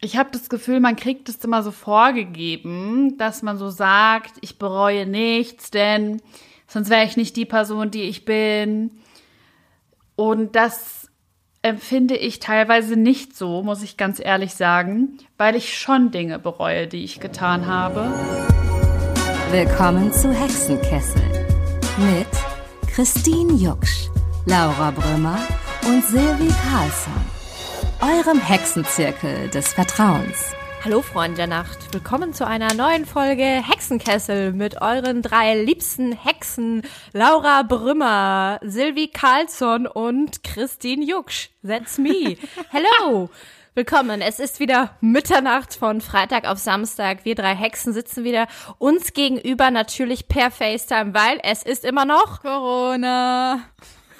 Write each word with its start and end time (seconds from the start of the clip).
ich 0.00 0.16
habe 0.16 0.30
das 0.32 0.48
Gefühl, 0.48 0.80
man 0.80 0.96
kriegt 0.96 1.28
es 1.28 1.44
immer 1.44 1.62
so 1.62 1.70
vorgegeben, 1.70 3.18
dass 3.18 3.42
man 3.42 3.58
so 3.58 3.68
sagt, 3.68 4.34
ich 4.40 4.58
bereue 4.58 5.06
nichts, 5.06 5.70
denn 5.70 6.22
sonst 6.66 6.90
wäre 6.90 7.04
ich 7.04 7.16
nicht 7.16 7.36
die 7.36 7.44
Person, 7.44 7.90
die 7.90 8.02
ich 8.02 8.24
bin. 8.24 8.90
Und 10.14 10.54
das 10.54 11.10
empfinde 11.62 12.16
ich 12.16 12.38
teilweise 12.38 12.96
nicht 12.96 13.36
so, 13.36 13.62
muss 13.62 13.82
ich 13.82 13.96
ganz 13.96 14.20
ehrlich 14.20 14.54
sagen, 14.54 15.18
weil 15.36 15.56
ich 15.56 15.76
schon 15.76 16.12
Dinge 16.12 16.38
bereue, 16.38 16.86
die 16.86 17.02
ich 17.02 17.18
getan 17.18 17.66
habe. 17.66 18.12
Willkommen 19.50 20.12
zu 20.12 20.32
Hexenkessel 20.32 21.22
mit 21.98 22.88
Christine 22.94 23.54
Jucksch, 23.54 24.08
Laura 24.46 24.92
Brümmer 24.92 25.38
und 25.86 26.04
Silvi 26.04 26.52
Carlsson 26.70 27.37
eurem 28.00 28.40
Hexenzirkel 28.40 29.48
des 29.48 29.72
Vertrauens. 29.72 30.54
Hallo 30.84 31.02
Freunde 31.02 31.36
der 31.36 31.46
Nacht, 31.46 31.92
willkommen 31.92 32.32
zu 32.32 32.46
einer 32.46 32.72
neuen 32.74 33.04
Folge 33.04 33.42
Hexenkessel 33.42 34.52
mit 34.52 34.80
euren 34.80 35.22
drei 35.22 35.62
liebsten 35.62 36.12
Hexen 36.12 36.82
Laura 37.12 37.62
Brümmer, 37.62 38.60
Silvi 38.62 39.08
Carlsson 39.08 39.86
und 39.86 40.44
Christine 40.44 41.04
Jucksch. 41.04 41.50
That's 41.66 41.98
me. 41.98 42.36
Hello. 42.70 43.28
Willkommen. 43.74 44.20
Es 44.20 44.40
ist 44.40 44.60
wieder 44.60 44.96
Mitternacht 45.00 45.74
von 45.74 46.00
Freitag 46.00 46.48
auf 46.48 46.58
Samstag. 46.58 47.24
Wir 47.24 47.34
drei 47.34 47.54
Hexen 47.54 47.92
sitzen 47.92 48.24
wieder 48.24 48.46
uns 48.78 49.12
gegenüber 49.12 49.70
natürlich 49.70 50.28
per 50.28 50.50
FaceTime, 50.50 51.14
weil 51.14 51.38
es 51.42 51.62
ist 51.62 51.84
immer 51.84 52.04
noch 52.04 52.42
Corona. 52.42 53.60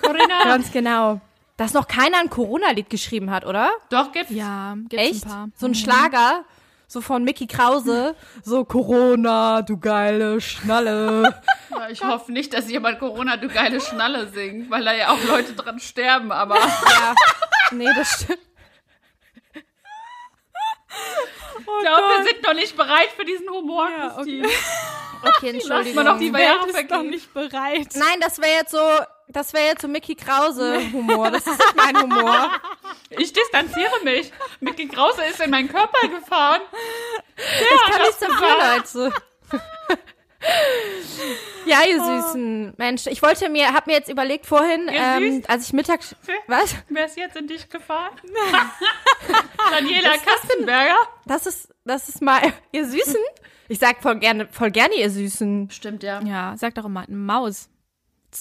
Corona. 0.00 0.44
Ganz 0.44 0.72
genau 0.72 1.20
dass 1.58 1.74
noch 1.74 1.88
keiner 1.88 2.20
ein 2.20 2.30
Corona-Lied 2.30 2.88
geschrieben 2.88 3.30
hat, 3.30 3.44
oder? 3.44 3.70
Doch, 3.90 4.12
gibt's. 4.12 4.32
Ja, 4.32 4.76
gibt's 4.88 5.06
Echt? 5.06 5.24
ein 5.26 5.30
paar. 5.30 5.48
So 5.56 5.66
ein 5.66 5.74
Schlager, 5.74 6.44
so 6.86 7.02
von 7.02 7.22
Mickey 7.24 7.46
Krause, 7.46 8.14
so 8.42 8.64
Corona, 8.64 9.60
du 9.60 9.76
geile 9.76 10.40
Schnalle. 10.40 11.42
Ja, 11.70 11.90
ich 11.90 12.02
hoffe 12.02 12.32
nicht, 12.32 12.54
dass 12.54 12.68
jemand 12.70 12.98
Corona, 12.98 13.36
du 13.36 13.46
geile 13.46 13.78
Schnalle 13.80 14.28
singt, 14.30 14.70
weil 14.70 14.82
da 14.84 14.94
ja 14.94 15.10
auch 15.10 15.22
Leute 15.24 15.52
dran 15.52 15.78
sterben, 15.78 16.32
aber. 16.32 16.56
ja. 16.56 17.14
Nee, 17.72 17.90
das 17.94 18.22
stimmt. 18.22 18.38
ich 19.54 21.64
glaube, 21.82 22.02
wir 22.08 22.24
sind 22.24 22.42
noch 22.42 22.54
nicht 22.54 22.76
bereit 22.76 23.08
für 23.16 23.24
diesen 23.24 23.48
Humor, 23.50 23.88
Ja, 23.96 24.10
Christine. 24.14 24.48
Okay, 25.22 25.50
Entschuldigung. 25.50 25.96
wir 25.96 26.04
noch 26.04 26.18
die 26.18 26.26
Die 26.26 26.32
Welt 26.32 26.64
ist 26.66 26.90
noch 26.90 27.02
nicht 27.02 27.32
bereit. 27.34 27.88
Nein, 27.94 28.20
das 28.20 28.38
wäre 28.38 28.52
jetzt 28.60 28.70
so, 28.70 28.78
das 29.28 29.52
wäre 29.52 29.66
jetzt 29.66 29.82
so 29.82 29.88
Mickey 29.88 30.14
Krause 30.14 30.80
Humor. 30.92 31.30
Das 31.30 31.46
ist 31.46 31.58
nicht 31.58 31.76
mein 31.76 31.96
Humor. 32.00 32.50
Ich 33.10 33.32
distanziere 33.32 34.00
mich. 34.04 34.32
Mickey 34.60 34.88
Krause 34.88 35.24
ist 35.24 35.40
in 35.40 35.50
meinen 35.50 35.68
Körper 35.68 36.08
gefahren. 36.08 36.62
Ich 37.36 37.92
kann 37.92 38.02
nichts 38.02 38.18
dafür, 38.18 39.08
Leute. 39.08 39.12
Ja, 41.66 41.80
ihr 41.86 42.02
Süßen. 42.02 42.74
Mensch, 42.76 43.06
ich 43.06 43.22
wollte 43.22 43.48
mir, 43.48 43.74
hab 43.74 43.86
mir 43.86 43.94
jetzt 43.94 44.08
überlegt 44.08 44.46
vorhin, 44.46 44.88
ähm, 44.90 45.42
als 45.48 45.66
ich 45.66 45.72
mittags, 45.72 46.16
was? 46.46 46.74
Wer 46.88 47.06
ist 47.06 47.16
jetzt 47.16 47.36
in 47.36 47.46
dich 47.46 47.68
gefahren? 47.68 48.14
Daniela 49.70 50.14
Kastenberger? 50.16 50.96
Das 51.26 51.46
ist, 51.46 51.68
das 51.84 52.08
ist 52.08 52.22
mal, 52.22 52.40
ihr 52.72 52.86
Süßen? 52.86 53.20
Ich 53.68 53.78
sag 53.78 54.00
voll 54.00 54.18
gerne, 54.18 54.48
voll 54.50 54.70
gerne, 54.70 54.94
ihr 54.94 55.10
Süßen. 55.10 55.70
Stimmt, 55.70 56.02
ja. 56.02 56.22
Ja, 56.22 56.54
sag 56.56 56.74
doch 56.74 56.86
immer, 56.86 57.04
Maus. 57.08 57.68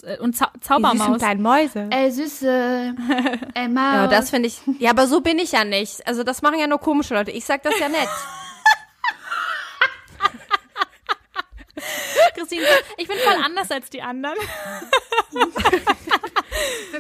Äh, 0.03 0.17
Und 0.19 0.35
Zau 0.35 0.45
Ihr 0.45 0.51
süßen 0.51 0.61
Zaubermaus. 0.61 1.17
kleinen 1.17 1.41
Mäuse. 1.41 1.87
Ey, 1.91 2.11
Süße. 2.11 2.95
Ey, 3.53 3.67
Maus. 3.69 3.93
Ja, 3.93 4.07
das 4.07 4.29
finde 4.29 4.47
ich, 4.47 4.59
ja, 4.79 4.89
aber 4.91 5.07
so 5.07 5.21
bin 5.21 5.39
ich 5.39 5.51
ja 5.53 5.63
nicht. 5.63 6.05
Also 6.07 6.23
das 6.23 6.41
machen 6.41 6.59
ja 6.59 6.67
nur 6.67 6.79
komische 6.79 7.13
Leute. 7.13 7.31
Ich 7.31 7.45
sag 7.45 7.63
das 7.63 7.77
ja 7.79 7.87
nett. 7.89 8.09
Christine, 12.35 12.65
ich 12.97 13.07
bin 13.07 13.17
voll 13.17 13.43
anders 13.43 13.69
als 13.71 13.89
die 13.89 14.01
anderen. 14.01 14.35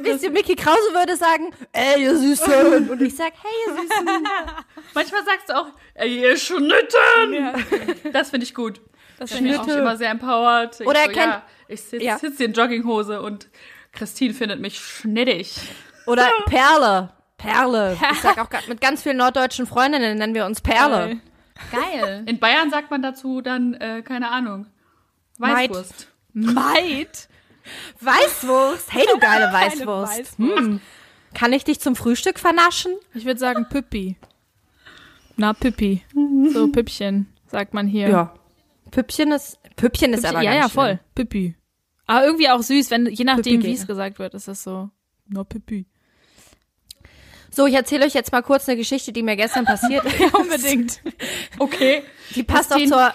Wisst 0.01 0.23
ihr, 0.23 0.31
Mickey 0.31 0.55
Krause 0.55 0.93
würde 0.93 1.15
sagen, 1.15 1.51
ey, 1.73 2.03
ihr 2.03 2.15
Süßen. 2.17 2.89
Und 2.89 3.01
ich 3.01 3.15
sag, 3.15 3.33
hey, 3.41 3.51
ihr 3.67 3.73
Süßen. 3.81 4.07
Manchmal 4.93 5.23
sagst 5.25 5.49
du 5.49 5.55
auch, 5.57 5.67
ey, 5.95 6.21
ihr 6.21 6.37
Schnitten. 6.37 8.11
Das 8.13 8.29
finde 8.29 8.45
ich 8.45 8.53
gut. 8.53 8.79
Das 9.19 9.31
finde 9.31 9.51
ich 9.51 9.59
auch 9.59 9.67
immer 9.67 9.97
sehr 9.97 10.11
empowered. 10.11 10.79
Ich 10.79 10.87
Oder 10.87 11.05
so, 11.05 11.11
kennt- 11.11 11.17
ja, 11.17 11.41
ich 11.67 11.81
sitze 11.81 12.03
Ja. 12.05 12.17
sitz 12.17 12.39
in 12.39 12.53
Jogginghose 12.53 13.21
und 13.21 13.47
Christine 13.91 14.33
findet 14.33 14.59
mich 14.59 14.79
schnittig. 14.79 15.55
Oder 16.05 16.29
Perle. 16.45 17.09
Perle. 17.37 17.97
Ich 18.11 18.19
sag 18.21 18.37
auch 18.39 18.49
mit 18.67 18.81
ganz 18.81 19.03
vielen 19.03 19.17
norddeutschen 19.17 19.67
Freundinnen 19.67 20.17
nennen 20.17 20.33
wir 20.33 20.45
uns 20.45 20.61
Perle. 20.61 21.19
Geil. 21.71 22.23
In 22.27 22.39
Bayern 22.39 22.69
sagt 22.69 22.91
man 22.91 23.01
dazu 23.01 23.41
dann, 23.41 23.73
äh, 23.75 24.01
keine 24.03 24.29
Ahnung, 24.29 24.67
Maid. 25.39 25.69
Weißwurst. 25.71 26.07
Maid. 26.33 27.27
Weißwurst. 28.01 28.93
Hey, 28.93 29.05
du 29.11 29.17
geile 29.19 29.51
Weißwurst. 29.51 30.19
Weißwurst. 30.19 30.37
Hm. 30.39 30.81
Kann 31.33 31.53
ich 31.53 31.63
dich 31.63 31.79
zum 31.79 31.95
Frühstück 31.95 32.39
vernaschen? 32.39 32.93
Ich 33.13 33.25
würde 33.25 33.39
sagen 33.39 33.67
Püppi. 33.69 34.15
Na, 35.35 35.53
Püppi. 35.53 36.03
So, 36.51 36.67
Püppchen, 36.69 37.27
sagt 37.47 37.73
man 37.73 37.87
hier. 37.87 38.31
Püppchen 38.89 39.31
ist, 39.31 39.59
Püppchen 39.77 40.13
ist 40.13 40.25
aber 40.25 40.41
ja, 40.41 40.53
ja, 40.53 40.67
voll. 40.67 40.87
schlimm. 40.87 40.99
Püppi. 41.15 41.55
Aber 42.05 42.25
irgendwie 42.25 42.49
auch 42.49 42.61
süß, 42.61 42.91
wenn, 42.91 43.05
je 43.05 43.23
nachdem, 43.23 43.63
wie 43.63 43.73
es 43.73 43.87
gesagt 43.87 44.19
wird, 44.19 44.33
ist 44.33 44.47
das 44.49 44.63
so. 44.63 44.89
Na, 45.29 45.43
Püppi. 45.45 45.85
So, 47.51 47.65
ich 47.65 47.73
erzähle 47.75 48.05
euch 48.05 48.13
jetzt 48.13 48.31
mal 48.31 48.41
kurz 48.43 48.67
eine 48.67 48.77
Geschichte, 48.77 49.11
die 49.13 49.23
mir 49.23 49.35
gestern 49.35 49.65
passiert 49.65 50.05
ist. 50.05 50.19
Ja, 50.19 50.27
unbedingt. 50.37 51.01
Okay. 51.59 52.03
Die 52.35 52.43
passt 52.43 52.71
auch 52.71 52.77
Christine, 52.77 52.95
zur, 52.95 53.13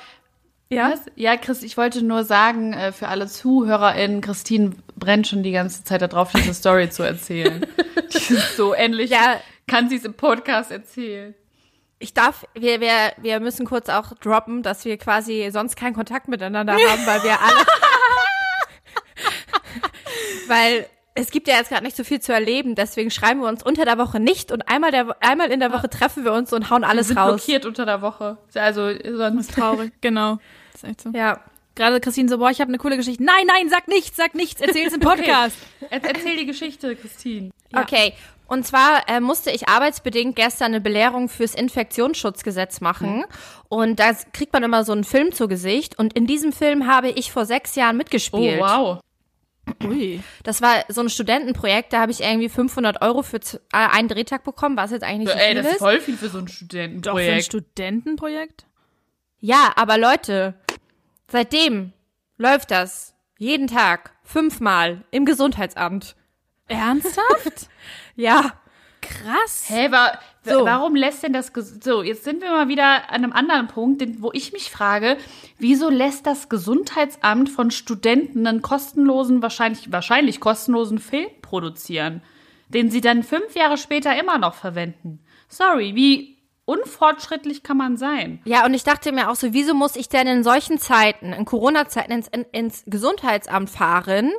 Ja? 0.71 0.93
Was? 0.93 1.01
Ja, 1.17 1.37
Chris, 1.37 1.63
ich 1.63 1.77
wollte 1.77 2.03
nur 2.03 2.25
sagen, 2.25 2.73
äh, 2.73 2.93
für 2.93 3.09
alle 3.09 3.27
ZuhörerInnen, 3.29 4.21
Christine 4.21 4.73
brennt 4.97 5.27
schon 5.29 5.43
die 5.43 5.53
ganze 5.53 5.85
Zeit 5.85 6.03
darauf, 6.03 6.33
diese 6.33 6.55
Story 6.55 6.89
zu 6.91 7.03
erzählen. 7.03 7.67
So 8.57 8.73
endlich 8.75 9.11
Ja. 9.11 9.41
kann 9.67 9.89
sie 9.89 9.97
es 9.97 10.05
im 10.05 10.13
Podcast 10.15 10.71
erzählen. 10.71 11.35
Ich 12.03 12.15
darf, 12.15 12.45
wir, 12.55 12.81
wir, 12.81 13.13
wir 13.19 13.41
müssen 13.41 13.65
kurz 13.65 13.89
auch 13.89 14.13
droppen, 14.15 14.63
dass 14.63 14.85
wir 14.85 14.99
quasi 14.99 15.49
sonst 15.53 15.77
keinen 15.77 15.95
Kontakt 15.95 16.29
miteinander 16.29 16.73
haben, 16.75 17.07
weil 17.07 17.23
wir 17.23 17.41
alle, 17.41 17.67
weil 20.49 20.87
es 21.15 21.31
gibt 21.31 21.47
ja 21.47 21.57
jetzt 21.57 21.69
gerade 21.69 21.85
nicht 21.85 21.97
so 21.97 22.05
viel 22.05 22.21
zu 22.21 22.33
erleben, 22.33 22.75
deswegen 22.75 23.11
schreiben 23.11 23.41
wir 23.41 23.49
uns 23.49 23.63
unter 23.63 23.85
der 23.85 23.99
Woche 23.99 24.19
nicht 24.19 24.51
und 24.51 24.69
einmal 24.69 24.91
der, 24.91 25.17
einmal 25.21 25.53
in 25.53 25.61
der 25.61 25.73
Woche 25.73 25.89
treffen 25.89 26.25
wir 26.25 26.33
uns 26.33 26.53
und 26.53 26.71
hauen 26.71 26.83
Wir 26.83 26.89
alles 26.89 27.09
sind 27.09 27.19
raus. 27.19 27.45
blockiert 27.45 27.67
unter 27.67 27.87
der 27.87 28.03
Woche. 28.03 28.39
Also 28.55 28.91
sonst 29.17 29.53
Traurig, 29.53 29.93
genau. 30.01 30.39
Das 30.73 30.83
ist 30.83 30.89
echt 30.89 31.01
so. 31.03 31.11
Ja. 31.11 31.41
Gerade 31.75 32.01
Christine 32.01 32.29
so, 32.29 32.37
boah, 32.37 32.51
ich 32.51 32.61
habe 32.61 32.69
eine 32.69 32.77
coole 32.77 32.99
Geschichte. 32.99 33.23
Nein, 33.23 33.47
nein, 33.47 33.71
sag 33.71 33.89
nichts, 33.89 34.17
sag 34.17 34.35
nichts, 34.35 34.61
erzähl's 34.61 34.93
im 34.93 35.01
Podcast. 35.01 35.57
Er 35.89 36.05
erzähl 36.05 36.37
die 36.37 36.45
Geschichte, 36.45 36.95
Christine. 36.97 37.51
Ja. 37.73 37.81
Okay. 37.81 38.13
Und 38.47 38.67
zwar 38.67 39.09
äh, 39.09 39.21
musste 39.21 39.51
ich 39.51 39.69
arbeitsbedingt 39.69 40.37
gestern 40.37 40.67
eine 40.67 40.81
Belehrung 40.81 41.29
fürs 41.29 41.55
Infektionsschutzgesetz 41.55 42.81
machen. 42.81 43.25
Und 43.69 43.99
da 43.99 44.13
kriegt 44.33 44.53
man 44.53 44.63
immer 44.63 44.85
so 44.85 44.93
einen 44.93 45.05
Film 45.05 45.33
zu 45.33 45.49
Gesicht. 45.49 45.99
Und 45.99 46.13
in 46.13 46.27
diesem 46.27 46.53
Film 46.53 46.87
habe 46.87 47.09
ich 47.09 47.33
vor 47.33 47.47
sechs 47.47 47.75
Jahren 47.77 47.97
Oh, 47.97 47.99
mitgespielt. 47.99 48.61
wow. 48.61 49.01
Ui. 49.85 50.21
Das 50.43 50.61
war 50.61 50.85
so 50.89 51.01
ein 51.01 51.09
Studentenprojekt, 51.09 51.93
da 51.93 52.01
habe 52.01 52.11
ich 52.11 52.21
irgendwie 52.21 52.49
500 52.49 53.01
Euro 53.01 53.23
für 53.23 53.37
äh, 53.39 53.51
einen 53.73 54.09
Drehtag 54.09 54.43
bekommen, 54.45 54.77
was 54.77 54.91
jetzt 54.91 55.05
eigentlich 55.05 55.29
nicht 55.29 55.33
so 55.33 55.39
Ey, 55.39 55.55
viel 55.55 55.63
das 55.63 55.73
ist 55.73 55.79
voll 55.79 56.01
viel 56.01 56.17
für 56.17 56.29
so 56.29 56.39
ein 56.39 56.47
Doch, 57.01 57.17
für 57.17 57.23
ein 57.33 57.43
Studentenprojekt. 57.43 57.45
Studentenprojekt? 57.45 58.67
Ja, 59.39 59.73
aber 59.77 59.99
Leute, 59.99 60.55
seitdem 61.31 61.93
läuft 62.37 62.71
das 62.73 63.15
jeden 63.39 63.69
Tag 63.69 64.13
fünfmal 64.25 65.05
im 65.13 65.25
Gesundheitsamt. 65.25 66.17
Ernsthaft? 66.69 67.69
Ja, 68.17 68.53
Krass. 69.03 69.65
Hä, 69.69 69.91
wa 69.91 70.13
So. 70.45 70.65
warum 70.65 70.97
lässt 70.97 71.23
denn 71.23 71.33
das 71.33 71.53
so, 71.81 72.03
jetzt 72.03 72.25
sind 72.25 72.41
wir 72.41 72.51
mal 72.51 72.69
wieder 72.69 73.11
an 73.11 73.25
einem 73.25 73.33
anderen 73.33 73.69
Punkt, 73.69 74.03
wo 74.21 74.31
ich 74.33 74.53
mich 74.53 74.71
frage, 74.71 75.17
wieso 75.59 75.91
lässt 75.91 76.27
das 76.27 76.49
Gesundheitsamt 76.49 77.51
von 77.51 77.71
Studenten 77.71 78.47
einen 78.47 78.63
kostenlosen, 78.63 79.43
wahrscheinlich, 79.43 79.93
wahrscheinlich 79.93 80.41
kostenlosen 80.41 80.99
Film 80.99 81.29
produzieren, 81.43 82.23
den 82.69 82.91
sie 82.91 83.01
dann 83.01 83.23
fünf 83.23 83.55
Jahre 83.55 83.77
später 83.77 84.19
immer 84.19 84.39
noch 84.39 84.55
verwenden? 84.55 85.21
Sorry, 85.49 85.95
wie 85.95 86.32
unfortschrittlich 86.65 87.63
kann 87.63 87.77
man 87.77 87.97
sein? 87.97 88.41
Ja, 88.45 88.65
und 88.65 88.75
ich 88.75 88.85
dachte 88.85 89.13
mir 89.13 89.31
auch 89.31 89.35
so, 89.35 89.53
wieso 89.53 89.75
muss 89.75 89.97
ich 89.97 90.09
denn 90.09 90.27
in 90.27 90.45
solchen 90.45 90.79
Zeiten, 90.79 91.33
in 91.33 91.45
Corona-Zeiten, 91.45 92.13
ins, 92.13 92.29
in, 92.29 92.45
ins 92.53 92.85
Gesundheitsamt 92.87 93.71
fahren, 93.71 94.31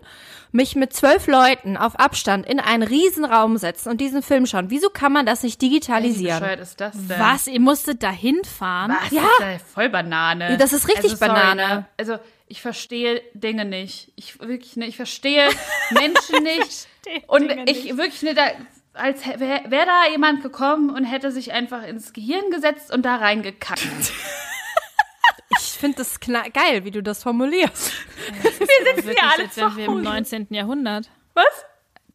mich 0.52 0.76
mit 0.76 0.94
zwölf 0.94 1.28
Leuten 1.28 1.78
auf 1.78 2.00
Abstand 2.00 2.46
in 2.48 2.60
einen 2.60 2.84
Riesenraum 2.84 3.58
setzen 3.58 3.90
und 3.90 4.00
diesen 4.00 4.22
Film 4.22 4.46
schauen? 4.46 4.70
Wieso 4.70 4.90
kann 4.90 5.12
man 5.12 5.26
das 5.26 5.44
nicht 5.44 5.62
Wie 5.62 5.70
digitalisieren? 5.70 6.40
bescheuert 6.40 6.60
ist 6.60 6.80
das 6.80 6.94
denn? 6.94 7.20
Was? 7.20 7.48
Ihr 7.48 7.60
musstet 7.60 8.04
da 8.04 8.12
hinfahren? 8.12 8.96
Was? 9.02 9.12
Ja. 9.12 9.22
Das 9.40 9.48
ist 9.56 9.62
ja 9.62 9.68
voll 9.74 9.90
Banane. 9.90 10.58
Das 10.58 10.74
ist 10.74 10.88
richtig 10.88 11.12
also, 11.12 11.18
sorry, 11.18 11.32
Banane. 11.32 11.68
Ne? 11.68 11.86
Also, 11.98 12.20
ich 12.48 12.62
verstehe 12.62 13.22
Dinge 13.34 13.66
nicht. 13.66 14.12
Ich 14.16 14.40
wirklich 14.40 14.76
nicht. 14.76 14.90
Ich 14.90 14.96
verstehe 14.98 15.50
Menschen 15.92 16.44
nicht. 16.44 16.88
verstehe 17.04 17.24
Und 17.28 17.50
Dinge 17.50 17.64
ich 17.68 17.86
nicht. 17.86 17.98
wirklich 17.98 18.22
nicht. 18.22 18.38
Da, 18.38 18.44
als 18.94 19.26
wäre 19.26 19.62
wär 19.70 19.86
da 19.86 20.08
jemand 20.12 20.42
gekommen 20.44 20.90
und 20.90 21.04
hätte 21.06 21.32
sich 21.32 21.52
einfach 21.54 21.84
ins 21.84 22.14
Gehirn 22.14 22.50
gesetzt 22.52 22.94
und 22.94 23.04
da 23.04 23.16
reingekackt. 23.18 23.82
Ich 25.60 25.78
finde 25.86 25.98
das 25.98 26.20
kna- 26.22 26.50
geil, 26.52 26.84
wie 26.86 26.92
du 26.92 27.04
das 27.04 27.22
formulierst. 27.24 27.92
Wir 28.42 28.52
sitzen 28.52 29.10
hier 29.12 29.24
alle 29.24 29.44
als 29.44 29.58
wären 29.58 29.78
wir 29.78 29.86
im 29.86 29.92
zu 29.98 30.00
19. 30.00 30.48
Jahrhundert. 30.50 31.10
Was? 31.34 31.66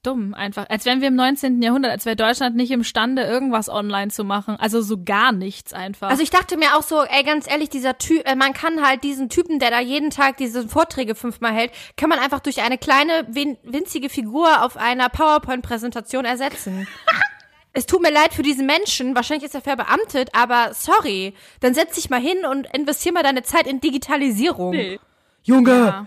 Dumm, 0.05 0.33
einfach. 0.33 0.67
Als 0.69 0.85
wären 0.85 1.01
wir 1.01 1.09
im 1.09 1.17
19. 1.17 1.61
Jahrhundert, 1.61 1.91
als 1.91 2.07
wäre 2.07 2.15
Deutschland 2.15 2.55
nicht 2.55 2.71
imstande, 2.71 3.23
irgendwas 3.23 3.69
online 3.69 4.13
zu 4.13 4.23
machen. 4.23 4.57
Also 4.57 4.81
so 4.81 5.03
gar 5.03 5.33
nichts 5.33 5.73
einfach. 5.73 6.09
Also 6.09 6.23
ich 6.23 6.31
dachte 6.31 6.57
mir 6.57 6.77
auch 6.77 6.83
so, 6.83 7.03
ey, 7.03 7.25
ganz 7.25 7.51
ehrlich, 7.51 7.69
dieser 7.69 7.99
Typ, 7.99 8.25
äh, 8.25 8.37
man 8.37 8.53
kann 8.53 8.87
halt 8.87 9.03
diesen 9.03 9.29
Typen, 9.29 9.59
der 9.59 9.71
da 9.71 9.81
jeden 9.81 10.11
Tag 10.11 10.37
diese 10.37 10.69
Vorträge 10.69 11.17
fünfmal 11.17 11.53
hält, 11.53 11.73
kann 11.97 12.09
man 12.09 12.21
einfach 12.21 12.39
durch 12.41 12.63
eine 12.63 12.79
kleine, 12.79 13.27
win 13.29 13.57
winzige 13.65 14.09
Figur 14.09 14.65
auf 14.65 14.77
einer 14.77 15.09
PowerPoint-Präsentation 15.09 16.25
ersetzen. 16.25 16.87
Es 17.75 17.87
tut 17.87 18.03
mir 18.03 18.11
leid 18.11 18.33
für 18.35 18.43
diesen 18.43 18.67
Menschen, 18.67 19.15
wahrscheinlich 19.15 19.45
ist 19.45 19.55
er 19.55 19.61
verbeamtet, 19.61 20.31
aber 20.33 20.71
sorry, 20.73 21.35
dann 21.61 21.75
setz 21.75 21.95
dich 21.95 22.11
mal 22.11 22.19
hin 22.19 22.45
und 22.51 22.67
investier 22.75 23.13
mal 23.13 23.23
deine 23.23 23.45
Zeit 23.45 23.69
in 23.69 23.81
Digitalisierung. 23.81 24.71
Nee. 24.71 24.99
Junge! 25.45 25.71
ja. 25.71 26.07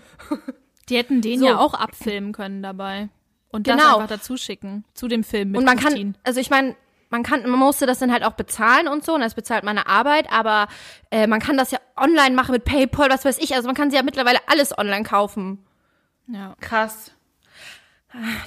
Die 0.89 0.97
hätten 0.97 1.21
den 1.21 1.39
So. 1.39 1.45
ja 1.45 1.57
auch 1.59 1.73
abfilmen 1.73 2.33
können 2.33 2.61
dabei. 2.61 3.09
Und 3.51 3.68
das 3.68 3.77
Genau. 3.77 3.95
einfach 3.98 4.07
dazu 4.09 4.38
schicken. 4.38 4.83
Zu 4.94 5.07
dem 5.07 5.24
Film 5.24 5.51
mit 5.51 5.59
Und 5.59 5.65
man 5.65 5.77
Christine. 5.77 6.13
kann, 6.13 6.21
also 6.24 6.39
ich 6.39 6.50
meine, 6.50 6.75
man 7.09 7.24
kann, 7.24 7.42
man 7.42 7.59
musste 7.59 7.86
das 7.86 8.00
dann 8.00 8.12
halt 8.12 8.24
auch 8.24 8.33
bezahlen 8.33 8.88
und 8.88 9.03
so, 9.03 9.13
und 9.15 9.21
das 9.21 9.33
bezahlt 9.36 9.63
meine 9.65 9.88
Arbeit, 9.88 10.31
aber 10.31 10.68
äh, 11.12 11.27
man 11.27 11.42
kann 11.42 11.57
das 11.57 11.71
ja 11.71 11.80
online 11.98 12.33
machen 12.36 12.53
mit 12.53 12.63
PayPal, 12.63 13.09
was 13.09 13.25
weiß 13.25 13.38
ich. 13.39 13.53
Also 13.53 13.68
man 13.68 13.75
kann 13.75 13.89
sie 13.92 13.98
ja 13.98 14.03
mittlerweile 14.03 14.39
alles 14.48 14.77
online 14.77 15.03
kaufen. 15.03 15.65
Ja. 16.27 16.56
Krass. 16.62 17.12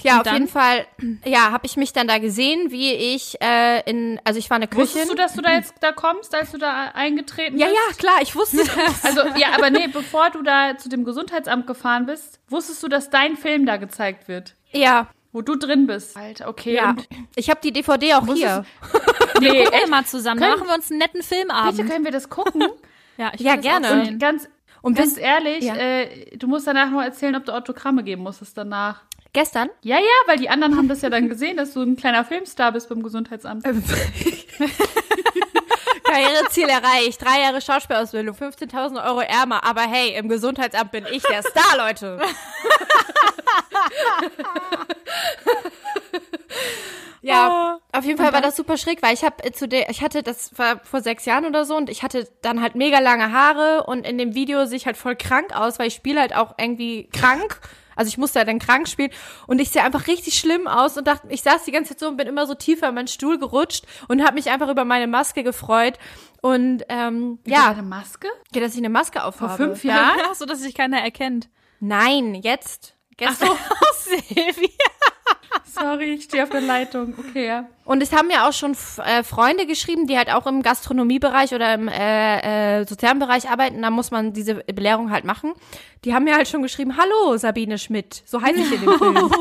Ja, 0.03 0.15
Und 0.15 0.19
auf 0.19 0.25
dann? 0.25 0.35
jeden 0.35 0.49
Fall, 0.49 0.87
ja, 1.25 1.51
habe 1.51 1.65
ich 1.65 1.79
mich 1.79 1.95
dann 1.95 2.06
da 2.06 2.19
gesehen, 2.19 2.71
wie 2.71 2.93
ich 2.93 3.41
äh, 3.41 3.81
in, 3.91 4.21
also 4.23 4.39
ich 4.39 4.51
war 4.51 4.56
eine 4.56 4.69
Köchin. 4.69 4.83
Wusstest 4.83 5.11
du, 5.11 5.15
dass 5.15 5.33
du 5.33 5.41
da 5.41 5.53
jetzt 5.55 5.75
da 5.81 5.93
kommst, 5.93 6.35
als 6.35 6.51
du 6.53 6.59
da 6.59 6.91
eingetreten 6.93 7.56
ja, 7.56 7.67
bist? 7.69 7.79
ja, 7.79 7.97
klar, 7.97 8.17
ich 8.21 8.37
wusste 8.37 8.59
das. 8.77 9.05
Also, 9.05 9.23
ja, 9.39 9.55
aber 9.56 9.71
nee, 9.71 9.87
bevor 9.89 10.29
du 10.29 10.43
da 10.43 10.77
zu 10.77 10.91
dem 10.91 11.05
Gesundheitsamt 11.05 11.67
gefahren 11.67 12.05
bist, 12.05 12.41
wusstest 12.49 12.83
du, 12.83 12.89
dass 12.89 13.09
dein 13.09 13.37
Film 13.39 13.65
da 13.65 13.79
gezeigt 13.79 14.29
wird, 14.29 14.55
ja, 14.75 15.09
wo 15.32 15.43
du 15.43 15.56
drin 15.56 15.87
bist. 15.87 16.17
Alter, 16.17 16.49
okay. 16.49 16.75
ja. 16.75 16.94
Ich 17.35 17.50
habe 17.50 17.61
die 17.62 17.73
DVD 17.73 18.15
auch 18.15 18.26
hier. 18.32 18.65
nee, 19.41 19.49
Gucken 19.49 19.62
wir 19.62 19.73
echt, 19.73 19.88
mal 19.88 20.05
zusammen. 20.05 20.41
Dann 20.41 20.50
machen 20.59 20.69
wir 20.69 20.75
uns 20.75 20.91
einen 20.91 21.00
netten 21.00 21.23
Filmabend. 21.23 21.76
bitte 21.76 21.88
können 21.88 22.05
wir 22.05 22.12
das 22.12 22.29
gucken? 22.29 22.69
Ja, 23.17 23.31
ich 23.32 23.43
Ja, 23.43 23.55
gerne. 23.55 24.09
Und 24.09 24.19
ganz, 24.19 24.49
Und 24.82 24.97
ganz 24.97 25.17
ehrlich, 25.17 25.62
ja. 25.65 25.76
äh, 25.76 26.37
du 26.37 26.49
musst 26.49 26.67
danach 26.67 26.91
noch 26.91 27.00
erzählen, 27.00 27.37
ob 27.37 27.44
du 27.44 27.53
Autogramme 27.53 28.03
geben 28.03 28.25
musstest 28.25 28.59
danach. 28.59 29.03
gestern. 29.32 29.71
Ja, 29.82 29.99
ja, 29.99 30.05
weil 30.26 30.38
die 30.38 30.49
anderen 30.49 30.77
haben 30.77 30.88
das 30.88 31.00
ja 31.03 31.11
dann 31.11 31.29
gesehen, 31.29 31.56
dass 31.56 31.75
du 31.75 31.82
ein 31.82 31.94
kleiner 31.94 32.25
Filmstar 32.25 32.73
bist 32.73 32.88
beim 32.88 33.05
Gesundheitsamt. 33.05 33.65
Karriereziel 36.15 36.69
erreicht, 36.69 37.21
drei 37.23 37.41
Jahre 37.41 37.61
Schauspielausbildung, 37.61 38.37
15.000 38.37 39.05
Euro 39.05 39.21
ärmer, 39.21 39.65
aber 39.65 39.83
hey, 39.83 40.15
im 40.17 40.29
Gesundheitsamt 40.29 40.93
bin 40.93 41.07
ich 41.11 41.23
der 41.25 41.43
Star, 41.43 41.77
Leute. 41.77 42.21
ja, 47.23 47.79
auf 47.93 48.05
jeden 48.05 48.19
Fall 48.19 48.33
war 48.33 48.41
das 48.41 48.55
super 48.57 48.77
schräg, 48.77 49.03
weil 49.03 49.15
ich 49.15 49.25
habe 49.25 49.51
zu 49.53 49.67
der, 49.67 49.91
ich 49.91 50.03
hatte, 50.03 50.23
das 50.23 50.57
war 50.57 50.79
vor 50.85 51.01
sechs 51.01 51.25
Jahren 51.25 51.47
oder 51.47 51.65
so 51.65 51.77
und 51.77 51.91
ich 51.91 52.05
hatte 52.05 52.29
dann 52.43 52.63
halt 52.63 52.77
mega 52.77 53.01
lange 53.01 53.33
Haare 53.33 53.85
und 53.85 54.07
in 54.07 54.19
dem 54.19 54.35
Video 54.35 54.67
sehe 54.67 54.77
ich 54.77 54.87
halt 54.87 54.97
voll 54.97 55.17
krank 55.17 55.55
aus, 55.55 55.79
weil 55.79 55.89
ich 55.89 55.95
spiele 55.95 56.21
halt 56.21 56.37
auch 56.37 56.55
irgendwie 56.59 57.09
krank. 57.13 57.61
Also 57.96 58.08
ich 58.08 58.19
musste 58.19 58.38
ja 58.38 58.44
dann 58.44 58.58
krank 58.58 58.88
spielen 58.88 59.11
und 59.46 59.61
ich 59.61 59.70
sehe 59.70 59.82
einfach 59.82 60.06
richtig 60.06 60.38
schlimm 60.38 60.67
aus 60.67 60.96
und 60.96 61.06
dachte, 61.06 61.26
ich 61.31 61.43
saß 61.43 61.64
die 61.64 61.73
ganze 61.73 61.91
Zeit 61.91 62.00
so 62.00 62.08
und 62.08 62.17
bin 62.17 62.26
immer 62.26 62.46
so 62.46 62.55
tiefer 62.55 62.88
in 62.88 62.94
meinen 62.94 63.08
Stuhl 63.08 63.38
gerutscht 63.38 63.85
und 64.08 64.23
habe 64.25 64.35
mich 64.35 64.50
einfach 64.50 64.69
über 64.69 64.85
meine 64.85 65.06
Maske 65.06 65.43
gefreut 65.44 65.99
und 66.43 66.82
ähm, 66.88 67.38
Ja. 67.46 67.64
ja, 67.64 67.70
Eine 67.70 67.82
Maske? 67.82 68.29
ja, 68.55 68.61
dass 68.61 68.73
ich 68.73 68.79
eine 68.79 68.88
Maske 68.91 69.25
aufhabe. 69.25 69.49
Vor 69.56 69.67
fünf 69.67 69.85
Jahren? 69.85 70.19
Ja, 70.25 70.35
so 70.35 70.44
dass 70.46 70.61
sich 70.61 70.75
keiner 70.75 71.00
erkennt. 71.00 71.49
Nein, 71.81 72.35
jetzt. 72.35 72.94
Gestern. 73.17 73.50
Silvi. 73.99 74.70
Sorry, 75.65 76.15
ich 76.15 76.25
stehe 76.25 76.43
auf 76.43 76.50
der 76.50 76.61
Leitung. 76.61 77.15
Okay, 77.19 77.47
ja. 77.47 77.67
Und 77.85 78.03
es 78.03 78.12
haben 78.12 78.31
ja 78.31 78.49
auch 78.49 78.53
schon 78.53 78.76
äh, 79.05 79.23
Freunde 79.23 79.67
geschrieben, 79.67 80.06
die 80.06 80.17
halt 80.17 80.32
auch 80.32 80.47
im 80.47 80.62
Gastronomiebereich 80.62 81.55
oder 81.55 81.75
im 81.75 81.88
äh, 81.88 82.81
äh, 82.81 82.87
sozialen 82.87 83.19
Bereich 83.19 83.49
arbeiten. 83.50 83.82
Da 83.82 83.91
muss 83.91 84.11
man 84.11 84.32
diese 84.32 84.55
Belehrung 84.55 85.11
halt 85.11 85.25
machen. 85.25 85.53
Die 86.05 86.15
haben 86.15 86.25
mir 86.25 86.37
halt 86.37 86.49
schon 86.49 86.62
geschrieben, 86.62 86.97
hallo 86.97 87.37
Sabine 87.37 87.79
Schmidt. 87.79 88.23
So 88.25 88.41
heiße 88.41 88.61
ich 88.61 88.73
in 88.73 88.81
dem 88.82 88.99
Film. 88.99 89.17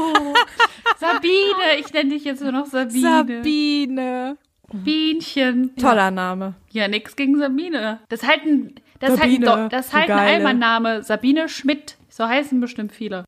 Sabine, 0.98 1.80
ich 1.80 1.94
nenne 1.94 2.10
dich 2.10 2.24
jetzt 2.24 2.42
nur 2.42 2.52
noch 2.52 2.66
Sabine. 2.66 3.26
Sabine. 3.26 4.38
Bienchen. 4.72 5.76
Toller 5.76 6.10
Name. 6.10 6.56
Ja, 6.72 6.88
nix 6.88 7.16
gegen 7.16 7.38
Sabine. 7.38 8.00
Das 8.10 8.24
ist 8.24 8.28
halt 8.28 8.46
ein, 8.46 8.76
das 9.00 9.14
ist 9.14 9.22
halt 9.22 9.32
Sabine, 9.32 9.54
ein, 9.54 9.70
das 9.70 9.94
halt 9.94 10.10
ein. 10.10 10.18
Allmann-Name. 10.18 11.04
Sabine 11.04 11.48
Schmidt. 11.48 11.98
So 12.10 12.28
heißen 12.28 12.60
bestimmt 12.60 12.92
viele. 12.92 13.26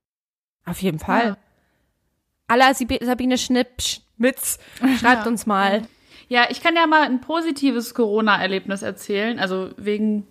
Auf 0.65 0.81
jeden 0.81 0.99
Fall. 0.99 1.25
Ja. 1.25 1.37
Alla 2.47 2.73
Sabine 2.73 3.37
Schnipp, 3.37 3.81
Schmitz, 3.81 4.57
schreibt 4.99 5.25
Ja. 5.25 5.27
uns 5.27 5.45
mal. 5.45 5.83
Ja, 6.27 6.45
ich 6.49 6.61
kann 6.61 6.75
ja 6.75 6.87
mal 6.87 7.03
ein 7.03 7.21
positives 7.21 7.93
Corona-Erlebnis 7.93 8.81
erzählen, 8.81 9.37
also 9.39 9.69
wegen 9.77 10.25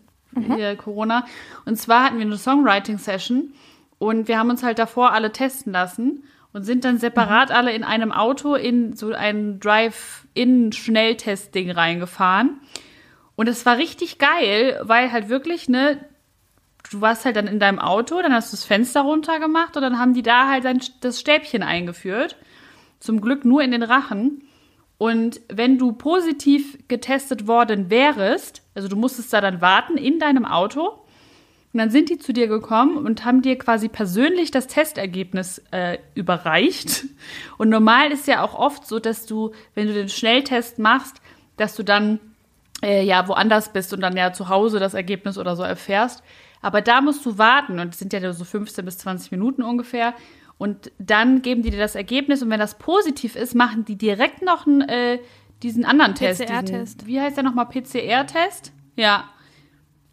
hier 0.56 0.74
Corona. 0.76 1.24
Und 1.64 1.76
zwar 1.76 2.02
hatten 2.04 2.18
wir 2.18 2.26
eine 2.26 2.36
Songwriting-Session 2.36 3.52
und 3.98 4.26
wir 4.26 4.36
haben 4.38 4.50
uns 4.50 4.64
halt 4.64 4.80
davor 4.80 5.12
alle 5.12 5.30
testen 5.30 5.72
lassen 5.72 6.24
und 6.52 6.64
sind 6.64 6.84
dann 6.84 6.98
separat 6.98 7.52
alle 7.52 7.72
in 7.72 7.84
einem 7.84 8.10
Auto 8.12 8.54
in 8.56 8.96
so 8.96 9.12
ein 9.12 9.60
Drive-In-Schnelltest-Ding 9.60 11.70
reingefahren. 11.70 12.58
Und 13.36 13.48
es 13.48 13.64
war 13.66 13.76
richtig 13.78 14.18
geil, 14.18 14.80
weil 14.82 15.10
halt 15.12 15.28
wirklich, 15.28 15.68
ne, 15.68 16.04
du 16.90 17.00
warst 17.00 17.24
halt 17.24 17.36
dann 17.36 17.46
in 17.46 17.58
deinem 17.58 17.78
Auto, 17.78 18.20
dann 18.20 18.32
hast 18.32 18.52
du 18.52 18.56
das 18.56 18.64
Fenster 18.64 19.02
runtergemacht 19.02 19.76
und 19.76 19.82
dann 19.82 19.98
haben 19.98 20.14
die 20.14 20.22
da 20.22 20.48
halt 20.48 20.64
dann 20.64 20.80
das 21.00 21.20
Stäbchen 21.20 21.62
eingeführt. 21.62 22.36
Zum 23.00 23.20
Glück 23.20 23.44
nur 23.44 23.62
in 23.62 23.70
den 23.70 23.82
Rachen. 23.82 24.42
Und 24.96 25.40
wenn 25.48 25.78
du 25.78 25.92
positiv 25.92 26.78
getestet 26.88 27.46
worden 27.46 27.90
wärest, 27.90 28.62
also 28.74 28.88
du 28.88 28.96
musstest 28.96 29.32
da 29.32 29.40
dann 29.40 29.60
warten 29.60 29.96
in 29.96 30.18
deinem 30.18 30.44
Auto, 30.44 31.04
und 31.74 31.78
dann 31.78 31.90
sind 31.90 32.08
die 32.08 32.18
zu 32.18 32.32
dir 32.32 32.46
gekommen 32.46 32.96
und 32.96 33.24
haben 33.24 33.42
dir 33.42 33.58
quasi 33.58 33.88
persönlich 33.88 34.52
das 34.52 34.68
Testergebnis 34.68 35.60
äh, 35.72 35.98
überreicht. 36.14 37.06
Und 37.58 37.68
normal 37.68 38.12
ist 38.12 38.28
ja 38.28 38.44
auch 38.44 38.54
oft 38.54 38.86
so, 38.86 39.00
dass 39.00 39.26
du, 39.26 39.50
wenn 39.74 39.88
du 39.88 39.92
den 39.92 40.08
Schnelltest 40.08 40.78
machst, 40.78 41.20
dass 41.56 41.74
du 41.74 41.82
dann 41.82 42.20
äh, 42.80 43.02
ja 43.04 43.26
woanders 43.26 43.72
bist 43.72 43.92
und 43.92 44.02
dann 44.02 44.16
ja 44.16 44.32
zu 44.32 44.48
Hause 44.48 44.78
das 44.78 44.94
Ergebnis 44.94 45.36
oder 45.36 45.56
so 45.56 45.64
erfährst. 45.64 46.22
Aber 46.64 46.80
da 46.80 47.02
musst 47.02 47.26
du 47.26 47.36
warten 47.36 47.78
und 47.78 47.92
es 47.92 47.98
sind 47.98 48.14
ja 48.14 48.32
so 48.32 48.42
15 48.44 48.84
bis 48.86 48.96
20 48.96 49.30
Minuten 49.32 49.62
ungefähr. 49.62 50.14
Und 50.56 50.90
dann 50.98 51.42
geben 51.42 51.62
die 51.62 51.68
dir 51.70 51.78
das 51.78 51.94
Ergebnis 51.94 52.42
und 52.42 52.48
wenn 52.48 52.58
das 52.58 52.78
positiv 52.78 53.36
ist, 53.36 53.54
machen 53.54 53.84
die 53.84 53.96
direkt 53.96 54.40
noch 54.40 54.66
einen, 54.66 54.80
äh, 54.80 55.18
diesen 55.62 55.84
anderen 55.84 56.14
Test. 56.14 56.40
PCR-Test. 56.40 57.06
Wie 57.06 57.20
heißt 57.20 57.36
der 57.36 57.44
nochmal? 57.44 57.66
PCR-Test? 57.66 58.72
Ja. 58.96 59.28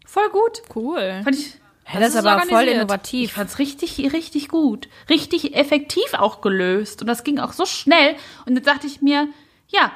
Voll 0.04 0.28
gut. 0.28 0.60
Cool. 0.74 1.22
Fand 1.24 1.36
ich, 1.36 1.54
Ja, 1.90 2.00
das, 2.00 2.10
ist 2.10 2.14
ist 2.16 2.26
aber 2.26 2.40
voll 2.40 2.50
organisiert. 2.50 2.68
ich 2.68 2.74
innovativ. 2.82 3.32
fand's 3.32 3.58
richtig, 3.58 4.12
richtig 4.12 4.48
gut. 4.48 4.88
Richtig 5.08 5.54
effektiv 5.56 6.12
auch 6.12 6.42
gelöst. 6.42 7.00
Und 7.00 7.06
das 7.06 7.24
ging 7.24 7.38
auch 7.38 7.52
so 7.54 7.64
schnell. 7.64 8.14
Und 8.44 8.56
jetzt 8.56 8.66
dachte 8.66 8.86
ich 8.86 9.00
mir, 9.00 9.28
ja, 9.68 9.90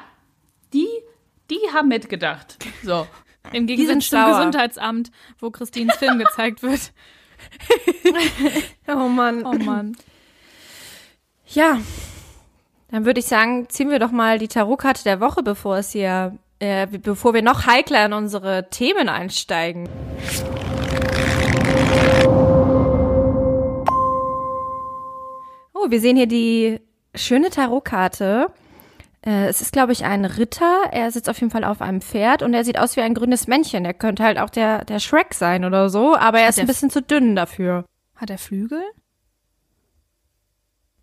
die, 0.73 0.87
die 1.51 1.59
haben 1.71 1.89
mitgedacht. 1.89 2.57
So. 2.83 3.05
Im 3.53 3.67
Gegensatz 3.67 4.09
zum. 4.09 4.25
Gesundheitsamt, 4.25 5.11
wo 5.39 5.49
Christines 5.51 5.95
Film 5.97 6.19
gezeigt 6.19 6.63
wird. 6.63 6.91
Oh 8.87 9.07
Mann. 9.09 9.45
Oh 9.45 9.53
Mann. 9.53 9.95
Ja, 11.45 11.79
dann 12.89 13.05
würde 13.05 13.19
ich 13.19 13.25
sagen, 13.25 13.69
ziehen 13.69 13.89
wir 13.89 13.99
doch 13.99 14.11
mal 14.11 14.39
die 14.39 14.47
Tarotkarte 14.47 15.03
der 15.03 15.19
Woche, 15.19 15.43
bevor 15.43 15.77
es 15.77 15.91
hier, 15.91 16.37
äh, 16.59 16.87
bevor 16.87 17.33
wir 17.33 17.41
noch 17.41 17.65
heikler 17.67 18.05
in 18.05 18.13
unsere 18.13 18.69
Themen 18.69 19.09
einsteigen. 19.09 19.87
Oh, 25.73 25.91
wir 25.91 26.01
sehen 26.01 26.17
hier 26.17 26.27
die 26.27 26.79
schöne 27.13 27.49
Tarotkarte. 27.49 28.47
Äh, 29.27 29.47
es 29.47 29.61
ist, 29.61 29.73
glaube 29.73 29.91
ich, 29.91 30.05
ein 30.05 30.23
Ritter. 30.23 30.83
Er 30.91 31.11
sitzt 31.11 31.29
auf 31.29 31.37
jeden 31.39 31.51
Fall 31.51 31.65
auf 31.65 31.81
einem 31.81 31.99
Pferd 32.01 32.41
und 32.43 32.53
er 32.53 32.63
sieht 32.63 32.79
aus 32.79 32.95
wie 32.95 33.01
ein 33.01 33.13
grünes 33.13 33.45
Männchen. 33.47 33.83
Er 33.83 33.93
könnte 33.93 34.23
halt 34.23 34.39
auch 34.39 34.49
der, 34.49 34.85
der 34.85 34.99
Shrek 34.99 35.33
sein 35.33 35.65
oder 35.65 35.89
so, 35.89 36.15
aber 36.15 36.39
er 36.39 36.47
ist 36.49 36.57
der 36.57 36.63
ein 36.63 36.67
bisschen 36.67 36.89
zu 36.89 37.01
dünn 37.01 37.35
dafür. 37.35 37.83
Hat 38.15 38.29
er 38.29 38.37
Flügel? 38.37 38.81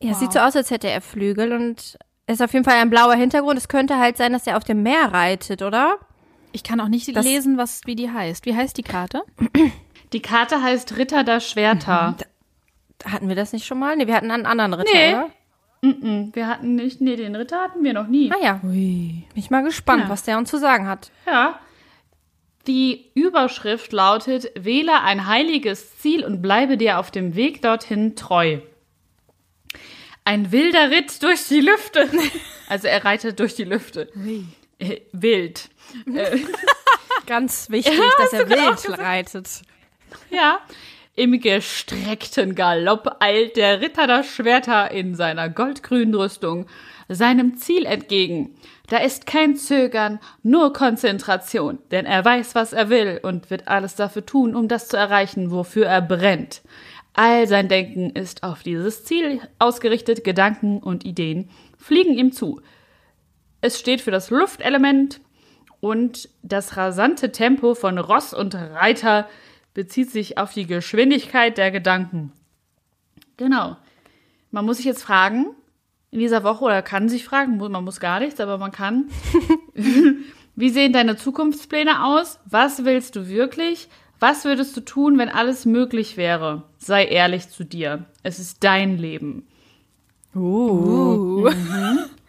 Ja, 0.01 0.13
es 0.13 0.21
sieht 0.21 0.33
so 0.33 0.39
aus, 0.39 0.57
als 0.57 0.71
hätte 0.71 0.89
er 0.89 1.01
Flügel 1.01 1.53
und 1.53 1.99
ist 2.27 2.43
auf 2.43 2.53
jeden 2.53 2.65
Fall 2.65 2.79
ein 2.79 2.91
blauer 2.91 3.15
Hintergrund. 3.15 3.59
Es 3.59 3.69
könnte 3.69 3.99
halt 3.99 4.17
sein, 4.17 4.33
dass 4.33 4.47
er 4.47 4.57
auf 4.57 4.65
dem 4.65 4.83
Meer 4.83 5.13
reitet, 5.13 5.63
oder? 5.63 5.99
Ich 6.53 6.63
kann 6.63 6.81
auch 6.81 6.89
nicht 6.89 7.15
Das- 7.15 7.25
lesen, 7.25 7.59
was, 7.59 7.83
wie 7.85 7.95
die 7.95 8.11
heißt. 8.11 8.47
Wie 8.47 8.55
heißt 8.57 8.77
die 8.79 8.83
Karte? 8.83 9.23
Die 10.13 10.23
Karte 10.23 10.63
heißt 10.63 10.97
Ritter 10.97 11.25
der 11.25 11.41
Schwerter. 11.41 12.15
Hatten 13.05 13.29
wir 13.29 13.35
das 13.35 13.53
nicht 13.53 13.67
schon 13.67 13.81
mal? 13.81 13.97
Nee, 13.97 14.07
wir 14.07 14.15
hatten 14.15 14.31
einen 14.31 14.47
anderen 14.47 14.73
Ritter, 14.75 14.91
Nee. 14.95 15.09
oder? 15.13 15.31
Wir 16.33 16.47
hatten 16.49 16.77
nicht, 16.77 17.01
nee, 17.01 17.17
den 17.17 17.35
Ritter 17.37 17.61
hatten 17.61 17.85
wir 17.85 17.93
noch 17.93 18.07
nie. 18.07 18.31
Ah 18.33 18.43
ja, 18.43 18.53
bin 18.63 19.25
ich 19.35 19.51
mal 19.51 19.63
gespannt, 19.63 20.05
Ja. 20.05 20.09
was 20.09 20.23
der 20.23 20.39
uns 20.39 20.51
zu 20.51 20.59
sagen 20.59 20.87
hat. 20.87 21.11
Ja. 21.27 21.59
Die 22.67 23.11
Überschrift 23.15 23.93
lautet, 23.93 24.51
wähle 24.57 25.03
ein 25.03 25.27
heiliges 25.27 25.99
Ziel 25.99 26.25
und 26.25 26.41
bleibe 26.41 26.77
dir 26.79 26.99
auf 26.99 27.11
dem 27.11 27.35
Weg 27.35 27.61
dorthin 27.61 28.17
treu. 28.17 28.59
Ein 30.25 30.51
wilder 30.53 30.91
Ritt 30.91 31.23
durch 31.23 31.47
die 31.49 31.61
Lüfte. 31.61 32.09
Also 32.67 32.89
er 32.89 33.05
reitet 33.05 33.39
durch 33.41 33.55
die 33.55 33.65
Lüfte. 33.65 34.09
Äh, 34.79 35.03
wild. 35.13 35.69
Ganz 37.27 37.69
wichtig, 37.69 38.01
dass 38.19 38.33
er 38.33 38.49
wild 38.49 38.99
reitet. 38.99 39.61
Ja. 40.31 40.61
Im 41.17 41.39
gestreckten 41.39 42.57
Galopp 42.57 43.19
eilt 43.21 43.57
der 43.57 43.81
Ritter 43.81 44.09
der 44.09 44.25
Schwerter 44.25 44.91
in 44.91 45.15
seiner 45.15 45.49
goldgrünen 45.49 46.13
Rüstung 46.13 46.67
seinem 47.09 47.57
Ziel 47.57 47.87
entgegen. 47.87 48.57
Da 48.89 48.97
ist 48.97 49.25
kein 49.25 49.55
Zögern, 49.55 50.19
nur 50.43 50.73
Konzentration, 50.73 51.79
denn 51.93 52.05
er 52.05 52.25
weiß, 52.25 52.57
was 52.57 52.73
er 52.73 52.91
will 52.91 53.21
und 53.23 53.49
wird 53.49 53.69
alles 53.69 53.95
dafür 53.95 54.27
tun, 54.27 54.57
um 54.57 54.67
das 54.67 54.89
zu 54.89 54.97
erreichen, 54.97 55.53
wofür 55.53 55.87
er 55.87 56.03
brennt. 56.03 56.63
All 57.13 57.47
sein 57.47 57.69
Denken 57.69 58.11
ist 58.11 58.43
auf 58.43 58.65
dieses 58.65 59.05
Ziel 59.05 59.41
ausgerichtet, 59.61 60.25
Gedanken 60.25 60.79
und 60.79 61.05
Ideen 61.05 61.49
fliegen 61.79 62.19
ihm 62.19 62.33
zu. 62.33 62.61
Es 63.61 63.79
steht 63.79 64.01
für 64.01 64.11
das 64.11 64.31
Luftelement 64.31 65.21
und 65.79 66.29
das 66.43 66.77
rasante 66.77 67.31
Tempo 67.31 67.77
von 67.77 67.99
Ross 67.99 68.35
und 68.35 68.57
Reiter 68.57 69.29
bezieht 69.75 70.11
sich 70.11 70.39
auf 70.39 70.53
die 70.53 70.67
Geschwindigkeit 70.67 71.59
der 71.59 71.71
Gedanken. 71.71 72.33
Genau. 73.37 73.77
Man 74.51 74.65
muss 74.65 74.79
sich 74.79 74.87
jetzt 74.87 75.03
fragen, 75.03 75.47
in 76.13 76.21
dieser 76.21 76.45
Woche, 76.45 76.65
oder 76.65 76.81
kann 76.81 77.09
sich 77.09 77.25
fragen, 77.25 77.59
man 77.59 77.85
muss 77.85 77.99
gar 77.99 78.21
nichts, 78.21 78.41
aber 78.41 78.57
man 78.57 78.71
kann. 78.71 79.11
Wie 80.57 80.71
sehen 80.71 80.93
deine 80.93 81.17
Zukunftspläne 81.17 82.05
aus? 82.05 82.39
Was 82.45 82.85
willst 82.85 83.17
du 83.17 83.29
wirklich? 83.29 83.89
Was 84.21 84.45
würdest 84.45 84.77
du 84.77 84.81
tun, 84.81 85.19
wenn 85.19 85.29
alles 85.29 85.67
möglich 85.67 86.17
wäre? 86.17 86.63
Sei 86.79 87.05
ehrlich 87.05 87.49
zu 87.49 87.65
dir. 87.65 88.05
Es 88.23 88.39
ist 88.39 88.63
dein 88.63 88.97
Leben. 88.97 89.45
Uh. 90.37 91.51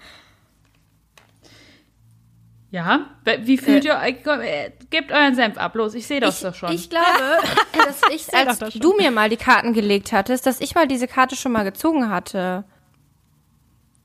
Ja? 2.75 3.05
Wie 3.43 3.57
fühlt 3.57 3.85
ihr 3.85 3.95
euch? 3.95 4.15
äh, 4.43 4.71
Gebt 4.89 5.09
euren 5.13 5.33
Senf 5.33 5.57
ab, 5.57 5.75
los, 5.75 5.93
ich 5.93 6.05
sehe 6.07 6.19
das 6.19 6.41
doch 6.41 6.53
schon. 6.53 6.73
Ich 6.73 6.89
glaube, 6.89 7.05
dass 7.71 8.01
ich, 8.13 8.33
als 8.33 8.59
schon. 8.73 8.81
du 8.81 8.97
mir 8.97 9.11
mal 9.11 9.29
die 9.29 9.37
Karten 9.37 9.71
gelegt 9.71 10.11
hattest, 10.11 10.45
dass 10.45 10.59
ich 10.59 10.75
mal 10.75 10.85
diese 10.85 11.07
Karte 11.07 11.37
schon 11.37 11.53
mal 11.53 11.63
gezogen 11.63 12.09
hatte. 12.09 12.65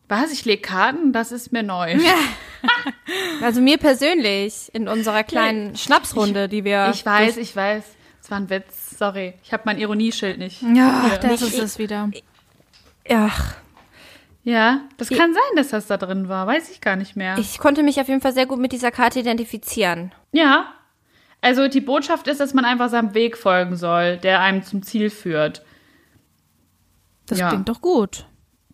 Was? 0.08 0.30
Ich 0.32 0.44
lege 0.44 0.62
Karten? 0.62 1.12
Das 1.12 1.32
ist 1.32 1.50
mir 1.52 1.64
neu. 1.64 1.96
Also 3.42 3.60
mir 3.60 3.78
persönlich 3.78 4.70
in 4.72 4.86
unserer 4.86 5.24
kleinen 5.24 5.74
Schnapsrunde, 5.76 6.46
die 6.48 6.62
wir. 6.62 6.90
Ich 6.94 7.04
weiß, 7.04 7.38
ich 7.38 7.56
weiß. 7.56 7.82
Es 8.22 8.30
war 8.30 8.38
ein 8.38 8.50
Witz. 8.50 8.96
Sorry. 8.98 9.34
Ich 9.42 9.52
habe 9.52 9.62
mein 9.66 9.78
Ironieschild 9.78 10.38
nicht. 10.38 10.62
Ja, 10.62 11.18
Das 11.20 11.42
ist 11.42 11.58
es 11.58 11.78
wieder. 11.78 12.10
Ach, 13.08 13.54
Ja, 14.50 14.80
das 14.96 15.08
kann 15.10 15.32
sein, 15.32 15.56
dass 15.56 15.68
das 15.68 15.86
da 15.86 15.96
drin 15.96 16.28
war. 16.28 16.46
Weiß 16.46 16.70
ich 16.70 16.80
gar 16.80 16.96
nicht 16.96 17.14
mehr. 17.14 17.38
ich 17.38 17.58
konnte 17.58 17.82
mich 17.82 18.00
auf 18.00 18.08
jeden 18.08 18.20
Fall 18.20 18.32
sehr 18.32 18.46
gut 18.46 18.58
mit 18.58 18.72
dieser 18.72 18.90
Karte 18.90 19.20
identifizieren. 19.20 20.12
ja. 20.32 20.74
Also 21.42 21.68
die 21.68 21.80
Botschaft 21.80 22.26
ist, 22.28 22.38
dass 22.38 22.52
man 22.52 22.66
einfach 22.66 22.90
seinem 22.90 23.14
Weg 23.14 23.38
folgen 23.38 23.74
soll, 23.74 24.18
der 24.18 24.40
einem 24.42 24.62
zum 24.62 24.82
Ziel 24.82 25.08
führt. 25.08 25.62
Das 27.24 27.38
Ja. 27.38 27.48
klingt 27.48 27.66
doch 27.70 27.80
gut. 27.80 28.26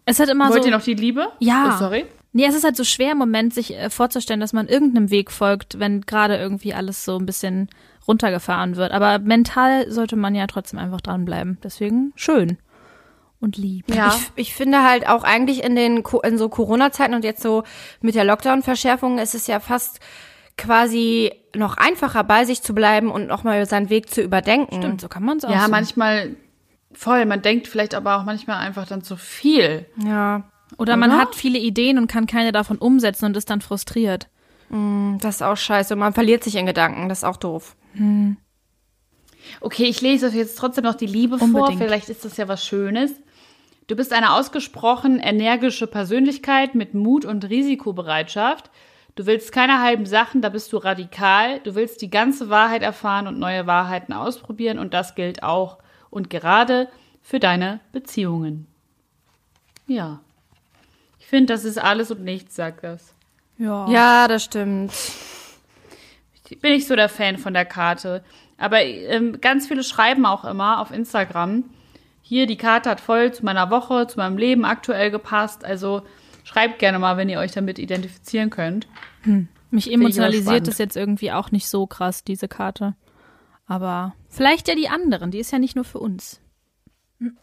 Es 0.04 0.18
hat 0.18 0.28
immer 0.28 0.49
Wollt 0.50 0.64
so. 0.64 0.68
ihr 0.71 0.75
noch 0.76 0.83
die 0.83 0.95
Liebe? 0.95 1.28
Ja. 1.38 1.75
Oh, 1.75 1.78
sorry. 1.78 2.06
Nee, 2.33 2.45
es 2.47 2.56
ist 2.56 2.64
halt 2.64 2.75
so 2.76 2.83
schwer 2.83 3.12
im 3.12 3.18
Moment, 3.18 3.54
sich 3.54 3.73
äh, 3.76 3.88
vorzustellen, 3.88 4.40
dass 4.40 4.52
man 4.52 4.66
irgendeinem 4.66 5.11
Weg 5.12 5.30
folgt, 5.30 5.78
wenn 5.78 6.00
gerade 6.00 6.37
irgendwie 6.38 6.75
alles 6.75 7.04
so 7.04 7.16
ein 7.16 7.25
bisschen 7.25 7.68
runtergefahren 8.09 8.75
wird. 8.75 8.90
Aber 8.90 9.21
mental 9.21 9.88
sollte 9.90 10.16
man 10.16 10.35
ja 10.35 10.49
trotzdem 10.49 10.80
einfach 10.80 11.00
dranbleiben. 11.00 11.59
Deswegen 11.62 12.12
schön 12.16 12.59
und 13.40 13.57
lieb. 13.57 13.93
Ja. 13.95 14.14
Ich, 14.16 14.33
ich 14.49 14.55
finde 14.55 14.83
halt 14.83 15.09
auch 15.09 15.25
eigentlich 15.25 15.62
in 15.62 15.76
den 15.76 16.02
in 16.23 16.38
so 16.38 16.49
Corona-Zeiten 16.49 17.14
und 17.14 17.25
jetzt 17.25 17.43
so 17.43 17.64
mit 18.00 18.14
der 18.14 18.25
Lockdown-Verschärfung 18.25 19.19
ist 19.19 19.35
es 19.35 19.47
ja 19.47 19.61
fast 19.61 20.00
quasi 20.57 21.33
noch 21.55 21.76
einfacher 21.76 22.25
bei 22.25 22.45
sich 22.45 22.62
zu 22.62 22.75
bleiben 22.75 23.11
und 23.11 23.26
nochmal 23.26 23.66
seinen 23.66 23.90
Weg 23.90 24.11
zu 24.11 24.23
überdenken. 24.23 24.76
Stimmt, 24.76 25.00
so 25.00 25.09
kann 25.09 25.23
man 25.23 25.38
es 25.38 25.45
auch. 25.45 25.50
Ja, 25.50 25.62
sehen. 25.62 25.71
manchmal 25.71 26.37
voll. 26.93 27.26
Man 27.26 27.43
denkt 27.43 27.69
vielleicht 27.69 27.95
aber 27.95 28.16
auch 28.16 28.25
manchmal 28.25 28.59
einfach 28.59 28.87
dann 28.87 29.02
zu 29.02 29.16
viel. 29.16 29.87
Ja, 30.02 30.50
Oder 30.78 30.97
man 30.97 31.11
Oder? 31.11 31.21
hat 31.21 31.35
viele 31.35 31.59
Ideen 31.59 31.99
und 31.99 32.07
kann 32.07 32.26
keine 32.26 32.52
davon 32.52 32.78
umsetzen 32.78 33.26
und 33.26 33.37
ist 33.37 33.50
dann 33.50 33.61
frustriert. 33.61 34.28
das 34.71 35.37
ist 35.37 35.43
auch 35.43 35.57
scheiße. 35.57 35.95
Und 35.95 36.00
man 36.00 36.14
verliert 36.14 36.43
sich 36.43 36.57
in 36.57 36.66
Gedanken. 36.66 37.09
Das 37.09 37.19
ist 37.19 37.25
auch 37.25 37.37
doof. 37.37 37.76
Okay, 39.61 39.85
ich 39.85 40.00
lese 40.00 40.26
euch 40.26 40.35
jetzt 40.35 40.59
trotzdem 40.59 40.85
noch 40.85 40.95
die 40.95 41.07
Liebe 41.07 41.38
vor. 41.38 41.47
Unbedingt. 41.47 41.83
Vielleicht 41.83 42.09
ist 42.09 42.25
das 42.25 42.37
ja 42.37 42.49
was 42.49 42.64
Schönes. 42.64 43.12
Du 43.87 43.95
bist 43.95 44.12
eine 44.12 44.33
ausgesprochen 44.33 45.21
energische 45.21 45.87
Persönlichkeit 45.87 46.75
mit 46.75 46.95
Mut 46.95 47.25
und 47.25 47.49
Risikobereitschaft. 47.49 48.71
Du 49.14 49.26
willst 49.26 49.52
keine 49.52 49.81
halben 49.81 50.07
Sachen, 50.07 50.43
da 50.43 50.49
bist 50.49 50.73
du 50.73 50.76
radikal. 50.76 51.61
Du 51.61 51.75
willst 51.75 52.02
die 52.02 52.11
ganze 52.11 52.50
Wahrheit 52.50 52.83
erfahren 52.83 53.26
und 53.26 53.38
neue 53.38 53.66
Wahrheiten 53.66 54.12
ausprobieren 54.12 54.78
und 54.78 54.93
das 54.93 55.14
gilt 55.14 55.43
auch 55.43 55.78
und 56.11 56.31
gerade 56.31 56.88
für 57.23 57.38
deine 57.38 57.81
Beziehungen. 57.93 58.66
Ja. 59.87 60.21
Ich 61.19 61.26
finde, 61.26 61.52
das 61.52 61.64
ist 61.64 61.78
alles 61.78 62.11
und 62.11 62.23
nichts, 62.23 62.57
sagt 62.57 62.85
das. 62.85 63.14
Ja. 63.59 63.88
Ja, 63.88 64.28
das 64.28 64.45
stimmt. 64.45 64.93
Ich 66.49 66.61
bin 66.61 66.73
nicht 66.73 66.87
so 66.87 66.95
der 66.95 67.09
Fan 67.09 67.38
von 67.38 67.55
der 67.55 67.64
Karte. 67.64 68.23
Aber 68.59 68.83
ähm, 68.83 69.40
ganz 69.40 69.66
viele 69.66 69.83
schreiben 69.83 70.26
auch 70.26 70.45
immer 70.45 70.81
auf 70.81 70.90
Instagram, 70.90 71.64
hier, 72.28 72.49
die 72.49 72.56
Karte 72.56 72.90
hat 72.90 73.00
voll 73.00 73.33
zu 73.33 73.45
meiner 73.45 73.71
Woche, 73.71 74.09
zu 74.09 74.18
meinem 74.18 74.37
Leben 74.37 74.64
aktuell 74.64 75.12
gepasst. 75.12 75.64
Also 75.64 76.02
schreibt 76.42 76.80
gerne 76.80 76.99
mal, 76.99 77.16
wenn 77.16 77.28
ihr 77.28 77.38
euch 77.38 77.52
damit 77.52 77.78
identifizieren 77.78 78.50
könnt. 78.50 78.88
Mich 79.71 79.87
ich 79.87 79.95
aber 79.95 80.02
emotionalisiert 80.02 80.66
das 80.66 80.78
jetzt 80.78 80.97
irgendwie 80.97 81.30
auch 81.30 81.52
nicht 81.52 81.68
so 81.68 81.87
krass, 81.87 82.25
diese 82.25 82.49
Karte. 82.49 82.97
Aber 83.68 84.12
vielleicht 84.28 84.66
ja 84.66 84.75
die 84.75 84.88
anderen, 84.88 85.30
die 85.30 85.38
ist 85.38 85.52
ja 85.52 85.61
nicht 85.61 85.76
nur 85.76 85.85
für 85.85 86.00
uns. 86.00 86.40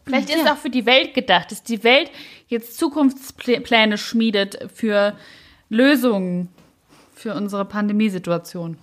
Vielleicht 0.04 0.28
ist 0.28 0.42
es 0.42 0.50
auch 0.50 0.58
für 0.58 0.68
die 0.68 0.84
Welt 0.84 1.14
gedacht, 1.14 1.50
dass 1.50 1.62
die 1.62 1.82
Welt 1.82 2.10
jetzt 2.48 2.76
Zukunftspläne 2.76 3.96
schmiedet 3.96 4.68
für 4.74 5.16
Lösungen 5.70 6.50
für 7.14 7.34
unsere 7.34 7.64
Pandemiesituation. 7.64 8.76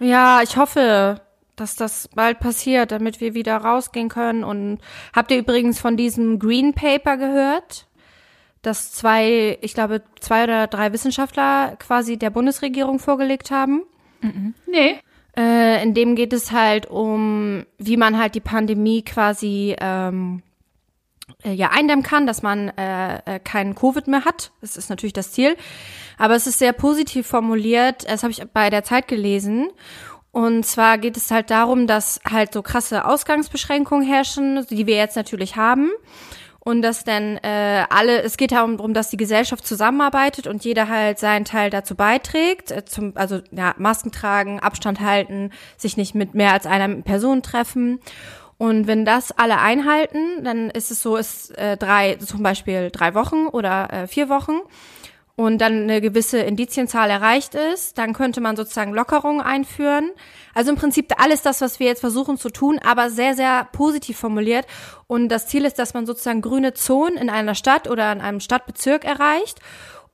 Ja, 0.00 0.42
ich 0.42 0.56
hoffe, 0.56 1.20
dass 1.56 1.76
das 1.76 2.08
bald 2.08 2.40
passiert, 2.40 2.92
damit 2.92 3.20
wir 3.20 3.34
wieder 3.34 3.56
rausgehen 3.56 4.08
können. 4.08 4.44
Und 4.44 4.78
habt 5.14 5.30
ihr 5.30 5.38
übrigens 5.38 5.80
von 5.80 5.96
diesem 5.96 6.38
Green 6.38 6.74
Paper 6.74 7.16
gehört? 7.16 7.86
Das 8.62 8.92
zwei, 8.92 9.58
ich 9.60 9.74
glaube, 9.74 10.02
zwei 10.20 10.44
oder 10.44 10.66
drei 10.66 10.92
Wissenschaftler 10.92 11.76
quasi 11.78 12.16
der 12.16 12.30
Bundesregierung 12.30 12.98
vorgelegt 12.98 13.50
haben. 13.50 13.82
Nee. 14.66 15.00
Äh, 15.36 15.82
in 15.82 15.94
dem 15.94 16.14
geht 16.14 16.32
es 16.32 16.52
halt 16.52 16.86
um, 16.86 17.66
wie 17.78 17.96
man 17.96 18.18
halt 18.18 18.34
die 18.34 18.40
Pandemie 18.40 19.02
quasi 19.02 19.76
ähm, 19.80 20.42
äh, 21.44 21.52
ja 21.52 21.70
eindämmen 21.70 22.04
kann, 22.04 22.26
dass 22.26 22.42
man 22.42 22.68
äh, 22.70 23.36
äh, 23.36 23.38
keinen 23.40 23.74
Covid 23.74 24.06
mehr 24.06 24.24
hat. 24.24 24.52
Das 24.60 24.76
ist 24.76 24.90
natürlich 24.90 25.12
das 25.12 25.32
Ziel. 25.32 25.56
Aber 26.18 26.34
es 26.34 26.46
ist 26.46 26.58
sehr 26.58 26.72
positiv 26.72 27.26
formuliert. 27.26 28.08
Das 28.08 28.22
habe 28.22 28.30
ich 28.30 28.42
bei 28.52 28.70
der 28.70 28.84
Zeit 28.84 29.08
gelesen. 29.08 29.68
Und 30.34 30.66
zwar 30.66 30.98
geht 30.98 31.16
es 31.16 31.30
halt 31.30 31.50
darum, 31.50 31.86
dass 31.86 32.18
halt 32.28 32.52
so 32.52 32.60
krasse 32.60 33.04
Ausgangsbeschränkungen 33.04 34.04
herrschen, 34.04 34.66
die 34.68 34.84
wir 34.84 34.96
jetzt 34.96 35.14
natürlich 35.14 35.54
haben. 35.54 35.92
Und 36.58 36.82
dass 36.82 37.04
dann 37.04 37.36
äh, 37.36 37.84
alle, 37.88 38.20
es 38.20 38.36
geht 38.36 38.50
darum, 38.50 38.94
dass 38.94 39.10
die 39.10 39.16
Gesellschaft 39.16 39.64
zusammenarbeitet 39.64 40.48
und 40.48 40.64
jeder 40.64 40.88
halt 40.88 41.20
seinen 41.20 41.44
Teil 41.44 41.70
dazu 41.70 41.94
beiträgt. 41.94 42.72
Äh, 42.72 42.84
zum, 42.84 43.12
also 43.14 43.42
ja, 43.52 43.76
Masken 43.78 44.10
tragen, 44.10 44.58
Abstand 44.58 44.98
halten, 44.98 45.52
sich 45.76 45.96
nicht 45.96 46.16
mit 46.16 46.34
mehr 46.34 46.52
als 46.52 46.66
einer 46.66 46.88
Person 47.02 47.44
treffen. 47.44 48.00
Und 48.58 48.88
wenn 48.88 49.04
das 49.04 49.30
alle 49.30 49.60
einhalten, 49.60 50.42
dann 50.42 50.68
ist 50.68 50.90
es 50.90 51.00
so, 51.00 51.16
ist 51.16 51.56
äh, 51.56 51.76
drei, 51.76 52.16
zum 52.16 52.42
Beispiel 52.42 52.90
drei 52.90 53.14
Wochen 53.14 53.46
oder 53.46 53.92
äh, 53.92 54.06
vier 54.08 54.28
Wochen 54.28 54.58
und 55.36 55.58
dann 55.58 55.82
eine 55.84 56.00
gewisse 56.00 56.38
Indizienzahl 56.38 57.10
erreicht 57.10 57.54
ist, 57.56 57.98
dann 57.98 58.12
könnte 58.12 58.40
man 58.40 58.54
sozusagen 58.54 58.92
Lockerungen 58.94 59.40
einführen. 59.40 60.10
Also 60.54 60.70
im 60.70 60.76
Prinzip 60.76 61.12
alles 61.20 61.42
das, 61.42 61.60
was 61.60 61.80
wir 61.80 61.88
jetzt 61.88 62.00
versuchen 62.00 62.38
zu 62.38 62.50
tun, 62.50 62.78
aber 62.78 63.10
sehr, 63.10 63.34
sehr 63.34 63.64
positiv 63.72 64.16
formuliert. 64.16 64.66
Und 65.08 65.28
das 65.28 65.48
Ziel 65.48 65.64
ist, 65.64 65.78
dass 65.80 65.92
man 65.92 66.06
sozusagen 66.06 66.40
grüne 66.40 66.72
Zonen 66.74 67.16
in 67.16 67.30
einer 67.30 67.56
Stadt 67.56 67.90
oder 67.90 68.12
in 68.12 68.20
einem 68.20 68.38
Stadtbezirk 68.38 69.04
erreicht 69.04 69.58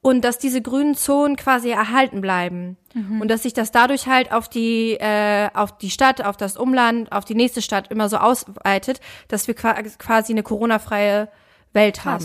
und 0.00 0.24
dass 0.24 0.38
diese 0.38 0.62
grünen 0.62 0.94
Zonen 0.94 1.36
quasi 1.36 1.68
erhalten 1.68 2.22
bleiben. 2.22 2.78
Und 3.20 3.28
dass 3.28 3.42
sich 3.42 3.52
das 3.52 3.70
dadurch 3.70 4.06
halt 4.06 4.32
auf 4.32 4.48
die, 4.48 4.92
äh, 4.98 5.50
auf 5.52 5.76
die 5.76 5.90
Stadt, 5.90 6.24
auf 6.24 6.38
das 6.38 6.56
Umland, 6.56 7.12
auf 7.12 7.26
die 7.26 7.34
nächste 7.34 7.60
Stadt 7.60 7.90
immer 7.90 8.08
so 8.08 8.16
ausweitet, 8.16 9.00
dass 9.28 9.46
wir 9.46 9.54
qua- 9.54 9.74
quasi 9.98 10.32
eine 10.32 10.42
Corona-freie 10.42 11.28
Welt 11.74 12.06
haben. 12.06 12.24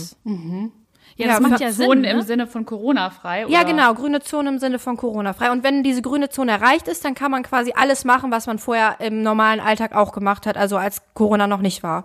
Ja, 1.17 1.27
das 1.27 1.39
Ja, 1.41 1.47
macht 1.47 1.61
ja 1.61 1.71
Sinn. 1.71 1.85
Zonen 1.87 2.01
Ne? 2.01 2.09
im 2.11 2.21
Sinne 2.21 2.45
von 2.47 2.65
Corona-frei. 2.65 3.41
Ja, 3.47 3.59
oder? 3.59 3.65
genau, 3.65 3.93
grüne 3.93 4.19
Zone 4.21 4.49
im 4.49 4.59
Sinne 4.59 4.79
von 4.79 4.97
Corona-frei. 4.97 5.49
Und 5.51 5.63
wenn 5.63 5.81
diese 5.81 6.01
grüne 6.01 6.29
Zone 6.29 6.51
erreicht 6.51 6.87
ist, 6.89 7.05
dann 7.05 7.15
kann 7.15 7.31
man 7.31 7.43
quasi 7.43 7.73
alles 7.75 8.03
machen, 8.03 8.31
was 8.31 8.47
man 8.47 8.59
vorher 8.59 8.97
im 8.99 9.23
normalen 9.23 9.59
Alltag 9.61 9.95
auch 9.95 10.11
gemacht 10.11 10.45
hat, 10.45 10.57
also 10.57 10.75
als 10.77 11.01
Corona 11.13 11.47
noch 11.47 11.61
nicht 11.61 11.83
war. 11.83 12.03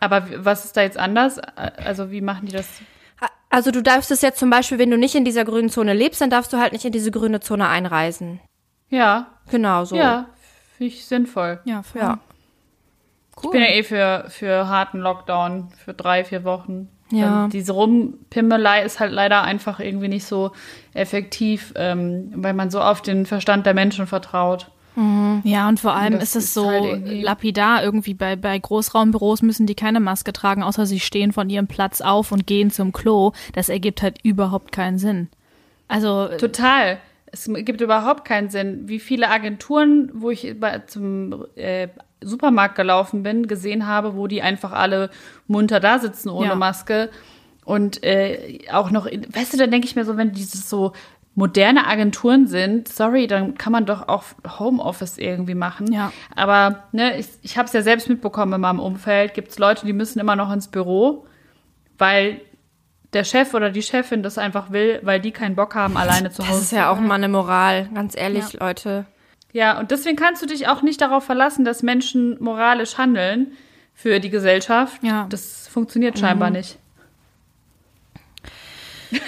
Aber 0.00 0.24
was 0.44 0.64
ist 0.64 0.76
da 0.76 0.82
jetzt 0.82 0.98
anders? 0.98 1.38
Also 1.38 2.10
wie 2.10 2.20
machen 2.22 2.46
die 2.46 2.52
das? 2.52 2.66
Also 3.50 3.70
du 3.70 3.82
darfst 3.82 4.10
es 4.10 4.22
jetzt 4.22 4.38
zum 4.38 4.48
Beispiel, 4.50 4.78
wenn 4.78 4.90
du 4.90 4.96
nicht 4.96 5.14
in 5.14 5.24
dieser 5.24 5.44
grünen 5.44 5.68
Zone 5.70 5.92
lebst, 5.92 6.20
dann 6.20 6.30
darfst 6.30 6.52
du 6.52 6.58
halt 6.58 6.72
nicht 6.72 6.84
in 6.84 6.92
diese 6.92 7.10
grüne 7.10 7.40
Zone 7.40 7.68
einreisen. 7.68 8.40
Ja, 8.88 9.26
Genau 9.50 9.84
so. 9.84 9.94
ja, 9.96 10.26
finde 10.76 10.92
ich 10.94 11.04
sinnvoll. 11.06 11.60
Ja, 11.64 11.82
voll. 11.82 12.00
Ja. 12.00 12.18
Ich 13.42 13.50
bin 13.50 13.60
ja 13.60 13.68
eh 13.68 13.82
für, 13.82 14.26
für 14.28 14.68
harten 14.68 14.98
Lockdown, 14.98 15.68
für 15.84 15.94
drei, 15.94 16.24
vier 16.24 16.44
Wochen. 16.44 16.88
Ja. 17.10 17.44
Ähm, 17.44 17.50
diese 17.50 17.72
Rumpimmelei 17.72 18.82
ist 18.82 19.00
halt 19.00 19.12
leider 19.12 19.42
einfach 19.42 19.80
irgendwie 19.80 20.08
nicht 20.08 20.24
so 20.24 20.52
effektiv, 20.94 21.72
ähm, 21.76 22.32
weil 22.36 22.54
man 22.54 22.70
so 22.70 22.80
auf 22.80 23.02
den 23.02 23.26
Verstand 23.26 23.66
der 23.66 23.74
Menschen 23.74 24.06
vertraut. 24.06 24.70
Ja, 25.44 25.68
und 25.68 25.80
vor 25.80 25.94
allem 25.94 26.14
Das 26.14 26.24
ist 26.24 26.36
es 26.36 26.44
ist 26.46 26.54
so 26.54 26.66
halt 26.68 26.84
irgendwie- 26.84 27.22
lapidar 27.22 27.82
irgendwie. 27.82 28.12
Bei, 28.12 28.36
bei 28.36 28.58
Großraumbüros 28.58 29.40
müssen 29.40 29.64
die 29.66 29.76
keine 29.76 29.98
Maske 30.00 30.32
tragen, 30.32 30.62
außer 30.62 30.84
sie 30.84 31.00
stehen 31.00 31.32
von 31.32 31.48
ihrem 31.48 31.68
Platz 31.68 32.00
auf 32.02 32.32
und 32.32 32.46
gehen 32.46 32.70
zum 32.70 32.92
Klo. 32.92 33.32
Das 33.54 33.68
ergibt 33.70 34.02
halt 34.02 34.18
überhaupt 34.24 34.72
keinen 34.72 34.98
Sinn. 34.98 35.28
Also, 35.88 36.28
Total. 36.38 36.98
Es 37.32 37.48
gibt 37.64 37.80
überhaupt 37.80 38.24
keinen 38.24 38.50
Sinn. 38.50 38.88
Wie 38.88 38.98
viele 38.98 39.28
Agenturen, 39.28 40.10
wo 40.14 40.30
ich 40.30 40.54
zum 40.86 41.46
äh, 41.56 41.88
Supermarkt 42.22 42.74
gelaufen 42.74 43.22
bin, 43.22 43.46
gesehen 43.46 43.86
habe, 43.86 44.16
wo 44.16 44.26
die 44.26 44.42
einfach 44.42 44.72
alle 44.72 45.10
munter 45.46 45.80
da 45.80 45.98
sitzen 45.98 46.28
ohne 46.28 46.48
Ja. 46.48 46.54
Maske. 46.54 47.10
Und 47.64 48.02
äh, 48.02 48.58
auch 48.72 48.90
noch, 48.90 49.06
in, 49.06 49.26
weißt 49.34 49.52
du, 49.52 49.56
dann 49.58 49.70
denke 49.70 49.86
ich 49.86 49.96
mir 49.96 50.04
so, 50.04 50.16
wenn 50.16 50.32
dieses 50.32 50.68
so 50.68 50.92
moderne 51.34 51.86
Agenturen 51.86 52.46
sind, 52.46 52.88
sorry, 52.88 53.26
dann 53.26 53.56
kann 53.56 53.72
man 53.72 53.86
doch 53.86 54.08
auch 54.08 54.24
Homeoffice 54.58 55.18
irgendwie 55.18 55.54
machen. 55.54 55.92
Ja. 55.92 56.12
Aber 56.34 56.84
ne, 56.92 57.18
ich, 57.18 57.28
ich 57.42 57.56
habe 57.56 57.66
es 57.66 57.72
ja 57.72 57.82
selbst 57.82 58.08
mitbekommen 58.08 58.54
in 58.54 58.60
meinem 58.60 58.80
Umfeld, 58.80 59.34
gibt 59.34 59.48
es 59.48 59.58
Leute, 59.58 59.86
die 59.86 59.92
müssen 59.92 60.18
immer 60.18 60.36
noch 60.36 60.52
ins 60.52 60.68
Büro, 60.68 61.26
weil 61.98 62.40
der 63.12 63.24
Chef 63.24 63.54
oder 63.54 63.70
die 63.70 63.82
Chefin 63.82 64.22
das 64.22 64.38
einfach 64.38 64.70
will, 64.70 65.00
weil 65.02 65.20
die 65.20 65.32
keinen 65.32 65.56
Bock 65.56 65.74
haben, 65.74 65.96
alleine 65.96 66.30
zu 66.30 66.42
Hause 66.42 66.52
Das 66.52 66.62
ist 66.62 66.72
ja 66.72 66.90
auch 66.90 67.00
mal 67.00 67.14
eine 67.14 67.28
Moral, 67.28 67.88
ganz 67.94 68.16
ehrlich, 68.16 68.52
Leute. 68.54 69.06
Ja, 69.52 69.78
und 69.78 69.90
deswegen 69.90 70.16
kannst 70.16 70.42
du 70.42 70.46
dich 70.46 70.68
auch 70.68 70.82
nicht 70.82 71.00
darauf 71.00 71.24
verlassen, 71.24 71.64
dass 71.64 71.82
Menschen 71.82 72.36
moralisch 72.40 72.98
handeln 72.98 73.56
für 73.94 74.20
die 74.20 74.30
Gesellschaft. 74.30 75.02
Ja. 75.02 75.26
Das 75.28 75.66
funktioniert 75.68 76.18
scheinbar 76.18 76.50
nicht. 76.50 76.78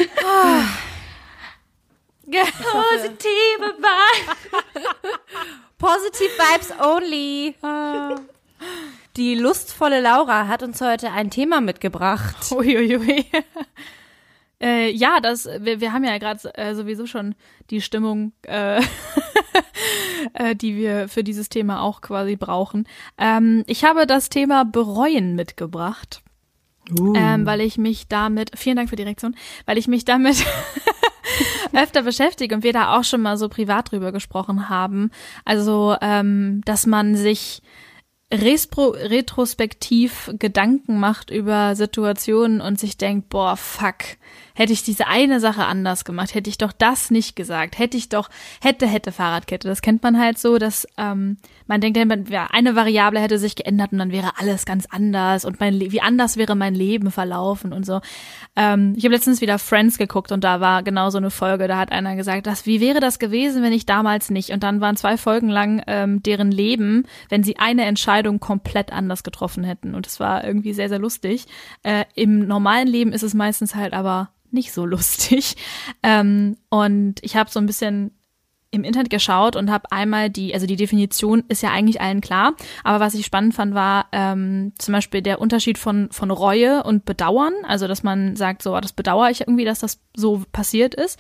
positive 2.23 3.75
Vibe. 3.79 4.37
Positive 5.79 6.31
Vibes 6.39 6.73
only. 6.81 7.57
Die 9.17 9.35
lustvolle 9.35 10.01
Laura 10.01 10.49
hat 10.49 10.63
uns 10.63 10.81
heute 10.81 11.11
ein 11.11 11.31
Thema 11.31 11.61
mitgebracht. 11.61 12.51
Uiuiui. 12.51 13.27
äh, 14.63 14.91
ja, 14.91 15.21
das, 15.21 15.47
wir, 15.59 15.81
wir 15.81 15.93
haben 15.93 16.05
ja 16.05 16.17
gerade 16.17 16.55
äh, 16.55 16.75
sowieso 16.75 17.07
schon 17.07 17.35
die 17.69 17.83
Stimmung, 17.83 18.33
äh, 18.47 18.81
äh, 20.33 20.57
die 20.57 20.77
wir 20.77 21.09
für 21.09 21.23
dieses 21.23 21.51
Thema 21.51 21.83
auch 21.83 22.01
quasi 22.01 22.37
brauchen. 22.37 22.89
Ähm, 23.19 23.65
ich 23.67 23.85
habe 23.85 24.07
das 24.07 24.31
Thema 24.31 24.65
Bereuen 24.65 25.35
mitgebracht. 25.35 26.23
Ähm, 26.91 27.47
weil 27.47 27.61
ich 27.61 27.79
mich 27.79 28.09
damit, 28.09 28.51
vielen 28.59 28.75
Dank 28.75 28.91
für 28.91 28.97
die 28.97 29.05
Reaktion, 29.05 29.37
weil 29.67 29.79
ich 29.79 29.87
mich 29.87 30.05
damit 30.05 30.45
öfter 31.73 32.03
beschäftige 32.03 32.57
und 32.57 32.65
wir 32.65 32.73
da 32.73 32.99
auch 32.99 33.05
schon 33.05 33.23
mal 33.23 33.37
so 33.39 33.49
privat 33.49 33.93
drüber 33.93 34.11
gesprochen 34.11 34.69
haben. 34.69 35.11
Also, 35.45 35.97
ähm, 36.01 36.61
dass 36.65 36.85
man 36.85 37.15
sich 37.15 37.63
respro 38.33 38.91
retrospektiv 38.91 40.31
Gedanken 40.39 40.99
macht 40.99 41.31
über 41.31 41.77
Situationen 41.77 42.61
und 42.61 42.81
sich 42.81 42.97
denkt, 42.97 43.29
boah, 43.29 43.57
fuck, 43.57 44.17
hätte 44.55 44.73
ich 44.73 44.83
diese 44.83 45.07
eine 45.07 45.41
Sache 45.41 45.65
anders 45.65 46.05
gemacht, 46.05 46.35
hätte 46.35 46.51
ich 46.51 46.59
doch 46.59 46.73
das 46.73 47.11
nicht 47.11 47.37
gesagt, 47.37 47.79
hätte 47.79 47.97
ich 47.97 48.09
doch, 48.09 48.29
hätte, 48.61 48.87
hätte 48.87 49.13
Fahrradkette. 49.13 49.69
Das 49.69 49.83
kennt 49.83 50.03
man 50.03 50.19
halt 50.19 50.39
so, 50.39 50.59
dass 50.59 50.87
ähm, 50.97 51.37
man 51.67 51.81
denkt, 51.81 51.99
ja, 52.31 52.49
eine 52.51 52.77
Variable 52.77 53.21
hätte 53.21 53.39
sich 53.39 53.57
geändert 53.57 53.93
und 53.93 53.99
dann 53.99 54.13
wäre 54.13 54.33
alles 54.39 54.65
ganz 54.65 54.87
anders 54.91 55.45
und 55.45 55.61
mein 55.61 55.81
wie 55.81 56.01
anders 56.01 56.37
wäre 56.37 56.55
mein 56.55 56.75
Leben 56.75 57.11
verlaufen 57.11 57.73
und 57.73 57.87
so. 57.87 58.01
Ähm, 58.57 58.95
ich 58.97 59.05
habe 59.05 59.15
letztens 59.15 59.41
wieder 59.41 59.59
Friends 59.59 59.99
geguckt 59.99 60.33
und 60.33 60.45
da 60.45 60.61
war 60.61 60.83
genau 60.83 61.11
so 61.11 61.19
eine 61.19 61.31
Folge, 61.31 61.69
da 61.69 61.79
hat 61.79 61.93
einer 61.93 62.17
gesagt, 62.17 62.47
das, 62.47 62.67
wie 62.67 62.81
wäre 62.81 63.01
das 63.01 63.19
gewesen, 63.19 63.63
wenn 63.63 63.73
ich 63.73 63.87
damals 63.87 64.31
nicht? 64.31 64.51
Und 64.51 64.63
dann 64.63 64.81
waren 64.81 64.97
zwei 64.97 65.17
Folgen 65.17 65.49
lang 65.49 65.83
ähm, 65.87 66.23
deren 66.23 66.51
Leben, 66.51 67.07
wenn 67.29 67.43
sie 67.43 67.59
eine 67.59 67.85
Entscheidung 67.85 68.22
komplett 68.41 68.93
anders 68.93 69.23
getroffen 69.23 69.65
hätten. 69.65 69.95
Und 69.95 70.07
es 70.07 70.21
war 70.21 70.45
irgendwie 70.45 70.73
sehr, 70.73 70.89
sehr 70.89 70.99
lustig. 70.99 71.47
Äh, 71.83 72.05
Im 72.15 72.47
normalen 72.47 72.89
Leben 72.89 73.13
ist 73.13 73.23
es 73.23 73.35
meistens 73.35 73.75
halt 73.75 73.93
aber 73.93 74.31
nicht 74.51 74.73
so 74.73 74.87
lustig. 74.87 75.57
Ähm, 76.03 76.57
und 76.69 77.17
ich 77.23 77.37
habe 77.37 77.51
so 77.51 77.61
ein 77.61 77.67
bisschen 77.67 78.13
im 78.73 78.85
Internet 78.85 79.11
geschaut 79.11 79.55
und 79.55 79.71
habe 79.71 79.93
einmal 79.93 80.31
die, 80.31 80.55
also 80.55 80.67
die 80.67 80.77
Definition 80.77 81.45
ist 81.49 81.63
ja 81.63 81.71
eigentlich 81.71 82.01
allen 82.01 82.23
klar, 82.23 82.55
aber 82.83 83.01
was 83.01 83.13
ich 83.15 83.27
spannend 83.27 83.55
fand, 83.55 83.75
war 83.75 84.07
ähm, 84.13 84.73
zum 84.79 84.93
Beispiel 84.93 85.21
der 85.21 85.43
Unterschied 85.43 85.77
von, 85.77 86.09
von 86.11 86.31
Reue 86.31 86.83
und 86.83 87.05
Bedauern, 87.05 87.53
also 87.65 87.87
dass 87.87 88.03
man 88.03 88.35
sagt, 88.35 88.63
so, 88.63 88.81
das 88.81 88.95
bedauere 88.95 89.31
ich 89.31 89.43
irgendwie, 89.43 89.67
dass 89.67 89.81
das 89.81 90.01
so 90.17 90.43
passiert 90.53 90.95
ist, 90.95 91.19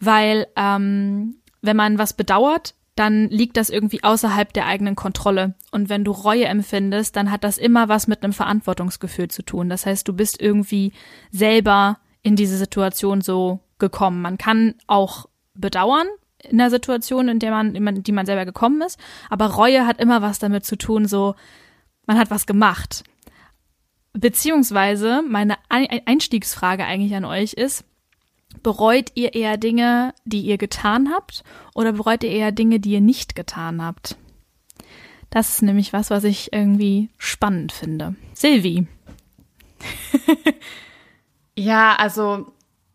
weil 0.00 0.46
ähm, 0.56 1.36
wenn 1.60 1.76
man 1.76 1.98
was 1.98 2.14
bedauert, 2.14 2.74
dann 2.96 3.28
liegt 3.28 3.56
das 3.58 3.70
irgendwie 3.70 4.02
außerhalb 4.02 4.52
der 4.52 4.66
eigenen 4.66 4.96
Kontrolle. 4.96 5.54
Und 5.70 5.88
wenn 5.88 6.02
du 6.02 6.10
Reue 6.10 6.46
empfindest, 6.46 7.14
dann 7.14 7.30
hat 7.30 7.44
das 7.44 7.58
immer 7.58 7.88
was 7.88 8.08
mit 8.08 8.24
einem 8.24 8.32
Verantwortungsgefühl 8.32 9.28
zu 9.28 9.42
tun. 9.42 9.68
Das 9.68 9.86
heißt, 9.86 10.08
du 10.08 10.14
bist 10.14 10.40
irgendwie 10.40 10.92
selber 11.30 11.98
in 12.22 12.36
diese 12.36 12.56
Situation 12.56 13.20
so 13.20 13.60
gekommen. 13.78 14.22
Man 14.22 14.38
kann 14.38 14.74
auch 14.86 15.26
bedauern 15.54 16.06
in 16.42 16.58
der 16.58 16.70
Situation, 16.70 17.28
in 17.28 17.38
der 17.38 17.50
man, 17.50 17.74
in 17.74 18.02
die 18.02 18.12
man 18.12 18.26
selber 18.26 18.46
gekommen 18.46 18.80
ist, 18.82 18.98
aber 19.28 19.46
Reue 19.46 19.86
hat 19.86 20.00
immer 20.00 20.22
was 20.22 20.38
damit 20.38 20.64
zu 20.64 20.76
tun, 20.76 21.06
so, 21.06 21.34
man 22.06 22.18
hat 22.18 22.30
was 22.30 22.46
gemacht. 22.46 23.04
Beziehungsweise 24.12 25.22
meine 25.28 25.56
Einstiegsfrage 25.68 26.84
eigentlich 26.84 27.14
an 27.14 27.24
euch 27.24 27.52
ist, 27.52 27.84
bereut 28.62 29.10
ihr 29.14 29.34
eher 29.34 29.56
Dinge, 29.56 30.14
die 30.24 30.40
ihr 30.40 30.58
getan 30.58 31.10
habt 31.12 31.44
oder 31.74 31.92
bereut 31.92 32.22
ihr 32.24 32.30
eher 32.30 32.52
Dinge, 32.52 32.80
die 32.80 32.90
ihr 32.92 33.00
nicht 33.00 33.34
getan 33.36 33.82
habt? 33.84 34.16
Das 35.30 35.48
ist 35.50 35.62
nämlich 35.62 35.92
was, 35.92 36.10
was 36.10 36.24
ich 36.24 36.52
irgendwie 36.52 37.10
spannend 37.18 37.72
finde. 37.72 38.14
Silvi. 38.34 38.86
Ja, 41.58 41.94
also 41.96 42.52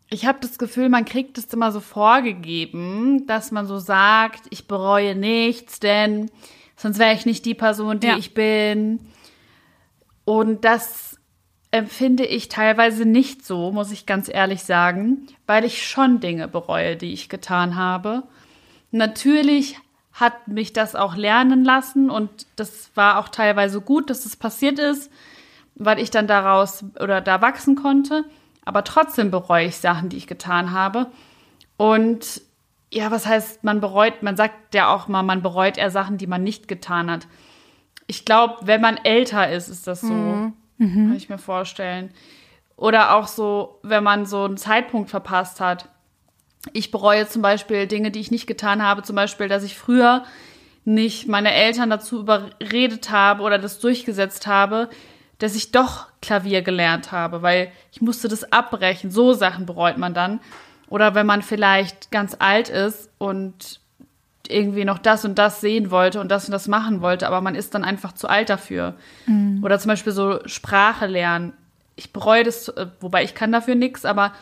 ich 0.08 0.24
habe 0.26 0.38
das 0.40 0.58
Gefühl, 0.58 0.88
man 0.88 1.04
kriegt 1.04 1.36
es 1.38 1.46
immer 1.46 1.72
so 1.72 1.80
vorgegeben, 1.80 3.26
dass 3.26 3.50
man 3.50 3.66
so 3.66 3.78
sagt, 3.78 4.42
ich 4.50 4.68
bereue 4.68 5.16
nichts, 5.16 5.80
denn 5.80 6.30
sonst 6.76 6.98
wäre 6.98 7.14
ich 7.14 7.26
nicht 7.26 7.44
die 7.44 7.54
Person, 7.54 7.98
die 7.98 8.06
Ja. 8.08 8.16
ich 8.18 8.34
bin. 8.34 9.00
Und 10.24 10.64
das 10.64 11.11
empfinde 11.72 12.24
ich 12.24 12.48
teilweise 12.48 13.06
nicht 13.06 13.44
so, 13.44 13.72
muss 13.72 13.90
ich 13.90 14.06
ganz 14.06 14.28
ehrlich 14.32 14.62
sagen, 14.62 15.26
weil 15.46 15.64
ich 15.64 15.86
schon 15.88 16.20
Dinge 16.20 16.46
bereue, 16.46 16.96
die 16.96 17.12
ich 17.12 17.28
getan 17.28 17.76
habe. 17.76 18.24
Natürlich 18.90 19.78
hat 20.12 20.46
mich 20.46 20.74
das 20.74 20.94
auch 20.94 21.16
lernen 21.16 21.64
lassen 21.64 22.10
und 22.10 22.46
das 22.56 22.90
war 22.94 23.18
auch 23.18 23.30
teilweise 23.30 23.80
gut, 23.80 24.10
dass 24.10 24.26
es 24.26 24.36
passiert 24.36 24.78
ist, 24.78 25.10
weil 25.74 25.98
ich 25.98 26.10
dann 26.10 26.26
daraus 26.26 26.84
oder 27.00 27.22
da 27.22 27.40
wachsen 27.40 27.74
konnte. 27.74 28.26
Aber 28.66 28.84
trotzdem 28.84 29.30
bereue 29.30 29.66
ich 29.66 29.78
Sachen, 29.78 30.10
die 30.10 30.18
ich 30.18 30.26
getan 30.26 30.72
habe. 30.72 31.10
Und 31.78 32.42
ja, 32.92 33.10
was 33.10 33.24
heißt, 33.24 33.64
man 33.64 33.80
bereut, 33.80 34.22
man 34.22 34.36
sagt 34.36 34.74
ja 34.74 34.94
auch 34.94 35.08
mal, 35.08 35.22
man 35.22 35.40
bereut 35.40 35.78
eher 35.78 35.90
Sachen, 35.90 36.18
die 36.18 36.26
man 36.26 36.42
nicht 36.42 36.68
getan 36.68 37.10
hat. 37.10 37.26
Ich 38.06 38.26
glaube, 38.26 38.58
wenn 38.66 38.82
man 38.82 38.98
älter 38.98 39.50
ist, 39.50 39.68
ist 39.68 39.86
das 39.86 40.02
so. 40.02 40.52
Kann 40.88 41.16
ich 41.16 41.28
mir 41.28 41.38
vorstellen. 41.38 42.10
Oder 42.76 43.14
auch 43.14 43.28
so, 43.28 43.78
wenn 43.82 44.02
man 44.02 44.26
so 44.26 44.44
einen 44.44 44.56
Zeitpunkt 44.56 45.10
verpasst 45.10 45.60
hat. 45.60 45.88
Ich 46.72 46.90
bereue 46.90 47.28
zum 47.28 47.42
Beispiel 47.42 47.86
Dinge, 47.86 48.10
die 48.10 48.20
ich 48.20 48.30
nicht 48.30 48.46
getan 48.46 48.82
habe. 48.82 49.02
Zum 49.02 49.16
Beispiel, 49.16 49.48
dass 49.48 49.62
ich 49.62 49.76
früher 49.76 50.24
nicht 50.84 51.28
meine 51.28 51.52
Eltern 51.52 51.90
dazu 51.90 52.20
überredet 52.20 53.10
habe 53.10 53.42
oder 53.42 53.58
das 53.58 53.78
durchgesetzt 53.78 54.46
habe, 54.46 54.88
dass 55.38 55.54
ich 55.54 55.70
doch 55.70 56.06
Klavier 56.20 56.62
gelernt 56.62 57.12
habe, 57.12 57.42
weil 57.42 57.70
ich 57.92 58.00
musste 58.00 58.28
das 58.28 58.52
abbrechen. 58.52 59.10
So 59.10 59.32
Sachen 59.32 59.66
bereut 59.66 59.98
man 59.98 60.14
dann. 60.14 60.40
Oder 60.88 61.14
wenn 61.14 61.26
man 61.26 61.42
vielleicht 61.42 62.10
ganz 62.10 62.36
alt 62.38 62.68
ist 62.68 63.10
und 63.18 63.80
irgendwie 64.48 64.84
noch 64.84 64.98
das 64.98 65.24
und 65.24 65.38
das 65.38 65.60
sehen 65.60 65.90
wollte 65.90 66.20
und 66.20 66.30
das 66.30 66.46
und 66.46 66.52
das 66.52 66.68
machen 66.68 67.00
wollte, 67.00 67.26
aber 67.26 67.40
man 67.40 67.54
ist 67.54 67.74
dann 67.74 67.84
einfach 67.84 68.12
zu 68.12 68.28
alt 68.28 68.50
dafür. 68.50 68.94
Oder 69.62 69.78
zum 69.78 69.88
Beispiel 69.88 70.12
so 70.12 70.40
Sprache 70.46 71.06
lernen. 71.06 71.52
ich 71.94 72.12
bereue 72.12 72.42
das, 72.42 72.68
äh, 72.68 72.86
wobei 73.00 73.22
ich 73.22 73.34
kann 73.34 73.52
dafür 73.52 73.74
nichts, 73.74 74.04
aber 74.04 74.32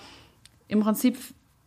im 0.69 0.81
Prinzip 0.81 1.19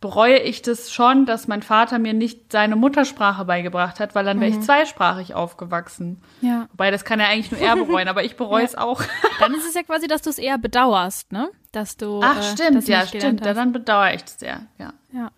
bereue 0.04 0.38
ich 0.38 0.60
das 0.60 0.92
schon, 0.92 1.24
dass 1.24 1.48
mein 1.48 1.62
Vater 1.62 1.98
mir 1.98 2.12
nicht 2.12 2.52
seine 2.52 2.76
Muttersprache 2.76 3.46
beigebracht 3.46 4.00
hat, 4.00 4.14
weil 4.14 4.26
dann 4.26 4.38
wäre 4.38 4.50
ich 4.50 4.60
zweisprachig 4.60 5.32
aufgewachsen. 5.32 6.20
Ja. 6.42 6.68
Wobei, 6.72 6.90
das 6.90 7.06
kann 7.06 7.20
ja 7.20 7.26
eigentlich 7.28 7.52
nur 7.52 7.60
er 7.60 7.74
bereuen, 7.74 8.08
aber 8.08 8.22
ich 8.22 8.36
bereue 8.36 8.64
es 8.66 8.74
auch. 8.74 9.02
Dann 9.40 9.54
ist 9.54 9.66
es 9.66 9.72
ja 9.72 9.82
quasi, 9.82 10.06
dass 10.06 10.20
du 10.20 10.28
es 10.28 10.36
eher 10.36 10.58
bedauerst, 10.58 11.32
ne? 11.32 11.48
Dass 11.72 11.96
du. 11.96 12.20
Ach, 12.22 12.38
äh, 12.38 12.42
stimmt, 12.42 12.76
das 12.76 12.86
ja, 12.86 13.06
stimmt. 13.06 13.46
Ja, 13.46 13.54
dann 13.54 13.72
bedauere 13.72 14.12
ich 14.14 14.24
das 14.24 14.38
sehr, 14.38 14.60
ja. 14.78 14.92
Ja. 15.10 15.30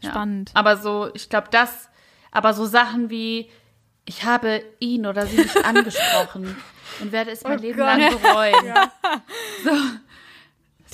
Ja. 0.00 0.10
Spannend. 0.10 0.52
Aber 0.54 0.78
so, 0.78 1.10
ich 1.12 1.28
glaube, 1.28 1.48
das, 1.50 1.87
aber 2.30 2.54
so 2.54 2.66
Sachen 2.66 3.10
wie, 3.10 3.48
ich 4.04 4.24
habe 4.24 4.62
ihn 4.80 5.06
oder 5.06 5.26
sie 5.26 5.38
nicht 5.38 5.64
angesprochen 5.64 6.56
und 7.00 7.12
werde 7.12 7.30
es 7.30 7.44
mein 7.44 7.58
Leben 7.58 7.78
lang 7.78 8.00
bereuen. 8.20 8.74
So, 9.64 9.70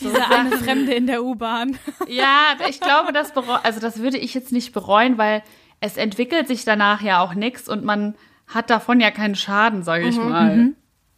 Diese 0.00 0.26
eine 0.30 0.56
Fremde 0.56 0.94
in 0.94 1.06
der 1.06 1.22
U-Bahn. 1.24 1.78
ja, 2.08 2.56
ich 2.68 2.80
glaube, 2.80 3.12
das 3.12 3.32
also 3.36 3.80
das 3.80 3.98
würde 3.98 4.18
ich 4.18 4.34
jetzt 4.34 4.52
nicht 4.52 4.72
bereuen, 4.72 5.18
weil 5.18 5.42
es 5.80 5.96
entwickelt 5.96 6.48
sich 6.48 6.64
danach 6.64 7.00
ja 7.02 7.20
auch 7.20 7.34
nichts 7.34 7.68
und 7.68 7.84
man 7.84 8.16
hat 8.46 8.70
davon 8.70 9.00
ja 9.00 9.10
keinen 9.10 9.34
Schaden, 9.34 9.82
sage 9.82 10.08
ich 10.08 10.16
mal. 10.16 10.72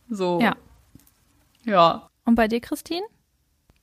So. 0.08 0.40
Ja. 0.40 0.54
Ja. 1.64 2.08
Und 2.24 2.34
bei 2.34 2.48
dir, 2.48 2.60
Christine? 2.60 3.06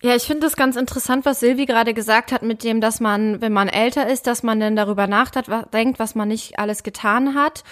Ja, 0.03 0.17
ich 0.17 0.23
finde 0.23 0.47
es 0.47 0.57
ganz 0.57 0.75
interessant, 0.75 1.23
was 1.25 1.39
Silvi 1.39 1.65
gerade 1.65 1.93
gesagt 1.93 2.33
hat, 2.33 2.41
mit 2.41 2.65
dem, 2.65 2.81
dass 2.81 2.99
man, 2.99 3.39
wenn 3.39 3.53
man 3.53 3.69
älter 3.69 4.09
ist, 4.09 4.27
dass 4.27 4.43
man 4.43 4.59
dann 4.59 4.75
darüber 4.75 5.07
nachdenkt, 5.07 5.97
was 5.97 6.13
man 6.13 6.27
nicht 6.27 6.59
alles 6.59 6.83
getan 6.83 7.35
hat. 7.35 7.63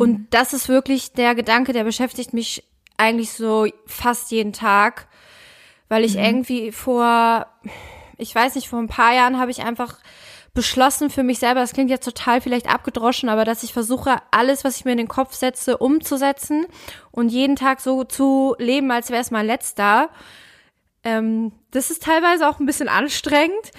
Und 0.00 0.26
das 0.30 0.52
ist 0.52 0.68
wirklich 0.68 1.12
der 1.12 1.36
Gedanke, 1.36 1.72
der 1.72 1.84
beschäftigt 1.84 2.32
mich 2.32 2.64
eigentlich 2.96 3.30
so 3.30 3.68
fast 3.86 4.32
jeden 4.32 4.52
Tag, 4.52 5.06
weil 5.88 6.04
ich 6.04 6.16
irgendwie 6.16 6.72
vor, 6.72 7.46
ich 8.18 8.34
weiß 8.34 8.56
nicht, 8.56 8.68
vor 8.68 8.80
ein 8.80 8.88
paar 8.88 9.14
Jahren 9.14 9.38
habe 9.38 9.52
ich 9.52 9.62
einfach 9.62 9.98
beschlossen 10.54 11.08
für 11.08 11.22
mich 11.22 11.38
selber, 11.38 11.60
das 11.60 11.72
klingt 11.72 11.90
jetzt 11.90 12.04
total 12.04 12.40
vielleicht 12.40 12.68
abgedroschen, 12.68 13.28
aber 13.28 13.44
dass 13.44 13.62
ich 13.62 13.72
versuche, 13.72 14.16
alles, 14.32 14.64
was 14.64 14.76
ich 14.76 14.84
mir 14.84 14.92
in 14.92 14.98
den 14.98 15.06
Kopf 15.06 15.34
setze, 15.34 15.76
umzusetzen 15.76 16.66
und 17.12 17.28
jeden 17.28 17.54
Tag 17.54 17.80
so 17.80 18.02
zu 18.02 18.56
leben, 18.58 18.90
als 18.90 19.10
wäre 19.10 19.20
es 19.20 19.30
mein 19.30 19.46
letzter. 19.46 20.08
Ähm, 21.06 21.52
das 21.70 21.92
ist 21.92 22.02
teilweise 22.02 22.48
auch 22.48 22.58
ein 22.58 22.66
bisschen 22.66 22.88
anstrengend, 22.88 23.70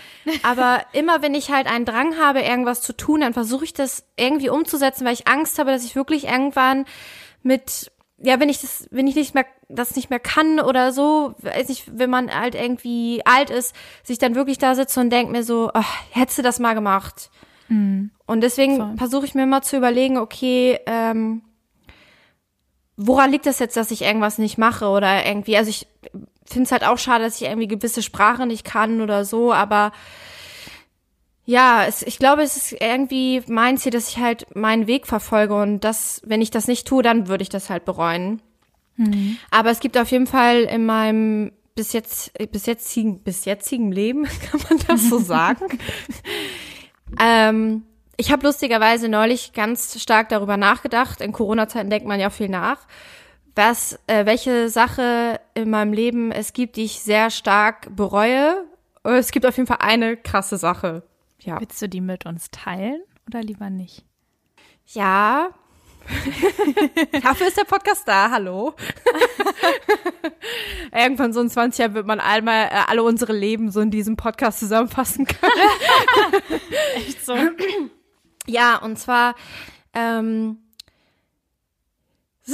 aber 0.44 0.80
immer 0.94 1.22
wenn 1.22 1.36
ich 1.36 1.52
halt 1.52 1.68
einen 1.68 1.84
Drang 1.84 2.18
habe, 2.18 2.40
irgendwas 2.40 2.82
zu 2.82 2.96
tun, 2.96 3.20
dann 3.20 3.34
versuche 3.34 3.66
ich 3.66 3.74
das 3.74 4.06
irgendwie 4.16 4.50
umzusetzen, 4.50 5.06
weil 5.06 5.14
ich 5.14 5.28
Angst 5.28 5.60
habe, 5.60 5.72
dass 5.72 5.84
ich 5.84 5.98
wirklich 5.98 6.28
irgendwann 6.28 6.86
mit 7.44 7.92
ja, 8.20 8.40
wenn 8.40 8.50
ich 8.50 8.62
das, 8.62 8.88
wenn 8.90 9.06
ich 9.06 9.16
nicht 9.16 9.36
mehr, 9.36 9.46
das 9.68 9.96
nicht 9.96 10.10
mehr 10.10 10.20
kann 10.20 10.60
oder 10.60 10.92
so, 10.92 11.36
weiß 11.40 11.68
nicht, 11.68 11.84
wenn 12.00 12.10
man 12.10 12.34
halt 12.34 12.56
irgendwie 12.56 13.22
alt 13.26 13.52
ist, 13.52 13.76
sich 14.04 14.18
dann 14.18 14.34
wirklich 14.34 14.58
da 14.58 14.74
sitze 14.74 15.00
und 15.02 15.12
denkt 15.12 15.32
mir 15.32 15.44
so, 15.44 15.70
oh, 15.72 15.84
hättest 16.12 16.40
du 16.40 16.42
das 16.42 16.58
mal 16.58 16.74
gemacht. 16.74 17.30
Und 18.26 18.42
deswegen 18.42 18.98
versuche 18.98 19.26
ich 19.26 19.36
mir 19.36 19.44
immer 19.44 19.62
zu 19.62 19.78
überlegen, 19.78 20.18
okay, 20.18 20.80
ähm, 20.88 21.44
woran 22.96 23.30
liegt 23.30 23.46
das 23.46 23.60
jetzt, 23.60 23.78
dass 23.78 23.92
ich 23.92 24.02
irgendwas 24.02 24.40
nicht 24.40 24.58
mache 24.58 24.88
oder 24.88 25.24
irgendwie, 25.24 25.56
also 25.56 25.70
ich 25.70 25.86
finde 26.50 26.64
es 26.64 26.72
halt 26.72 26.84
auch 26.84 26.98
schade, 26.98 27.24
dass 27.24 27.42
ich 27.42 27.48
irgendwie 27.48 27.68
gewisse 27.68 28.02
Sprache 28.02 28.46
nicht 28.46 28.64
kann 28.64 29.02
oder 29.02 29.26
so, 29.26 29.54
aber 29.54 29.92
ja, 31.46 31.86
es, 31.86 32.04
ich 32.04 32.20
glaube, 32.20 32.42
es 32.42 32.58
ist 32.58 32.74
irgendwie 32.74 33.42
mein 33.48 33.78
Ziel, 33.78 33.92
dass 33.92 34.10
ich 34.10 34.18
halt 34.18 34.54
meinen 34.56 34.86
Weg 34.86 35.08
verfolge 35.08 35.56
und 35.56 35.80
das, 35.80 36.22
wenn 36.26 36.42
ich 36.42 36.52
das 36.52 36.68
nicht 36.68 36.86
tue, 36.86 37.02
dann 37.02 37.30
würde 37.30 37.42
ich 37.42 37.50
das 37.50 37.70
halt 37.70 37.86
bereuen. 37.86 38.42
Aber 39.52 39.70
es 39.70 39.80
gibt 39.80 39.98
auf 39.98 40.12
jeden 40.12 40.28
Fall 40.28 40.64
in 40.64 40.86
meinem 40.86 41.52
bis 41.76 41.94
jetzt 41.94 42.32
bis 42.52 42.66
jetzigen 42.66 43.20
bis 43.20 43.46
jetzigen 43.46 43.92
Leben 43.92 44.24
kann 44.52 44.60
man 44.70 44.80
das 44.88 45.08
so 45.10 45.20
sagen. 45.20 45.66
ähm, 47.22 47.84
ich 48.18 48.32
habe 48.32 48.46
lustigerweise 48.46 49.08
neulich 49.08 49.54
ganz 49.54 50.02
stark 50.02 50.30
darüber 50.30 50.58
nachgedacht. 50.58 51.22
In 51.22 51.32
Corona-Zeiten 51.32 51.92
denkt 51.92 52.08
man 52.08 52.20
ja 52.20 52.32
viel 52.32 52.50
nach. 52.50 52.80
Was, 53.58 53.98
äh, 54.06 54.28
welche 54.28 54.70
Sache 54.70 55.42
in 55.56 55.72
meinem 55.72 55.92
Leben 55.92 56.32
es 56.32 56.54
gibt, 56.54 56.76
die 56.76 56.84
ich 56.84 57.02
sehr 57.02 57.32
stark 57.32 57.88
bereue. 57.96 58.66
Es 59.02 59.32
gibt 59.32 59.48
auf 59.48 59.58
jeden 59.58 59.66
Fall 59.66 59.80
eine 59.80 60.16
krasse 60.16 60.58
Sache. 60.58 61.02
Ja. 61.40 61.60
Willst 61.60 61.82
du 61.82 61.90
die 61.90 62.00
mit 62.00 62.28
uns 62.28 62.52
teilen 62.52 63.02
oder 63.26 63.42
lieber 63.42 63.72
nicht? 63.72 64.06
Ja. 64.86 65.50
Dafür 67.24 67.48
ist 67.48 67.58
der 67.58 67.64
Podcast 67.64 68.08
da, 68.08 68.30
hallo. 68.30 68.76
Irgendwann 70.96 71.34
so 71.34 71.42
in 71.42 71.50
20 71.50 71.80
Jahren 71.80 71.94
wird 71.96 72.06
man 72.06 72.20
einmal 72.20 72.66
äh, 72.66 72.84
alle 72.86 73.02
unsere 73.02 73.34
Leben 73.34 73.72
so 73.72 73.80
in 73.80 73.90
diesem 73.90 74.18
Podcast 74.18 74.60
zusammenfassen 74.60 75.26
können. 75.26 76.52
Echt 76.96 77.26
so? 77.26 77.36
Ja, 78.46 78.78
und 78.78 79.00
zwar, 79.00 79.34
ähm, 79.96 80.60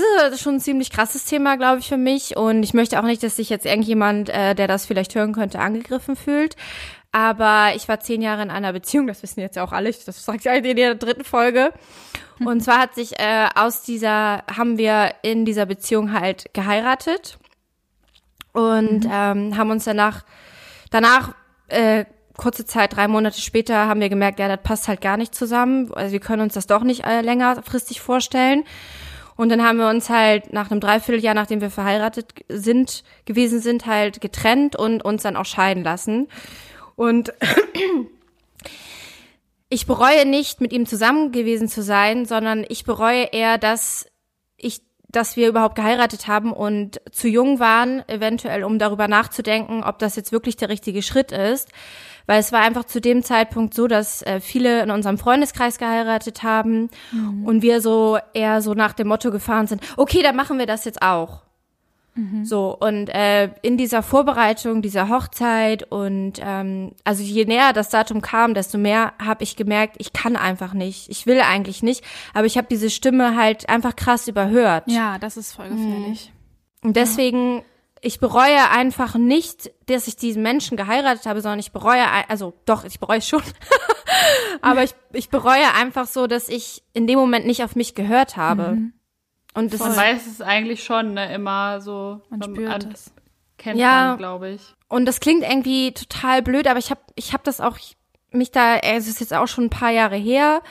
das 0.02 0.34
ist 0.34 0.42
schon 0.42 0.56
ein 0.56 0.60
ziemlich 0.60 0.90
krasses 0.90 1.26
Thema, 1.26 1.56
glaube 1.56 1.80
ich, 1.80 1.88
für 1.88 1.98
mich. 1.98 2.36
Und 2.36 2.64
ich 2.64 2.74
möchte 2.74 3.00
auch 3.00 3.06
nicht, 3.06 3.22
dass 3.24 3.36
sich 3.36 3.50
jetzt 3.50 3.66
irgendjemand, 3.66 4.30
äh, 4.30 4.56
der 4.56 4.68
das 4.68 4.86
vielleicht 4.86 5.16
hören 5.16 5.34
könnte, 5.34 5.60
angegriffen 5.60 6.16
fühlt. 6.16 6.56
Aber 7.12 7.74
ich 7.76 7.88
war 7.88 8.00
zehn 8.00 8.24
Jahre 8.24 8.42
in 8.42 8.50
einer 8.50 8.74
Beziehung, 8.74 9.06
das 9.06 9.22
wissen 9.22 9.40
jetzt 9.40 9.56
ja 9.56 9.64
auch 9.64 9.72
alle, 9.72 9.92
das 9.92 10.26
sage 10.26 10.40
ich 10.42 10.48
halt 10.48 10.66
in 10.66 10.76
der 10.76 10.96
dritten 10.96 11.24
Folge. 11.24 11.72
Und 12.44 12.62
zwar 12.62 12.80
hat 12.80 12.96
sich 12.96 13.20
äh, 13.20 13.48
aus 13.54 13.84
dieser, 13.84 14.44
haben 14.52 14.80
wir 14.80 15.14
in 15.22 15.46
dieser 15.46 15.68
Beziehung 15.68 16.12
halt 16.12 16.52
geheiratet 16.54 17.38
und 18.52 19.08
ähm, 19.12 19.56
haben 19.56 19.70
uns 19.70 19.84
danach, 19.84 20.24
danach, 20.90 21.36
äh, 21.68 22.06
kurze 22.36 22.66
Zeit, 22.66 22.96
drei 22.96 23.08
Monate 23.08 23.40
später, 23.40 23.88
haben 23.88 24.02
wir 24.02 24.10
gemerkt, 24.10 24.40
ja, 24.40 24.48
das 24.48 24.64
passt 24.64 24.88
halt 24.88 25.02
gar 25.02 25.18
nicht 25.18 25.36
zusammen. 25.36 25.94
Also 25.94 26.14
wir 26.14 26.20
können 26.20 26.42
uns 26.42 26.56
das 26.56 26.66
doch 26.66 26.82
nicht 26.82 27.06
äh, 27.06 27.22
längerfristig 27.22 28.02
vorstellen. 28.02 28.64
Und 29.36 29.50
dann 29.50 29.64
haben 29.64 29.78
wir 29.78 29.90
uns 29.90 30.10
halt 30.10 30.54
nach 30.54 30.70
einem 30.70 30.80
Dreivierteljahr, 30.80 31.34
nachdem 31.34 31.62
wir 31.62 31.70
verheiratet 31.70 32.34
sind, 32.50 33.04
gewesen 33.26 33.60
sind, 33.60 33.86
halt 33.86 34.22
getrennt 34.22 34.76
und 34.76 35.04
uns 35.04 35.24
dann 35.24 35.36
auch 35.36 35.46
scheiden 35.46 35.84
lassen. 35.84 36.28
Und 36.96 37.34
ich 39.70 39.88
bereue 39.88 40.26
nicht, 40.26 40.62
mit 40.62 40.72
ihm 40.72 40.86
zusammen 40.86 41.32
gewesen 41.32 41.68
zu 41.68 41.82
sein, 41.82 42.26
sondern 42.26 42.66
ich 42.68 42.84
bereue 42.84 43.24
eher, 43.32 43.58
dass 43.58 44.06
ich, 44.58 44.82
dass 45.14 45.38
wir 45.38 45.48
überhaupt 45.48 45.76
geheiratet 45.76 46.28
haben 46.28 46.52
und 46.52 47.00
zu 47.12 47.28
jung 47.30 47.60
waren, 47.60 48.08
eventuell, 48.10 48.64
um 48.64 48.80
darüber 48.80 49.08
nachzudenken, 49.08 49.84
ob 49.84 50.00
das 50.00 50.16
jetzt 50.16 50.32
wirklich 50.32 50.58
der 50.58 50.70
richtige 50.70 51.02
Schritt 51.02 51.32
ist. 51.32 51.70
Weil 52.26 52.40
es 52.40 52.52
war 52.52 52.62
einfach 52.62 52.86
zu 52.86 53.00
dem 53.00 53.22
Zeitpunkt 53.22 53.74
so, 53.74 53.88
dass 53.88 54.22
äh, 54.22 54.40
viele 54.40 54.82
in 54.82 54.92
unserem 54.92 55.18
Freundeskreis 55.18 55.78
geheiratet 55.78 56.42
haben 56.42 56.90
und 57.46 57.62
wir 57.62 57.82
so 57.82 58.18
eher 58.34 58.62
so 58.62 58.74
nach 58.74 58.94
dem 58.94 59.08
Motto 59.08 59.30
gefahren 59.30 59.68
sind, 59.68 59.82
okay, 59.98 60.24
dann 60.24 60.36
machen 60.36 60.58
wir 60.58 60.66
das 60.66 60.86
jetzt 60.86 61.02
auch. 61.02 61.43
So, 62.44 62.78
und 62.80 63.10
äh, 63.10 63.50
in 63.64 63.76
dieser 63.76 64.04
Vorbereitung 64.04 64.84
dieser 64.84 65.10
Hochzeit 65.10 65.92
und 65.92 66.34
ähm, 66.40 66.92
also 67.04 67.24
je 67.24 67.46
näher 67.46 67.74
das 67.74 67.90
Datum 67.90 68.22
kam, 68.22 68.54
desto 68.54 68.78
mehr 68.78 69.14
habe 69.24 69.44
ich 69.44 69.56
gemerkt, 69.56 69.96
ich 69.98 70.14
kann 70.14 70.36
einfach 70.36 70.74
nicht. 70.74 71.10
Ich 71.10 71.26
will 71.26 71.42
eigentlich 71.42 71.82
nicht, 71.82 72.04
aber 72.34 72.46
ich 72.46 72.58
habe 72.58 72.68
diese 72.70 72.92
Stimme 72.92 73.36
halt 73.36 73.68
einfach 73.68 73.96
krass 73.96 74.28
überhört. 74.28 74.84
Ja, 74.88 75.18
das 75.18 75.38
ist 75.38 75.54
voll 75.54 75.70
gefährlich. 75.70 76.32
Und 76.84 76.96
deswegen, 76.96 77.64
ich 78.02 78.20
bereue 78.20 78.70
einfach 78.70 79.16
nicht, 79.16 79.72
dass 79.88 80.08
ich 80.08 80.16
diesen 80.16 80.44
Menschen 80.44 80.78
geheiratet 80.78 81.26
habe, 81.26 81.42
sondern 81.42 81.60
ich 81.60 81.72
bereue, 81.72 82.04
also 82.28 82.54
doch, 82.66 82.84
ich 82.84 83.00
bereue 83.00 83.22
schon. 83.22 83.42
aber 84.62 84.84
ich, 84.84 84.94
ich 85.14 85.30
bereue 85.30 85.74
einfach 85.74 86.06
so, 86.06 86.28
dass 86.28 86.48
ich 86.48 86.84
in 86.94 87.08
dem 87.08 87.18
Moment 87.18 87.48
nicht 87.48 87.64
auf 87.64 87.76
mich 87.76 87.96
gehört 87.96 88.38
habe. 88.38 88.78
Und 89.54 89.74
das 89.74 89.80
Man 89.80 89.92
ist 89.92 89.98
weiß 89.98 90.28
es 90.28 90.42
eigentlich 90.42 90.84
schon, 90.84 91.14
ne, 91.14 91.34
immer 91.34 91.80
so. 91.82 92.22
Man 92.30 92.42
spürt 92.42 92.72
an- 92.86 92.92
es. 92.92 93.12
Kennt 93.58 93.80
Ja. 93.80 94.08
man, 94.10 94.18
glaube 94.18 94.50
ich. 94.50 94.62
Und 94.90 95.06
das 95.06 95.20
klingt 95.20 95.44
irgendwie 95.44 95.92
total 95.94 96.42
blöd, 96.42 96.68
aber 96.68 96.80
ich 96.80 96.90
habe 96.90 97.02
ich 97.16 97.34
hab 97.34 97.44
das 97.44 97.62
auch 97.62 97.78
mich 98.32 98.52
da, 98.52 98.78
es 98.78 99.08
ist 99.08 99.20
jetzt 99.20 99.34
auch 99.34 99.48
schon 99.48 99.66
ein 99.66 99.70
paar 99.70 99.92
Jahre 99.92 100.16
her, 100.16 100.62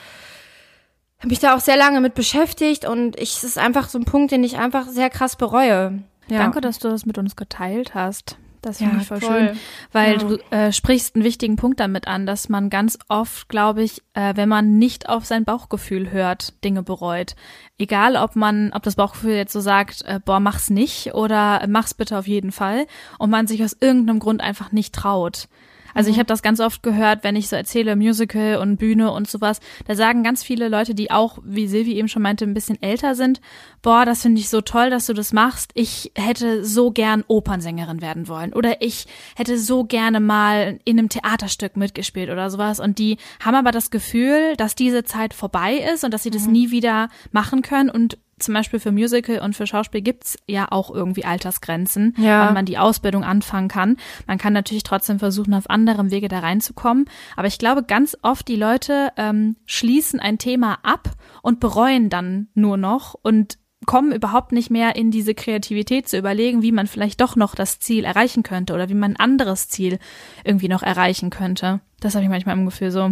habe 1.19 1.29
mich 1.29 1.39
da 1.39 1.55
auch 1.55 1.61
sehr 1.61 1.77
lange 1.77 2.01
mit 2.01 2.15
beschäftigt 2.15 2.85
und 2.85 3.17
ich, 3.21 3.37
es 3.37 3.45
ist 3.45 3.59
einfach 3.59 3.89
so 3.89 3.99
ein 3.99 4.05
Punkt, 4.05 4.33
den 4.33 4.43
ich 4.43 4.59
einfach 4.59 4.89
sehr 4.89 5.11
krass 5.11 5.37
bereue. 5.37 6.03
Ja. 6.29 6.39
Danke, 6.39 6.61
dass 6.61 6.79
du 6.81 6.89
das 6.89 7.07
mit 7.07 7.19
uns 7.19 7.37
geteilt 7.37 7.95
hast. 7.95 8.37
Das 8.63 8.79
Ja, 8.79 8.87
finde 8.87 9.03
ich 9.03 9.09
voll 9.09 9.21
voll. 9.21 9.49
schön, 9.49 9.61
weil 9.91 10.13
Ja. 10.13 10.19
du 10.19 10.39
äh, 10.51 10.73
sprichst 10.73 11.15
einen 11.17 11.25
wichtigen 11.25 11.57
Punkt 11.57 11.81
damit 11.81 12.07
an, 12.07 12.27
dass 12.27 12.49
man 12.49 12.71
ganz 12.71 12.97
oft, 13.09 13.49
glaube 13.49 13.83
ich, 13.83 14.03
äh, 14.15 14.35
wenn 14.37 14.49
man 14.49 14.79
nicht 14.79 15.09
auf 15.09 15.25
sein 15.27 15.45
Bauchgefühl 15.45 16.11
hört, 16.13 16.55
Dinge 16.65 16.83
bereut. 16.85 17.35
Egal, 17.77 18.15
ob 18.17 18.37
man, 18.37 18.73
ob 18.73 18.85
das 18.85 18.95
Bauchgefühl 18.95 19.35
jetzt 19.35 19.53
so 19.53 19.61
sagt, 19.61 20.03
äh, 20.07 20.21
boah, 20.25 20.39
mach's 20.39 20.71
nicht 20.71 21.13
oder 21.15 21.65
mach's 21.69 21.93
bitte 21.95 22.17
auf 22.17 22.29
jeden 22.29 22.53
Fall 22.53 22.87
und 23.19 23.31
man 23.31 23.49
sich 23.49 23.63
aus 23.65 23.77
irgendeinem 23.81 24.21
Grund 24.21 24.41
einfach 24.41 24.71
nicht 24.71 24.95
traut. 24.95 25.49
Also 25.95 26.11
ich 26.11 26.17
habe 26.17 26.27
das 26.27 26.43
ganz 26.43 26.61
oft 26.61 26.83
gehört, 26.83 27.25
wenn 27.25 27.37
ich 27.37 27.49
so 27.49 27.57
erzähle, 27.57 27.97
Musical 27.97 28.57
und 28.57 28.77
Bühne 28.77 29.11
und 29.13 29.29
sowas, 29.29 29.61
da 29.87 29.95
sagen 29.95 30.23
ganz 30.23 30.43
viele 30.43 30.69
Leute, 30.69 30.95
die 30.95 31.11
auch, 31.11 31.39
wie 31.45 31.67
Silvi 31.67 31.95
eben 31.95 32.09
schon 32.09 32.23
meinte, 32.23 32.45
ein 32.45 32.55
bisschen 32.55 32.81
älter 32.83 33.15
sind, 33.15 33.41
boah, 33.83 34.05
das 34.05 34.23
finde 34.23 34.41
ich 34.41 34.49
so 34.49 34.61
toll, 34.61 34.91
dass 34.91 35.07
du 35.07 35.13
das 35.13 35.33
machst. 35.33 35.71
Ich 35.75 36.13
hätte 36.15 36.65
so 36.65 36.91
gern 36.91 37.25
Opernsängerin 37.27 38.01
werden 38.01 38.29
wollen 38.29 38.53
oder 38.53 38.83
ich 38.83 39.07
hätte 39.37 39.59
so 39.59 39.85
gerne 39.85 40.21
mal 40.21 40.79
in 40.85 40.99
einem 40.99 41.09
Theaterstück 41.09 41.77
mitgespielt 41.77 42.31
oder 42.31 42.51
sowas. 42.51 42.81
Und 42.81 42.99
die 42.99 43.19
haben 43.41 43.55
aber 43.55 43.73
das 43.73 43.91
Gefühl, 43.91 44.57
dass 44.57 44.75
diese 44.75 45.05
Zeit 45.05 45.35
vorbei 45.35 45.75
ist 45.93 46.05
und 46.05 46.13
dass 46.13 46.23
sie 46.23 46.31
das 46.31 46.47
nie 46.47 46.71
wieder 46.71 47.09
machen 47.31 47.63
können. 47.63 47.91
Und 47.91 48.19
zum 48.43 48.55
Beispiel 48.55 48.81
für 48.81 48.93
Musical 48.93 49.39
und 49.39 49.55
für 49.57 49.67
Schauspiel 49.67 50.01
gibt's 50.03 50.37
ja 50.47 50.67
auch 50.71 50.91
irgendwie 50.91 51.25
Altersgrenzen, 51.25 52.15
Ja. 52.19 52.47
wann 52.47 52.55
man 52.55 52.65
die 52.67 52.79
Ausbildung 52.79 53.25
anfangen 53.25 53.69
kann. 53.69 53.97
Man 54.27 54.39
kann 54.39 54.53
natürlich 54.53 54.83
trotzdem 54.83 55.19
versuchen, 55.19 55.55
auf 55.55 55.69
anderem 55.71 56.11
Wege 56.11 56.29
da 56.29 56.41
reinzukommen. 56.41 57.07
Aber 57.37 57.47
ich 57.49 57.59
glaube, 57.59 57.83
ganz 57.83 58.17
oft 58.23 58.49
die 58.49 58.57
Leute 58.57 59.11
ähm, 59.17 59.57
schließen 59.67 60.21
ein 60.21 60.39
Thema 60.39 60.79
ab 60.83 61.11
und 61.43 61.61
bereuen 61.61 62.11
dann 62.11 62.49
nur 62.55 62.77
noch 62.77 63.15
und 63.23 63.59
kommen 63.85 64.13
überhaupt 64.13 64.53
nicht 64.53 64.71
mehr 64.71 64.95
in 64.95 65.11
diese 65.11 65.35
Kreativität 65.35 66.09
zu 66.09 66.17
überlegen, 66.17 66.63
wie 66.63 66.71
man 66.71 66.87
vielleicht 66.87 67.21
doch 67.21 67.35
noch 67.35 67.57
das 67.57 67.81
Ziel 67.81 68.05
erreichen 68.05 68.45
könnte 68.45 68.75
oder 68.75 68.89
wie 68.89 68.95
man 68.95 69.13
ein 69.13 69.17
anderes 69.21 69.69
Ziel 69.69 69.99
irgendwie 70.45 70.69
noch 70.69 70.85
erreichen 70.85 71.31
könnte. 71.31 71.81
Das 71.99 72.15
habe 72.15 72.23
ich 72.25 72.31
manchmal 72.31 72.57
im 72.57 72.65
Gefühl 72.65 72.93
so. 72.93 73.11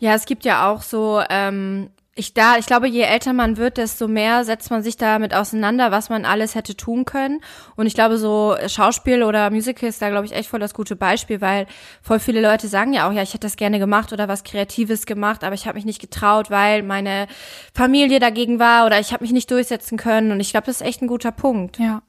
Ja, 0.00 0.14
es 0.14 0.24
gibt 0.26 0.44
ja 0.44 0.68
auch 0.68 0.82
so, 0.82 1.22
ähm, 1.30 1.90
ich 2.20 2.34
da, 2.34 2.56
ich 2.56 2.66
glaube, 2.66 2.86
je 2.86 3.02
älter 3.02 3.32
man 3.32 3.56
wird, 3.56 3.76
desto 3.76 4.06
mehr 4.06 4.44
setzt 4.44 4.70
man 4.70 4.82
sich 4.82 4.96
damit 4.96 5.34
auseinander, 5.34 5.90
was 5.90 6.08
man 6.08 6.24
alles 6.24 6.54
hätte 6.54 6.76
tun 6.76 7.04
können. 7.04 7.40
Und 7.76 7.86
ich 7.86 7.94
glaube, 7.94 8.18
so 8.18 8.56
Schauspiel 8.68 9.22
oder 9.22 9.50
Musical 9.50 9.88
ist 9.88 10.00
da, 10.00 10.10
glaube 10.10 10.26
ich, 10.26 10.32
echt 10.32 10.48
voll 10.48 10.60
das 10.60 10.74
gute 10.74 10.94
Beispiel, 10.94 11.40
weil 11.40 11.66
voll 12.02 12.20
viele 12.20 12.40
Leute 12.40 12.68
sagen 12.68 12.92
ja 12.92 13.08
auch, 13.08 13.12
ja, 13.12 13.22
ich 13.22 13.30
hätte 13.30 13.46
das 13.46 13.56
gerne 13.56 13.78
gemacht 13.78 14.12
oder 14.12 14.28
was 14.28 14.44
Kreatives 14.44 15.06
gemacht, 15.06 15.42
aber 15.42 15.54
ich 15.54 15.66
habe 15.66 15.76
mich 15.76 15.84
nicht 15.84 16.00
getraut, 16.00 16.50
weil 16.50 16.82
meine 16.82 17.26
Familie 17.74 18.20
dagegen 18.20 18.58
war 18.58 18.86
oder 18.86 19.00
ich 19.00 19.12
habe 19.12 19.24
mich 19.24 19.32
nicht 19.32 19.50
durchsetzen 19.50 19.98
können. 19.98 20.30
Und 20.30 20.40
ich 20.40 20.50
glaube, 20.50 20.66
das 20.66 20.80
ist 20.80 20.86
echt 20.86 21.02
ein 21.02 21.08
guter 21.08 21.32
Punkt. 21.32 21.78
Ja, 21.78 22.02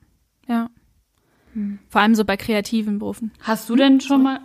ja. 0.48 0.70
Vor 1.90 2.02
allem 2.02 2.16
so 2.16 2.24
bei 2.24 2.38
kreativen 2.38 3.00
Berufen. 3.00 3.32
Hast 3.42 3.70
du 3.70 3.76
denn 3.76 4.00
schon 4.00 4.24
mal, 4.24 4.40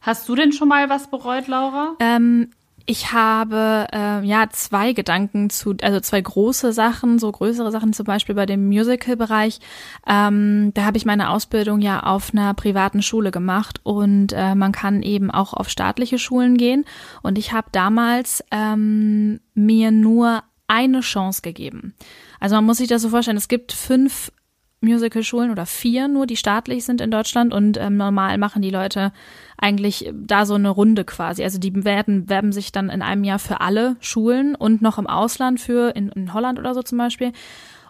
hast 0.00 0.28
du 0.28 0.34
denn 0.34 0.52
schon 0.52 0.68
mal 0.68 0.88
was 0.88 1.10
bereut, 1.10 1.48
Laura? 1.48 1.96
Ähm, 2.00 2.50
ich 2.86 3.12
habe 3.12 3.88
äh, 3.92 4.24
ja 4.24 4.48
zwei 4.50 4.92
Gedanken 4.92 5.50
zu, 5.50 5.74
also 5.82 5.98
zwei 5.98 6.20
große 6.20 6.72
Sachen, 6.72 7.18
so 7.18 7.30
größere 7.30 7.72
Sachen, 7.72 7.92
zum 7.92 8.06
Beispiel 8.06 8.36
bei 8.36 8.46
dem 8.46 8.68
Musical-Bereich. 8.68 9.58
Ähm, 10.06 10.70
da 10.74 10.84
habe 10.84 10.96
ich 10.96 11.04
meine 11.04 11.30
Ausbildung 11.30 11.80
ja 11.80 12.04
auf 12.04 12.32
einer 12.32 12.54
privaten 12.54 13.02
Schule 13.02 13.32
gemacht 13.32 13.80
und 13.82 14.32
äh, 14.32 14.54
man 14.54 14.70
kann 14.70 15.02
eben 15.02 15.32
auch 15.32 15.52
auf 15.52 15.68
staatliche 15.68 16.18
Schulen 16.18 16.56
gehen. 16.56 16.84
Und 17.22 17.38
ich 17.38 17.52
habe 17.52 17.68
damals 17.72 18.44
ähm, 18.52 19.40
mir 19.54 19.90
nur 19.90 20.44
eine 20.68 21.00
Chance 21.00 21.42
gegeben. 21.42 21.94
Also 22.38 22.54
man 22.54 22.64
muss 22.64 22.78
sich 22.78 22.88
das 22.88 23.02
so 23.02 23.08
vorstellen, 23.08 23.36
es 23.36 23.48
gibt 23.48 23.72
fünf 23.72 24.30
Musicalschulen 24.80 25.50
oder 25.50 25.66
vier 25.66 26.06
nur, 26.06 26.26
die 26.26 26.36
staatlich 26.36 26.84
sind 26.84 27.00
in 27.00 27.10
Deutschland 27.10 27.52
und 27.52 27.78
ähm, 27.78 27.96
normal 27.96 28.38
machen 28.38 28.62
die 28.62 28.70
Leute 28.70 29.12
eigentlich 29.58 30.12
da 30.14 30.44
so 30.44 30.54
eine 30.54 30.68
Runde 30.68 31.04
quasi. 31.04 31.42
Also 31.42 31.58
die 31.58 31.84
werden, 31.84 32.28
werben 32.28 32.52
sich 32.52 32.72
dann 32.72 32.90
in 32.90 33.02
einem 33.02 33.24
Jahr 33.24 33.38
für 33.38 33.60
alle 33.60 33.96
Schulen 34.00 34.54
und 34.54 34.82
noch 34.82 34.98
im 34.98 35.06
Ausland 35.06 35.60
für, 35.60 35.96
in, 35.96 36.10
in 36.10 36.34
Holland 36.34 36.58
oder 36.58 36.74
so 36.74 36.82
zum 36.82 36.98
Beispiel 36.98 37.32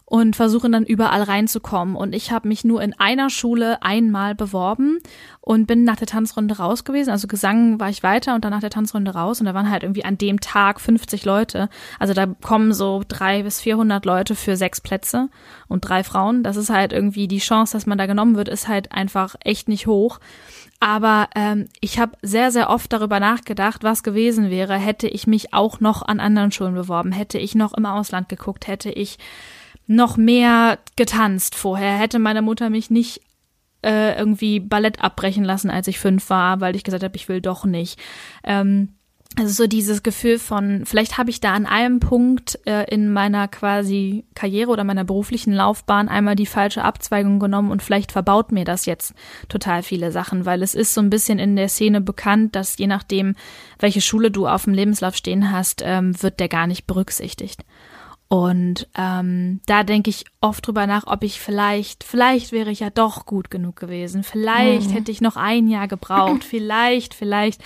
und 0.08 0.36
versuchen 0.36 0.70
dann 0.70 0.84
überall 0.84 1.24
reinzukommen. 1.24 1.96
Und 1.96 2.14
ich 2.14 2.30
habe 2.30 2.46
mich 2.46 2.64
nur 2.64 2.80
in 2.80 2.94
einer 2.96 3.28
Schule 3.28 3.82
einmal 3.82 4.36
beworben 4.36 4.98
und 5.40 5.66
bin 5.66 5.82
nach 5.82 5.96
der 5.96 6.06
Tanzrunde 6.06 6.58
raus 6.58 6.84
gewesen. 6.84 7.10
Also 7.10 7.26
Gesang 7.26 7.80
war 7.80 7.90
ich 7.90 8.04
weiter 8.04 8.36
und 8.36 8.44
dann 8.44 8.52
nach 8.52 8.60
der 8.60 8.70
Tanzrunde 8.70 9.14
raus 9.14 9.40
und 9.40 9.46
da 9.46 9.54
waren 9.54 9.68
halt 9.68 9.82
irgendwie 9.82 10.04
an 10.04 10.16
dem 10.16 10.38
Tag 10.38 10.80
50 10.80 11.24
Leute. 11.24 11.68
Also 11.98 12.14
da 12.14 12.26
kommen 12.26 12.72
so 12.72 13.02
drei 13.06 13.42
bis 13.42 13.60
400 13.60 14.04
Leute 14.04 14.36
für 14.36 14.56
sechs 14.56 14.80
Plätze 14.80 15.28
und 15.66 15.80
drei 15.80 16.04
Frauen. 16.04 16.44
Das 16.44 16.56
ist 16.56 16.70
halt 16.70 16.92
irgendwie 16.92 17.26
die 17.26 17.38
Chance, 17.38 17.72
dass 17.72 17.86
man 17.86 17.98
da 17.98 18.06
genommen 18.06 18.36
wird, 18.36 18.48
ist 18.48 18.68
halt 18.68 18.92
einfach 18.92 19.34
echt 19.42 19.68
nicht 19.68 19.88
hoch. 19.88 20.20
Aber 20.78 21.30
ähm, 21.34 21.68
ich 21.80 21.98
habe 21.98 22.12
sehr, 22.22 22.52
sehr 22.52 22.70
oft 22.70 22.92
darüber 22.92 23.18
nachgedacht, 23.18 23.82
was 23.82 24.04
gewesen 24.04 24.50
wäre, 24.50 24.74
hätte 24.74 25.08
ich 25.08 25.26
mich 25.26 25.52
auch 25.52 25.80
noch 25.80 26.02
an 26.02 26.20
anderen 26.20 26.52
Schulen 26.52 26.74
beworben, 26.74 27.10
hätte 27.10 27.38
ich 27.38 27.56
noch 27.56 27.72
im 27.72 27.86
Ausland 27.86 28.28
geguckt, 28.28 28.68
hätte 28.68 28.90
ich 28.90 29.18
noch 29.86 30.16
mehr 30.16 30.78
getanzt 30.96 31.54
vorher, 31.54 31.96
hätte 31.96 32.18
meine 32.18 32.42
Mutter 32.42 32.70
mich 32.70 32.90
nicht 32.90 33.20
äh, 33.82 34.18
irgendwie 34.18 34.60
Ballett 34.60 35.02
abbrechen 35.02 35.44
lassen, 35.44 35.70
als 35.70 35.86
ich 35.86 35.98
fünf 35.98 36.28
war, 36.30 36.60
weil 36.60 36.74
ich 36.74 36.84
gesagt 36.84 37.04
habe, 37.04 37.16
ich 37.16 37.28
will 37.28 37.40
doch 37.40 37.64
nicht. 37.64 37.98
Ähm, 38.42 38.96
also 39.38 39.52
so 39.52 39.66
dieses 39.66 40.02
Gefühl 40.02 40.38
von, 40.38 40.86
vielleicht 40.86 41.18
habe 41.18 41.28
ich 41.28 41.40
da 41.40 41.52
an 41.52 41.66
einem 41.66 42.00
Punkt 42.00 42.58
äh, 42.64 42.84
in 42.92 43.12
meiner 43.12 43.48
quasi 43.48 44.24
Karriere 44.34 44.70
oder 44.70 44.82
meiner 44.82 45.04
beruflichen 45.04 45.52
Laufbahn 45.52 46.08
einmal 46.08 46.36
die 46.36 46.46
falsche 46.46 46.82
Abzweigung 46.82 47.38
genommen 47.38 47.70
und 47.70 47.82
vielleicht 47.82 48.12
verbaut 48.12 48.50
mir 48.50 48.64
das 48.64 48.86
jetzt 48.86 49.12
total 49.48 49.82
viele 49.82 50.10
Sachen, 50.10 50.46
weil 50.46 50.62
es 50.62 50.74
ist 50.74 50.94
so 50.94 51.02
ein 51.02 51.10
bisschen 51.10 51.38
in 51.38 51.54
der 51.54 51.68
Szene 51.68 52.00
bekannt, 52.00 52.56
dass 52.56 52.78
je 52.78 52.86
nachdem, 52.86 53.34
welche 53.78 54.00
Schule 54.00 54.30
du 54.30 54.48
auf 54.48 54.64
dem 54.64 54.72
Lebenslauf 54.72 55.14
stehen 55.14 55.52
hast, 55.52 55.82
ähm, 55.84 56.20
wird 56.22 56.40
der 56.40 56.48
gar 56.48 56.66
nicht 56.66 56.86
berücksichtigt. 56.86 57.62
Und 58.28 58.88
ähm, 58.96 59.60
da 59.66 59.84
denke 59.84 60.10
ich 60.10 60.24
oft 60.40 60.66
drüber 60.66 60.86
nach, 60.86 61.06
ob 61.06 61.22
ich 61.22 61.40
vielleicht, 61.40 62.02
vielleicht 62.02 62.50
wäre 62.50 62.70
ich 62.70 62.80
ja 62.80 62.90
doch 62.90 63.24
gut 63.24 63.50
genug 63.50 63.76
gewesen. 63.76 64.24
Vielleicht 64.24 64.92
hätte 64.92 65.12
ich 65.12 65.20
noch 65.20 65.36
ein 65.36 65.68
Jahr 65.68 65.86
gebraucht. 65.86 66.42
Vielleicht, 66.44 67.14
vielleicht. 67.14 67.62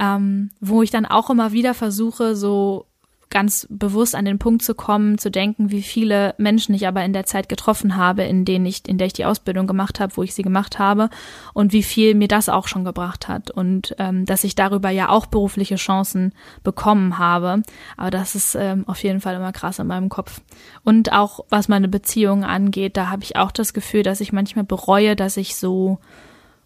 Ähm, 0.00 0.50
wo 0.60 0.82
ich 0.82 0.90
dann 0.90 1.04
auch 1.04 1.30
immer 1.30 1.52
wieder 1.52 1.74
versuche, 1.74 2.34
so 2.34 2.86
ganz 3.32 3.66
bewusst 3.70 4.14
an 4.14 4.24
den 4.24 4.38
Punkt 4.38 4.62
zu 4.62 4.74
kommen, 4.74 5.18
zu 5.18 5.30
denken, 5.30 5.70
wie 5.70 5.82
viele 5.82 6.34
Menschen 6.38 6.74
ich 6.74 6.86
aber 6.86 7.04
in 7.04 7.12
der 7.12 7.26
Zeit 7.26 7.48
getroffen 7.48 7.96
habe, 7.96 8.22
in 8.22 8.44
denen 8.44 8.66
ich, 8.66 8.86
in 8.86 8.98
der 8.98 9.08
ich 9.08 9.14
die 9.14 9.24
Ausbildung 9.24 9.66
gemacht 9.66 9.98
habe, 9.98 10.16
wo 10.16 10.22
ich 10.22 10.34
sie 10.34 10.42
gemacht 10.42 10.78
habe 10.78 11.08
und 11.54 11.72
wie 11.72 11.82
viel 11.82 12.14
mir 12.14 12.28
das 12.28 12.48
auch 12.48 12.68
schon 12.68 12.84
gebracht 12.84 13.26
hat 13.26 13.50
und 13.50 13.96
ähm, 13.98 14.26
dass 14.26 14.44
ich 14.44 14.54
darüber 14.54 14.90
ja 14.90 15.08
auch 15.08 15.26
berufliche 15.26 15.76
Chancen 15.76 16.32
bekommen 16.62 17.18
habe. 17.18 17.62
Aber 17.96 18.10
das 18.10 18.34
ist 18.34 18.54
ähm, 18.54 18.84
auf 18.86 19.02
jeden 19.02 19.20
Fall 19.20 19.34
immer 19.34 19.52
krass 19.52 19.78
in 19.78 19.86
meinem 19.86 20.10
Kopf. 20.10 20.40
Und 20.84 21.12
auch 21.12 21.40
was 21.48 21.68
meine 21.68 21.88
Beziehungen 21.88 22.44
angeht, 22.44 22.96
da 22.96 23.08
habe 23.08 23.24
ich 23.24 23.36
auch 23.36 23.50
das 23.50 23.72
Gefühl, 23.72 24.02
dass 24.02 24.20
ich 24.20 24.32
manchmal 24.32 24.64
bereue, 24.64 25.16
dass 25.16 25.38
ich 25.38 25.56
so 25.56 25.98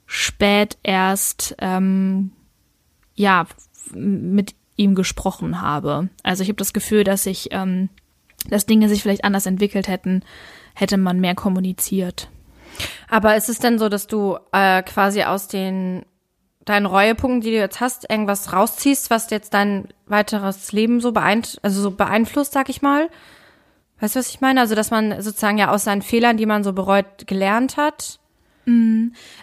spät 0.04 0.78
erst 0.82 1.54
ähm, 1.60 2.32
ja 3.14 3.46
mit 3.92 4.54
ihm 4.76 4.94
gesprochen 4.94 5.60
habe. 5.60 6.08
Also 6.22 6.42
ich 6.42 6.48
habe 6.48 6.56
das 6.56 6.72
Gefühl, 6.72 7.04
dass 7.04 7.26
ich, 7.26 7.48
ähm, 7.52 7.88
dass 8.48 8.66
Dinge 8.66 8.88
sich 8.88 9.02
vielleicht 9.02 9.24
anders 9.24 9.46
entwickelt 9.46 9.88
hätten, 9.88 10.22
hätte 10.74 10.98
man 10.98 11.20
mehr 11.20 11.34
kommuniziert. 11.34 12.28
Aber 13.08 13.36
ist 13.36 13.48
es 13.48 13.58
denn 13.58 13.78
so, 13.78 13.88
dass 13.88 14.06
du 14.06 14.38
äh, 14.52 14.82
quasi 14.82 15.22
aus 15.22 15.48
den 15.48 16.04
deinen 16.66 16.86
Reuepunkten, 16.86 17.40
die 17.42 17.52
du 17.52 17.58
jetzt 17.58 17.80
hast, 17.80 18.10
irgendwas 18.10 18.52
rausziehst, 18.52 19.08
was 19.08 19.30
jetzt 19.30 19.54
dein 19.54 19.86
weiteres 20.06 20.72
Leben 20.72 21.00
so 21.00 21.12
beeint 21.12 21.60
also 21.62 21.80
so 21.80 21.92
beeinflusst, 21.92 22.52
sag 22.52 22.68
ich 22.68 22.82
mal? 22.82 23.08
Weißt 24.00 24.14
du, 24.14 24.18
was 24.18 24.28
ich 24.28 24.40
meine? 24.40 24.60
Also, 24.60 24.74
dass 24.74 24.90
man 24.90 25.22
sozusagen 25.22 25.58
ja 25.58 25.70
aus 25.70 25.84
seinen 25.84 26.02
Fehlern, 26.02 26.36
die 26.36 26.44
man 26.44 26.64
so 26.64 26.72
bereut, 26.72 27.26
gelernt 27.26 27.76
hat. 27.76 28.18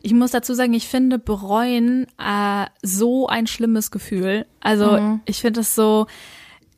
Ich 0.02 0.14
muss 0.14 0.32
dazu 0.32 0.54
sagen, 0.54 0.74
ich 0.74 0.88
finde 0.88 1.18
bereuen 1.18 2.08
äh, 2.18 2.66
so 2.82 3.28
ein 3.28 3.48
schlimmes 3.48 3.90
Gefühl. 3.90 4.46
Also 4.60 5.20
ich 5.26 5.40
finde 5.40 5.62
es 5.62 5.76
so, 5.76 6.08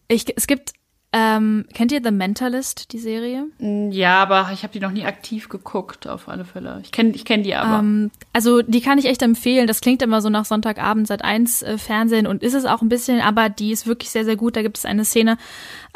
ich, 0.08 0.26
es 0.38 0.46
gibt, 0.46 0.74
ähm, 1.12 1.66
kennt 1.74 1.92
ihr 1.94 2.02
The 2.04 2.12
Mentalist, 2.12 2.92
die 2.92 3.00
Serie? 3.00 3.46
Ja, 3.60 4.22
aber 4.22 4.50
ich 4.54 4.64
habe 4.64 4.74
die 4.74 4.82
noch 4.82 4.92
nie 4.92 5.06
aktiv 5.06 5.48
geguckt, 5.48 6.08
auf 6.08 6.28
alle 6.28 6.44
Fälle. 6.44 6.82
Ich 6.84 6.92
kenne 6.92 7.12
ich 7.12 7.24
kenn 7.24 7.42
die 7.42 7.56
aber. 7.56 7.80
Ähm, 7.80 8.12
also 8.34 8.62
die 8.62 8.82
kann 8.82 8.98
ich 8.98 9.06
echt 9.06 9.22
empfehlen. 9.22 9.66
Das 9.66 9.80
klingt 9.80 10.02
immer 10.02 10.22
so 10.22 10.30
nach 10.30 10.44
Sonntagabend 10.44 11.08
seit 11.08 11.24
eins 11.24 11.62
äh, 11.62 11.78
Fernsehen 11.78 12.28
und 12.28 12.44
ist 12.44 12.54
es 12.54 12.66
auch 12.66 12.82
ein 12.82 12.90
bisschen, 12.90 13.22
aber 13.22 13.48
die 13.48 13.72
ist 13.72 13.88
wirklich 13.88 14.10
sehr, 14.10 14.26
sehr 14.26 14.36
gut. 14.36 14.58
Da 14.58 14.62
gibt 14.62 14.78
es 14.78 14.84
eine 14.84 15.06
Szene, 15.06 15.38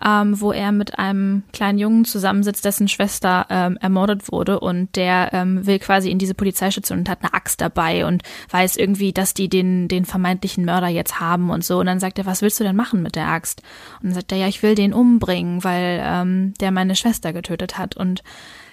ähm, 0.06 0.40
wo 0.40 0.52
er 0.52 0.72
mit 0.72 0.98
einem 0.98 1.44
kleinen 1.52 1.80
Jungen 1.80 2.06
zusammensitzt, 2.06 2.64
dessen 2.64 2.88
Schwester 2.88 3.46
ähm, 3.50 3.78
ermordet 3.82 4.32
wurde 4.32 4.60
und 4.60 4.96
der 4.96 5.30
ähm, 5.34 5.66
will 5.66 5.80
quasi 5.80 6.10
in 6.10 6.20
diese 6.20 6.34
Polizeistation 6.34 7.00
und 7.00 7.10
hat 7.10 7.20
eine 7.22 7.34
Axt 7.34 7.62
dabei 7.62 8.06
und 8.06 8.24
weiß 8.50 8.78
irgendwie, 8.78 9.12
dass 9.12 9.34
die 9.34 9.50
den, 9.50 9.88
den 9.88 10.06
vermeintlichen 10.06 10.66
Mörder 10.66 10.88
jetzt 10.88 11.20
haben 11.20 11.50
und 11.50 11.64
so. 11.64 11.80
Und 11.80 11.88
dann 11.88 12.00
sagt 12.00 12.18
er, 12.18 12.26
was 12.26 12.42
willst 12.42 12.60
du 12.60 12.64
denn 12.64 12.76
machen 12.76 13.02
mit 13.02 13.16
der 13.16 13.28
Axt? 13.28 13.62
Und 14.02 14.10
dann 14.10 14.14
sagt 14.14 14.32
er, 14.32 14.38
ja, 14.38 14.48
ich 14.48 14.64
will 14.64 14.76
den 14.76 14.94
umbringen, 14.94 15.64
weil 15.64 16.02
ähm, 16.04 16.54
der 16.60 16.72
meine 16.72 16.96
Schwester 16.96 17.34
getötet 17.34 17.78
hat. 17.78 17.98
Und 17.98 18.24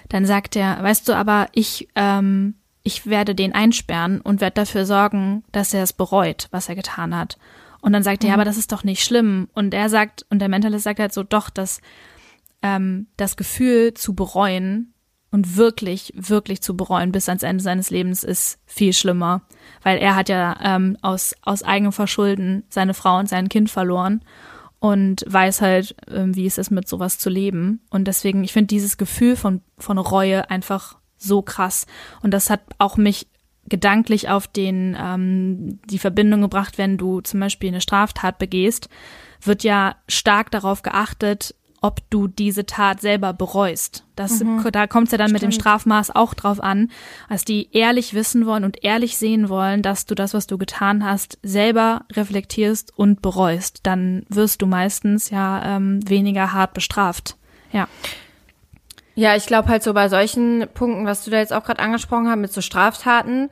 dann 0.09 0.27
sagt 0.27 0.57
er, 0.57 0.83
weißt 0.83 1.09
du, 1.09 1.15
aber 1.15 1.49
ich, 1.53 1.89
ähm, 1.97 2.55
ich 2.83 3.07
werde 3.07 3.35
den 3.35 3.55
einsperren 3.55 4.21
und 4.21 4.41
werde 4.41 4.55
dafür 4.55 4.87
sorgen, 4.87 5.43
dass 5.51 5.75
er 5.75 5.83
es 5.83 5.93
bereut, 5.93 6.49
was 6.53 6.69
er 6.69 6.77
getan 6.77 7.17
hat. 7.17 7.37
Und 7.87 7.93
dann 7.93 8.03
sagt 8.03 8.25
er, 8.25 8.31
ja, 8.31 8.35
aber 8.35 8.45
das 8.45 8.57
ist 8.57 8.73
doch 8.73 8.83
nicht 8.83 9.05
schlimm. 9.05 9.47
Und 9.55 9.73
er 9.73 9.89
sagt, 9.89 10.27
und 10.29 10.41
der 10.41 10.49
Mentalist 10.49 10.83
sagt 10.83 10.99
halt 10.99 11.13
so, 11.13 11.23
doch, 11.23 11.51
dass 11.51 11.81
ähm, 12.61 13.07
das 13.17 13.37
Gefühl 13.37 13.95
zu 13.95 14.13
bereuen 14.13 14.93
und 15.31 15.57
wirklich, 15.57 16.13
wirklich 16.17 16.61
zu 16.63 16.77
bereuen 16.77 17.13
bis 17.13 17.29
ans 17.29 17.45
Ende 17.45 17.63
seines 17.63 17.91
Lebens 17.91 18.25
ist 18.25 18.59
viel 18.67 18.93
schlimmer. 18.93 19.43
Weil 19.85 19.99
er 19.99 20.17
hat 20.17 20.29
ja 20.29 20.59
ähm, 20.65 20.99
aus, 21.01 21.37
aus 21.43 21.63
eigenem 21.63 21.93
Verschulden 21.93 22.65
seine 22.71 22.93
Frau 22.93 23.21
und 23.21 23.29
sein 23.29 23.49
Kind 23.49 23.71
verloren 23.71 24.25
und 24.81 25.25
weiß 25.25 25.61
halt, 25.61 25.95
ähm, 26.09 26.35
wie 26.35 26.47
es 26.47 26.59
ist, 26.59 26.73
mit 26.73 26.89
sowas 26.89 27.21
zu 27.21 27.31
leben. 27.31 27.83
Und 27.89 28.09
deswegen, 28.09 28.43
ich 28.43 28.53
finde 28.53 28.67
dieses 28.67 28.97
Gefühl 28.97 29.37
von, 29.37 29.61
von 29.79 29.99
Reue 29.99 30.51
einfach 30.51 30.99
so 31.19 31.41
krass. 31.41 31.87
Und 32.21 32.33
das 32.33 32.51
hat 32.51 32.63
auch 32.79 32.97
mich 32.97 33.29
gedanklich 33.69 34.29
auf 34.29 34.47
den 34.47 34.97
ähm, 35.01 35.81
die 35.87 35.99
Verbindung 35.99 36.43
gebracht, 36.43 36.79
wenn 36.79 36.97
du 36.97 37.21
zum 37.21 37.41
Beispiel 37.41 37.69
eine 37.69 37.81
Straftat 37.81 38.39
begehst, 38.39 38.89
wird 39.43 39.65
ja 39.65 39.97
stark 40.09 40.51
darauf 40.51 40.83
geachtet, 40.83 41.55
ob 41.81 42.01
du 42.11 42.27
diese 42.27 42.67
Tat 42.67 43.01
selber 43.01 43.33
bereust. 43.33 44.05
Das, 44.17 44.43
mhm. 44.43 44.67
Da 44.73 44.87
kommt 44.87 45.07
es 45.07 45.13
ja 45.13 45.19
dann 45.19 45.29
Stimmt. 45.29 45.43
mit 45.43 45.43
dem 45.43 45.53
Strafmaß 45.53 46.11
auch 46.11 46.35
drauf 46.35 46.61
an, 46.61 46.91
dass 47.29 47.45
die 47.45 47.69
ehrlich 47.73 48.15
wissen 48.15 48.47
wollen 48.47 48.65
und 48.65 48.83
ehrlich 48.83 49.17
sehen 49.17 49.49
wollen, 49.49 49.83
dass 49.83 50.07
du 50.07 50.15
das, 50.15 50.35
was 50.35 50.47
du 50.47 50.59
getan 50.59 51.05
hast, 51.05 51.39
selber 51.43 52.05
reflektierst 52.13 52.93
und 52.97 53.23
bereust. 53.23 53.81
Dann 53.83 54.25
wirst 54.29 54.63
du 54.63 54.67
meistens 54.67 55.31
ja 55.31 55.77
ähm, 55.77 56.01
weniger 56.09 56.53
hart 56.53 56.75
bestraft. 56.75 57.37
Ja. 57.73 57.89
Ja, 59.17 59.35
ich 59.35 59.47
glaube 59.47 59.69
halt 59.69 59.83
so 59.83 59.95
bei 59.95 60.09
solchen 60.09 60.69
Punkten, 60.75 61.07
was 61.07 61.25
du 61.25 61.31
da 61.31 61.39
jetzt 61.39 61.53
auch 61.53 61.65
gerade 61.65 61.81
angesprochen 61.81 62.29
hast, 62.29 62.37
mit 62.37 62.53
so 62.53 62.61
Straftaten, 62.61 63.51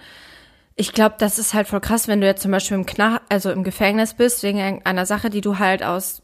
ich 0.76 0.92
glaube, 0.92 1.14
das 1.18 1.38
ist 1.38 1.54
halt 1.54 1.68
voll 1.68 1.80
krass, 1.80 2.08
wenn 2.08 2.20
du 2.20 2.26
jetzt 2.26 2.42
zum 2.42 2.50
Beispiel 2.50 2.76
im 2.76 2.86
Knach, 2.86 3.20
also 3.28 3.50
im 3.50 3.64
Gefängnis 3.64 4.14
bist, 4.14 4.42
wegen 4.42 4.82
einer 4.84 5.06
Sache, 5.06 5.30
die 5.30 5.40
du 5.40 5.58
halt 5.58 5.82
aus 5.82 6.22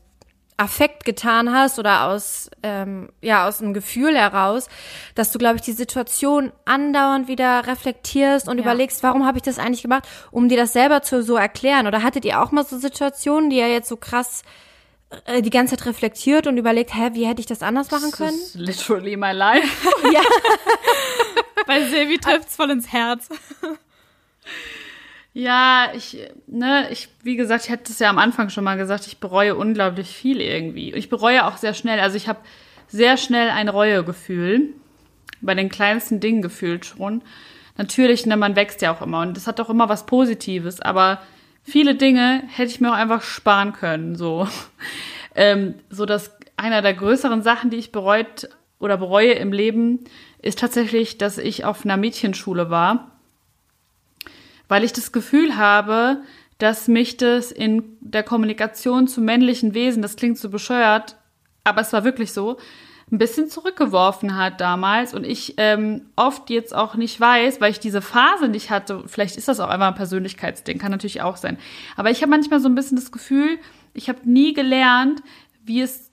Affekt 0.56 1.06
getan 1.06 1.54
hast 1.54 1.78
oder 1.78 2.08
aus, 2.08 2.50
ähm, 2.62 3.08
ja, 3.22 3.48
aus 3.48 3.62
einem 3.62 3.72
Gefühl 3.72 4.14
heraus, 4.14 4.68
dass 5.14 5.32
du, 5.32 5.38
glaube 5.38 5.56
ich, 5.56 5.62
die 5.62 5.72
Situation 5.72 6.52
andauernd 6.66 7.28
wieder 7.28 7.66
reflektierst 7.66 8.46
und 8.46 8.58
ja. 8.58 8.64
überlegst, 8.64 9.02
warum 9.02 9.24
habe 9.24 9.38
ich 9.38 9.42
das 9.42 9.58
eigentlich 9.58 9.82
gemacht, 9.82 10.06
um 10.30 10.50
dir 10.50 10.58
das 10.58 10.74
selber 10.74 11.00
zu 11.00 11.22
so 11.22 11.36
erklären. 11.36 11.86
Oder 11.86 12.02
hattet 12.02 12.26
ihr 12.26 12.42
auch 12.42 12.50
mal 12.50 12.66
so 12.66 12.76
Situationen, 12.76 13.48
die 13.48 13.56
ihr 13.56 13.72
jetzt 13.72 13.88
so 13.88 13.96
krass 13.96 14.42
die 15.42 15.50
ganze 15.50 15.76
Zeit 15.76 15.86
reflektiert 15.86 16.46
und 16.46 16.56
überlegt, 16.56 16.94
hä, 16.94 17.10
wie 17.12 17.26
hätte 17.26 17.40
ich 17.40 17.46
das 17.46 17.62
anders 17.62 17.90
machen 17.90 18.12
können? 18.12 18.38
Das 18.38 18.54
ist 18.54 18.54
literally 18.54 19.16
my 19.16 19.32
life. 19.32 19.88
ja. 20.12 20.22
Bei 21.66 21.84
Silvi 21.84 22.18
trifft's 22.18 22.56
voll 22.56 22.70
ins 22.70 22.92
Herz. 22.92 23.28
Ja, 25.32 25.92
ich, 25.94 26.18
ne, 26.48 26.88
ich, 26.90 27.08
wie 27.22 27.36
gesagt, 27.36 27.66
ich 27.66 27.70
hatte 27.70 27.92
es 27.92 28.00
ja 28.00 28.10
am 28.10 28.18
Anfang 28.18 28.50
schon 28.50 28.64
mal 28.64 28.76
gesagt, 28.76 29.06
ich 29.06 29.18
bereue 29.18 29.54
unglaublich 29.54 30.08
viel 30.08 30.40
irgendwie. 30.40 30.92
Ich 30.92 31.08
bereue 31.08 31.46
auch 31.46 31.56
sehr 31.56 31.72
schnell. 31.72 32.00
Also 32.00 32.16
ich 32.16 32.26
habe 32.26 32.40
sehr 32.88 33.16
schnell 33.16 33.50
ein 33.50 33.68
Reuegefühl. 33.68 34.74
Bei 35.40 35.54
den 35.54 35.68
kleinsten 35.68 36.18
Dingen 36.18 36.42
gefühlt 36.42 36.84
schon. 36.84 37.22
Natürlich, 37.76 38.26
ne, 38.26 38.36
man 38.36 38.56
wächst 38.56 38.82
ja 38.82 38.92
auch 38.92 39.02
immer 39.02 39.20
und 39.20 39.36
das 39.36 39.46
hat 39.46 39.60
auch 39.60 39.70
immer 39.70 39.88
was 39.88 40.04
Positives, 40.04 40.80
aber 40.80 41.22
viele 41.62 41.94
Dinge 41.94 42.42
hätte 42.48 42.70
ich 42.70 42.80
mir 42.80 42.90
auch 42.90 42.96
einfach 42.96 43.22
sparen 43.22 43.72
können. 43.72 44.16
So, 44.16 44.48
ähm, 45.34 45.74
so 45.88 46.06
dass 46.06 46.32
einer 46.56 46.82
der 46.82 46.94
größeren 46.94 47.42
Sachen, 47.42 47.70
die 47.70 47.78
ich 47.78 47.92
bereut 47.92 48.48
oder 48.78 48.96
bereue 48.96 49.32
im 49.32 49.52
Leben, 49.52 50.04
ist 50.42 50.58
tatsächlich, 50.58 51.18
dass 51.18 51.38
ich 51.38 51.64
auf 51.64 51.84
einer 51.84 51.96
Mädchenschule 51.96 52.70
war, 52.70 53.12
weil 54.68 54.84
ich 54.84 54.92
das 54.92 55.12
Gefühl 55.12 55.56
habe, 55.56 56.22
dass 56.58 56.88
mich 56.88 57.16
das 57.16 57.50
in 57.50 57.96
der 58.00 58.22
Kommunikation 58.22 59.08
zu 59.08 59.20
männlichen 59.20 59.74
Wesen, 59.74 60.02
das 60.02 60.16
klingt 60.16 60.38
so 60.38 60.50
bescheuert, 60.50 61.16
aber 61.64 61.80
es 61.80 61.92
war 61.92 62.04
wirklich 62.04 62.32
so, 62.32 62.58
ein 63.12 63.18
bisschen 63.18 63.48
zurückgeworfen 63.48 64.36
hat 64.36 64.60
damals 64.60 65.14
und 65.14 65.24
ich 65.24 65.54
ähm, 65.56 66.02
oft 66.16 66.48
jetzt 66.50 66.74
auch 66.74 66.94
nicht 66.94 67.20
weiß, 67.20 67.60
weil 67.60 67.72
ich 67.72 67.80
diese 67.80 68.02
Phase 68.02 68.48
nicht 68.48 68.70
hatte, 68.70 69.02
vielleicht 69.06 69.36
ist 69.36 69.48
das 69.48 69.58
auch 69.58 69.68
einfach 69.68 69.88
ein 69.88 69.94
Persönlichkeitsding, 69.94 70.78
kann 70.78 70.92
natürlich 70.92 71.22
auch 71.22 71.36
sein, 71.36 71.58
aber 71.96 72.10
ich 72.10 72.22
habe 72.22 72.30
manchmal 72.30 72.60
so 72.60 72.68
ein 72.68 72.74
bisschen 72.74 72.96
das 72.96 73.10
Gefühl, 73.10 73.58
ich 73.94 74.08
habe 74.08 74.20
nie 74.24 74.52
gelernt, 74.52 75.22
wie 75.64 75.80
es 75.80 76.10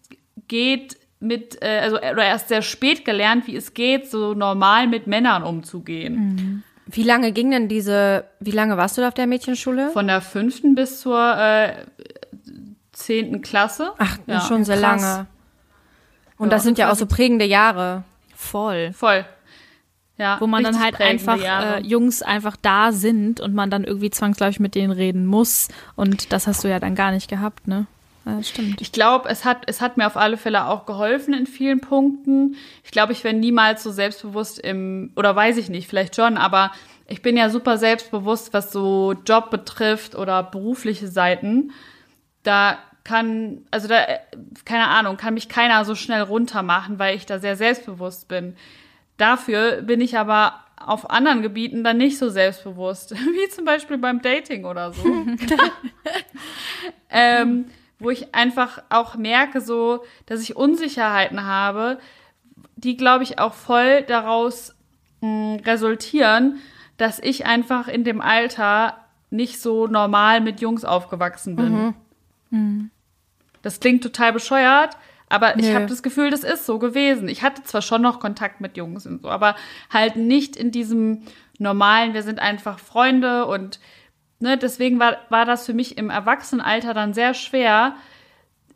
geht 0.48 0.98
mit, 1.20 1.62
äh, 1.62 1.80
also 1.80 1.98
oder 1.98 2.24
erst 2.24 2.50
sehr 2.50 2.62
spät 2.62 3.06
gelernt, 3.06 3.48
wie 3.48 3.56
es 3.56 3.74
geht, 3.74 4.10
so 4.10 4.34
normal 4.34 4.88
mit 4.88 5.08
Männern 5.08 5.44
umzugehen. 5.44 6.16
Mhm. 6.16 6.64
Wie 6.86 7.04
lange 7.04 7.32
ging 7.32 7.52
denn 7.52 7.68
diese, 7.68 8.26
wie 8.40 8.52
lange 8.52 8.78
warst 8.78 8.98
du 8.98 9.02
da 9.02 9.10
auf 9.10 9.14
der 9.14 9.28
Mädchenschule? 9.28 9.90
Von 9.90 10.08
der 10.08 10.22
fünften 10.22 10.74
bis 10.74 11.02
zur 11.02 11.38
äh, 11.38 11.74
zehnten 12.94 13.42
Klasse. 13.42 13.92
Ach, 13.98 14.18
ja. 14.26 14.42
schon 14.42 14.64
sehr 14.64 14.80
Krass. 14.80 15.02
lange. 15.02 15.28
Und 16.38 16.48
ja, 16.48 16.56
das 16.56 16.64
sind 16.64 16.78
ja 16.78 16.92
auch 16.92 16.96
so 16.96 17.06
prägende 17.06 17.46
Jahre. 17.46 18.04
Voll. 18.36 18.94
Voll. 18.94 19.26
Ja, 20.18 20.38
Wo 20.40 20.48
man 20.48 20.64
dann 20.64 20.80
halt 20.82 21.00
einfach 21.00 21.40
äh, 21.40 21.80
Jungs 21.82 22.24
einfach 22.24 22.56
da 22.60 22.92
sind 22.92 23.40
und 23.40 23.54
man 23.54 23.70
dann 23.70 23.84
irgendwie 23.84 24.10
zwangsläufig 24.10 24.60
mit 24.60 24.74
denen 24.74 24.92
reden 24.92 25.28
muss. 25.28 25.68
Und 25.96 26.34
das 26.34 26.48
hast 26.48 26.64
du 26.64 26.68
ja 26.68 26.80
dann 26.80 26.96
gar 26.96 27.12
nicht 27.12 27.30
gehabt, 27.30 27.68
ne? 27.68 27.86
Ja, 28.26 28.42
stimmt. 28.44 28.82
Ich 28.82 28.92
glaube, 28.92 29.30
es 29.30 29.46
hat, 29.46 29.64
es 29.68 29.80
hat 29.80 29.96
mir 29.96 30.08
auf 30.08 30.18
alle 30.18 30.38
Fälle 30.38 30.66
auch 30.66 30.86
geholfen 30.86 31.34
in 31.34 31.46
vielen 31.46 31.80
Punkten. 31.80 32.56
Ich 32.84 32.92
glaube, 32.92 33.14
ich 33.14 33.24
wäre 33.24 33.36
niemals 33.36 33.84
so 33.84 33.92
selbstbewusst 33.92 34.60
im, 34.60 35.12
oder 35.16 35.36
weiß 35.36 35.56
ich 35.58 35.70
nicht, 35.70 35.88
vielleicht 35.88 36.16
schon, 36.16 36.36
aber 36.38 36.72
ich 37.08 37.22
bin 37.22 37.38
ja 37.38 37.50
super 37.50 37.78
selbstbewusst, 37.78 38.54
was 38.54 38.72
so 38.72 39.14
Job 39.26 39.50
betrifft 39.50 40.16
oder 40.16 40.44
berufliche 40.44 41.08
Seiten. 41.08 41.72
Da 42.44 42.80
kann, 43.08 43.66
also 43.72 43.88
da, 43.88 44.06
keine 44.66 44.90
Ahnung, 44.90 45.16
kann 45.16 45.34
mich 45.34 45.48
keiner 45.48 45.86
so 45.86 45.96
schnell 45.96 46.24
runtermachen, 46.24 47.00
weil 47.00 47.16
ich 47.16 47.26
da 47.26 47.40
sehr 47.40 47.56
selbstbewusst 47.56 48.28
bin. 48.28 48.58
Dafür 49.16 49.82
bin 49.82 50.02
ich 50.02 50.18
aber 50.18 50.60
auf 50.76 51.10
anderen 51.10 51.42
Gebieten 51.42 51.86
dann 51.86 51.98
nicht 51.98 52.18
so 52.18 52.30
selbstbewusst, 52.30 53.12
wie 53.16 53.50
zum 53.50 53.64
Beispiel 53.64 53.98
beim 53.98 54.22
Dating 54.22 54.66
oder 54.66 54.92
so. 54.92 55.06
ähm, 57.10 57.66
wo 57.98 58.10
ich 58.10 58.36
einfach 58.36 58.84
auch 58.90 59.16
merke, 59.16 59.62
so, 59.62 60.04
dass 60.26 60.42
ich 60.42 60.58
Unsicherheiten 60.58 61.46
habe, 61.46 62.00
die, 62.76 62.98
glaube 62.98 63.24
ich, 63.24 63.40
auch 63.40 63.54
voll 63.54 64.02
daraus 64.02 64.76
mh, 65.22 65.60
resultieren, 65.66 66.60
dass 66.98 67.20
ich 67.20 67.46
einfach 67.46 67.88
in 67.88 68.04
dem 68.04 68.20
Alter 68.20 68.98
nicht 69.30 69.62
so 69.62 69.88
normal 69.88 70.42
mit 70.42 70.60
Jungs 70.60 70.84
aufgewachsen 70.84 71.56
bin. 71.56 71.74
Mhm. 71.74 71.94
Mhm. 72.50 72.92
Das 73.62 73.80
klingt 73.80 74.04
total 74.04 74.34
bescheuert, 74.34 74.98
aber 75.30 75.58
ich 75.60 75.74
habe 75.74 75.88
das 75.88 76.04
Gefühl, 76.04 76.30
das 76.30 76.44
ist 76.44 76.66
so 76.66 76.80
gewesen. 76.80 77.28
Ich 77.28 77.44
hatte 77.44 77.64
zwar 77.64 77.82
schon 77.82 78.02
noch 78.02 78.20
Kontakt 78.20 78.62
mit 78.62 78.78
Jungs 78.78 79.06
und 79.06 79.22
so, 79.24 79.30
aber 79.30 79.56
halt 79.90 80.16
nicht 80.16 80.56
in 80.56 80.72
diesem 80.72 81.24
normalen, 81.60 82.14
wir 82.14 82.24
sind 82.24 82.40
einfach 82.40 82.80
Freunde 82.80 83.46
und 83.46 83.80
ne, 84.40 84.58
deswegen 84.58 85.00
war, 85.00 85.18
war 85.30 85.46
das 85.46 85.66
für 85.66 85.74
mich 85.74 85.98
im 85.98 86.10
Erwachsenenalter 86.10 86.94
dann 86.94 87.14
sehr 87.14 87.34
schwer, 87.34 87.96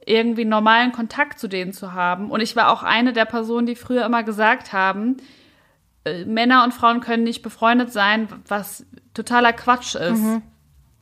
irgendwie 0.06 0.46
normalen 0.46 0.92
Kontakt 0.92 1.40
zu 1.40 1.48
denen 1.48 1.74
zu 1.74 1.94
haben. 1.94 2.32
Und 2.32 2.42
ich 2.42 2.56
war 2.56 2.72
auch 2.72 2.84
eine 2.84 3.14
der 3.14 3.26
Personen, 3.26 3.68
die 3.68 3.76
früher 3.76 4.06
immer 4.06 4.24
gesagt 4.24 4.74
haben, 4.74 5.18
äh, 6.06 6.26
Männer 6.26 6.64
und 6.64 6.74
Frauen 6.74 7.02
können 7.02 7.24
nicht 7.24 7.44
befreundet 7.44 7.94
sein, 7.94 8.28
was 8.48 8.86
totaler 9.14 9.54
Quatsch 9.54 9.96
ist. 9.96 10.20
Mhm. 10.20 10.42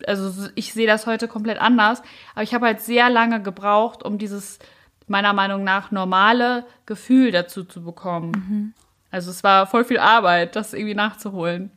Also 0.08 0.50
ich 0.56 0.74
sehe 0.74 0.88
das 0.88 1.06
heute 1.06 1.28
komplett 1.28 1.60
anders. 1.60 2.02
Aber 2.34 2.44
ich 2.44 2.54
habe 2.54 2.66
halt 2.66 2.82
sehr 2.82 3.10
lange 3.10 3.42
gebraucht, 3.42 4.04
um 4.04 4.18
dieses 4.18 4.60
meiner 5.08 5.34
Meinung 5.34 5.64
nach 5.64 5.92
normale 5.92 6.66
Gefühl 6.86 7.32
dazu 7.32 7.64
zu 7.64 7.84
bekommen. 7.84 8.32
Mhm. 8.32 8.74
Also 9.12 9.32
es 9.32 9.44
war 9.44 9.66
voll 9.66 9.84
viel 9.84 9.98
Arbeit, 9.98 10.56
das 10.56 10.74
irgendwie 10.74 10.96
nachzuholen. 10.96 11.72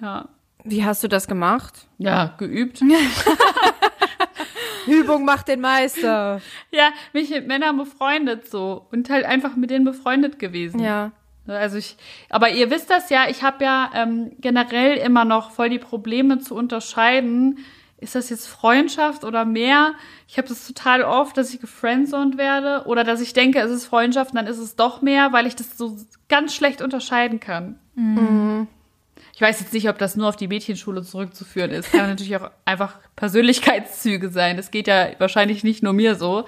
Ja. 0.00 0.28
Wie 0.64 0.84
hast 0.84 1.02
du 1.02 1.08
das 1.08 1.28
gemacht? 1.28 1.86
Ja, 1.98 2.34
geübt. 2.38 2.82
Übung 4.86 5.24
macht 5.24 5.48
den 5.48 5.60
Meister. 5.60 6.40
Ja, 6.70 6.90
mich 7.12 7.30
mit 7.30 7.46
Männern 7.46 7.76
befreundet 7.76 8.48
so 8.50 8.86
und 8.90 9.10
halt 9.10 9.24
einfach 9.24 9.56
mit 9.56 9.70
denen 9.70 9.84
befreundet 9.84 10.38
gewesen. 10.38 10.80
Ja. 10.80 11.12
Also 11.54 11.78
ich, 11.78 11.96
aber 12.28 12.50
ihr 12.50 12.70
wisst 12.70 12.90
das 12.90 13.10
ja, 13.10 13.28
ich 13.28 13.42
habe 13.42 13.64
ja 13.64 13.90
ähm, 13.94 14.32
generell 14.40 14.96
immer 14.96 15.24
noch 15.24 15.50
voll 15.50 15.70
die 15.70 15.78
Probleme 15.78 16.38
zu 16.38 16.54
unterscheiden. 16.54 17.58
Ist 17.98 18.14
das 18.14 18.30
jetzt 18.30 18.46
Freundschaft 18.46 19.24
oder 19.24 19.44
mehr? 19.44 19.92
Ich 20.26 20.38
habe 20.38 20.48
das 20.48 20.66
total 20.66 21.02
oft, 21.02 21.36
dass 21.36 21.52
ich 21.52 21.60
gefriendzoned 21.60 22.38
werde 22.38 22.86
oder 22.86 23.04
dass 23.04 23.20
ich 23.20 23.34
denke, 23.34 23.60
es 23.60 23.70
ist 23.70 23.84
Freundschaft 23.84 24.30
und 24.30 24.36
dann 24.36 24.46
ist 24.46 24.58
es 24.58 24.74
doch 24.74 25.02
mehr, 25.02 25.32
weil 25.32 25.46
ich 25.46 25.54
das 25.54 25.76
so 25.76 25.96
ganz 26.28 26.54
schlecht 26.54 26.80
unterscheiden 26.80 27.40
kann. 27.40 27.78
Mhm. 27.94 28.68
Ich 29.34 29.40
weiß 29.40 29.60
jetzt 29.60 29.72
nicht, 29.72 29.88
ob 29.88 29.98
das 29.98 30.16
nur 30.16 30.28
auf 30.28 30.36
die 30.36 30.48
Mädchenschule 30.48 31.02
zurückzuführen 31.02 31.70
ist. 31.70 31.92
Kann 31.92 32.00
natürlich 32.08 32.36
auch 32.36 32.50
einfach 32.64 32.98
Persönlichkeitszüge 33.16 34.30
sein. 34.30 34.56
Das 34.56 34.70
geht 34.70 34.86
ja 34.86 35.08
wahrscheinlich 35.18 35.62
nicht 35.62 35.82
nur 35.82 35.92
mir 35.92 36.14
so. 36.14 36.44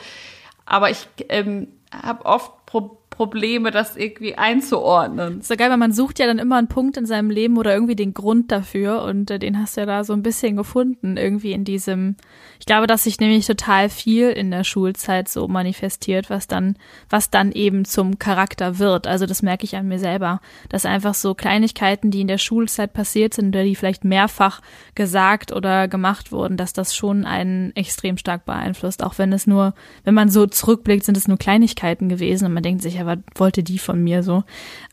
Aber 0.65 0.91
ich 0.91 1.09
ähm, 1.29 1.69
habe 1.91 2.25
oft 2.25 2.67
Pro 2.67 3.02
Probleme, 3.23 3.71
das 3.71 3.97
irgendwie 3.97 4.35
einzuordnen. 4.35 5.39
Ist 5.39 5.49
so 5.49 5.55
geil, 5.55 5.71
weil 5.71 5.77
man 5.77 5.93
sucht 5.93 6.19
ja 6.19 6.27
dann 6.27 6.41
immer 6.41 6.57
einen 6.57 6.67
Punkt 6.67 6.97
in 6.97 7.07
seinem 7.07 7.31
Leben 7.31 7.57
oder 7.57 7.73
irgendwie 7.73 7.95
den 7.95 8.15
Grund 8.15 8.51
dafür 8.51 9.05
und 9.05 9.31
äh, 9.31 9.39
den 9.39 9.61
hast 9.61 9.77
du 9.77 9.83
ja 9.83 9.87
da 9.87 10.03
so 10.03 10.13
ein 10.13 10.25
bisschen 10.25 10.57
gefunden, 10.57 11.17
irgendwie 11.17 11.53
in 11.53 11.63
diesem, 11.65 12.17
ich 12.59 12.67
glaube, 12.67 12.89
dass 12.89 13.05
sich 13.05 13.21
nämlich 13.21 13.47
total 13.47 13.91
viel 13.91 14.31
in 14.31 14.51
der 14.51 14.65
Schulzeit 14.65 15.29
so 15.29 15.47
manifestiert, 15.47 16.31
was 16.31 16.49
dann, 16.49 16.75
was 17.09 17.31
dann 17.31 17.53
eben 17.53 17.85
zum 17.85 18.19
Charakter 18.19 18.81
wird. 18.81 19.07
Also 19.07 19.27
das 19.27 19.41
merke 19.41 19.67
ich 19.67 19.77
an 19.77 19.87
mir 19.87 20.01
selber, 20.01 20.41
dass 20.69 20.85
einfach 20.85 21.15
so 21.15 21.35
Kleinigkeiten, 21.35 22.11
die 22.11 22.23
in 22.23 22.29
der 22.29 22.39
Schulzeit 22.39 22.93
passiert 22.93 23.35
sind 23.35 23.55
oder 23.55 23.63
die 23.63 23.77
vielleicht 23.77 24.03
mehrfach 24.03 24.63
gesagt 24.97 25.53
oder 25.53 25.87
gemacht 25.87 26.33
wurden, 26.33 26.57
dass 26.57 26.73
das 26.73 26.97
schon 26.97 27.25
einen 27.25 27.71
extrem 27.77 28.17
stark 28.17 28.47
beeinflusst, 28.47 29.05
auch 29.05 29.19
wenn 29.19 29.33
es 29.33 29.47
nur, 29.47 29.75
wenn 30.03 30.15
man 30.15 30.29
so 30.29 30.47
zurückblickt, 30.47 31.05
sind 31.05 31.17
es 31.17 31.29
nur 31.29 31.39
Kleinigkeiten 31.39 32.09
gewesen 32.09 32.47
und 32.47 32.53
man 32.53 32.65
denkt 32.65 32.83
sich, 32.83 32.97
ja, 32.97 33.12
was 33.17 33.41
wollte 33.41 33.63
die 33.63 33.79
von 33.79 34.03
mir 34.03 34.23
so? 34.23 34.45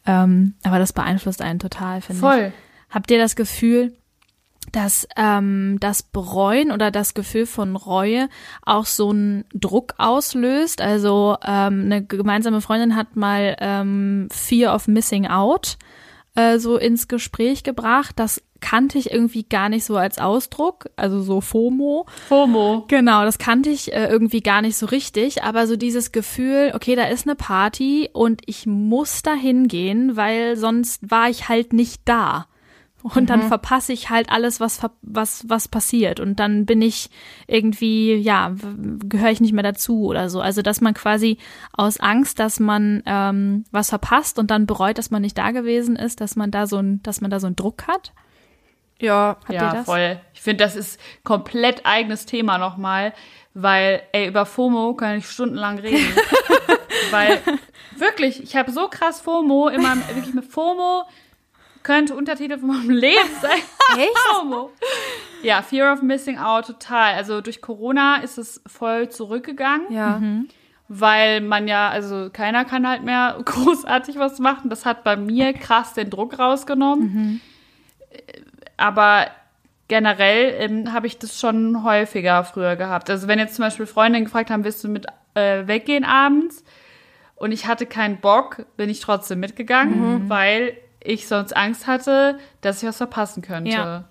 Ähm, 0.06 0.56
aber 0.64 0.80
das 0.80 0.94
beeinflusst 0.94 1.42
einen 1.42 1.60
total, 1.60 2.02
finde 2.02 2.20
ich. 2.20 2.20
Voll. 2.20 2.54
Habt 2.90 3.12
ihr 3.12 3.18
das 3.18 3.36
Gefühl, 3.36 3.94
dass 4.72 5.08
ähm, 5.16 5.78
das 5.80 6.04
Bereuen 6.04 6.72
oder 6.72 6.92
das 6.92 7.14
Gefühl 7.14 7.46
von 7.46 7.76
Reue 7.76 8.30
auch 8.64 8.86
so 8.86 9.10
einen 9.10 9.46
Druck 9.54 9.96
auslöst? 9.98 10.82
Also 10.82 11.38
ähm, 11.44 11.84
eine 11.86 12.04
gemeinsame 12.04 12.62
Freundin 12.62 12.96
hat 12.96 13.16
mal 13.16 13.56
ähm, 13.60 14.28
Fear 14.32 14.74
of 14.74 14.88
Missing 14.88 15.28
Out 15.28 15.78
äh, 16.36 16.60
so 16.60 16.78
ins 16.78 17.08
Gespräch 17.08 17.64
gebracht. 17.64 18.14
Das 18.18 18.42
kannte 18.62 18.98
ich 18.98 19.12
irgendwie 19.12 19.44
gar 19.44 19.70
nicht 19.70 19.86
so 19.86 19.98
als 19.98 20.20
Ausdruck, 20.20 20.90
also 20.96 21.22
so 21.22 21.42
FOMO. 21.42 22.06
FOMO. 22.28 22.86
Genau, 22.88 23.24
das 23.24 23.38
kannte 23.38 23.70
ich 23.70 23.94
äh, 23.94 24.08
irgendwie 24.08 24.42
gar 24.42 24.62
nicht 24.62 24.78
so 24.78 24.86
richtig, 24.86 25.44
aber 25.44 25.68
so 25.68 25.76
dieses 25.76 26.12
Gefühl, 26.12 26.72
okay, 26.76 26.96
da 26.96 27.06
ist 27.06 27.28
eine 27.28 27.36
Party 27.36 28.10
und 28.14 28.42
ich 28.46 28.66
muss 28.66 29.22
da 29.22 29.34
hingehen, 29.34 30.16
weil 30.16 30.58
sonst 30.58 31.10
war 31.10 31.30
ich 31.30 31.50
halt 31.50 31.74
nicht 31.74 32.02
da. 32.06 32.48
Und 33.02 33.30
dann 33.30 33.44
verpasse 33.44 33.94
ich 33.94 34.10
halt 34.10 34.30
alles, 34.30 34.60
was, 34.60 34.82
was, 35.02 35.48
was 35.48 35.68
passiert. 35.70 36.20
Und 36.20 36.40
dann 36.40 36.66
bin 36.66 36.82
ich 36.82 37.10
irgendwie, 37.48 38.16
ja, 38.16 38.54
gehöre 39.06 39.32
ich 39.32 39.40
nicht 39.40 39.54
mehr 39.54 39.64
dazu 39.64 40.06
oder 40.06 40.30
so. 40.30 40.42
Also, 40.42 40.62
dass 40.62 40.82
man 40.82 40.94
quasi 40.94 41.38
aus 41.72 42.00
Angst, 42.00 42.40
dass 42.40 42.60
man 42.60 43.02
ähm, 43.06 43.64
was 43.72 43.90
verpasst 43.90 44.38
und 44.38 44.52
dann 44.52 44.66
bereut, 44.66 44.98
dass 44.98 45.12
man 45.12 45.22
nicht 45.22 45.38
da 45.38 45.52
gewesen 45.52 45.96
ist, 45.96 46.20
dass 46.20 46.36
man 46.36 46.52
da 46.52 46.68
so 46.68 46.78
ein, 46.78 47.02
dass 47.02 47.22
man 47.22 47.32
da 47.32 47.40
so 47.40 47.48
einen 47.48 47.56
Druck 47.56 47.88
hat. 47.88 48.12
Ja. 49.00 49.38
Habt 49.40 49.52
ja, 49.52 49.68
ihr 49.70 49.74
das? 49.74 49.86
voll. 49.86 50.20
Ich 50.34 50.42
finde, 50.42 50.64
das 50.64 50.76
ist 50.76 51.00
komplett 51.24 51.86
eigenes 51.86 52.26
Thema 52.26 52.58
nochmal, 52.58 53.14
weil, 53.54 54.02
ey, 54.12 54.28
über 54.28 54.46
FOMO 54.46 54.94
kann 54.94 55.18
ich 55.18 55.30
stundenlang 55.30 55.80
reden. 55.80 56.06
weil, 57.12 57.40
wirklich, 57.96 58.44
ich 58.44 58.56
habe 58.56 58.72
so 58.72 58.88
krass 58.88 59.22
FOMO, 59.22 59.70
immer 59.70 59.96
wirklich 60.14 60.34
mit 60.34 60.46
FOMO 60.46 61.06
könnte 61.84 62.16
Untertitel 62.16 62.58
von 62.58 62.70
meinem 62.70 62.90
Leben 62.90 63.30
sein. 63.42 63.60
Echt? 63.98 64.18
FOMO. 64.18 64.72
Ja, 65.42 65.62
Fear 65.62 65.94
of 65.94 66.02
Missing 66.02 66.38
Out, 66.38 66.68
total. 66.68 67.16
Also 67.16 67.42
durch 67.42 67.62
Corona 67.62 68.18
ist 68.18 68.38
es 68.38 68.62
voll 68.68 69.10
zurückgegangen. 69.10 69.92
Ja. 69.92 70.22
weil 70.88 71.42
man 71.42 71.68
ja, 71.68 71.90
also 71.90 72.30
keiner 72.32 72.66
kann 72.66 72.88
halt 72.88 73.04
mehr 73.04 73.40
großartig 73.46 74.18
was 74.18 74.40
machen. 74.40 74.70
Das 74.70 74.86
hat 74.86 75.04
bei 75.04 75.16
mir 75.16 75.54
krass 75.54 75.94
den 75.94 76.10
Druck 76.10 76.38
rausgenommen. 76.38 77.42
Äh, 78.10 78.42
Aber 78.80 79.28
generell 79.88 80.56
ähm, 80.60 80.94
habe 80.94 81.08
ich 81.08 81.18
das 81.20 81.40
schon 81.40 81.84
häufiger 81.84 82.44
früher 82.44 82.76
gehabt. 82.76 83.10
Also 83.10 83.28
wenn 83.28 83.40
jetzt 83.40 83.56
zum 83.56 83.66
Beispiel 83.66 83.86
Freundinnen 83.86 84.26
gefragt 84.26 84.50
haben, 84.50 84.64
willst 84.64 84.84
du 84.84 84.88
mit 84.88 85.06
äh, 85.34 85.68
weggehen 85.68 86.06
abends? 86.06 86.64
Und 87.36 87.52
ich 87.52 87.68
hatte 87.68 87.86
keinen 87.86 88.20
Bock, 88.20 88.66
bin 88.76 88.90
ich 88.90 89.00
trotzdem 89.00 89.40
mitgegangen, 89.40 90.30
weil 90.30 90.78
ich 91.02 91.28
sonst 91.28 91.56
Angst 91.56 91.88
hatte, 91.88 92.38
dass 92.62 92.84
ich 92.84 92.88
was 92.90 92.98
verpassen 92.98 93.42
könnte. 93.42 93.72
Ja. 93.72 94.04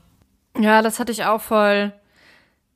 Ja, 0.59 0.83
das 0.83 0.99
hatte 0.99 1.13
ich 1.13 1.25
auch 1.25 1.41
voll. 1.41 1.93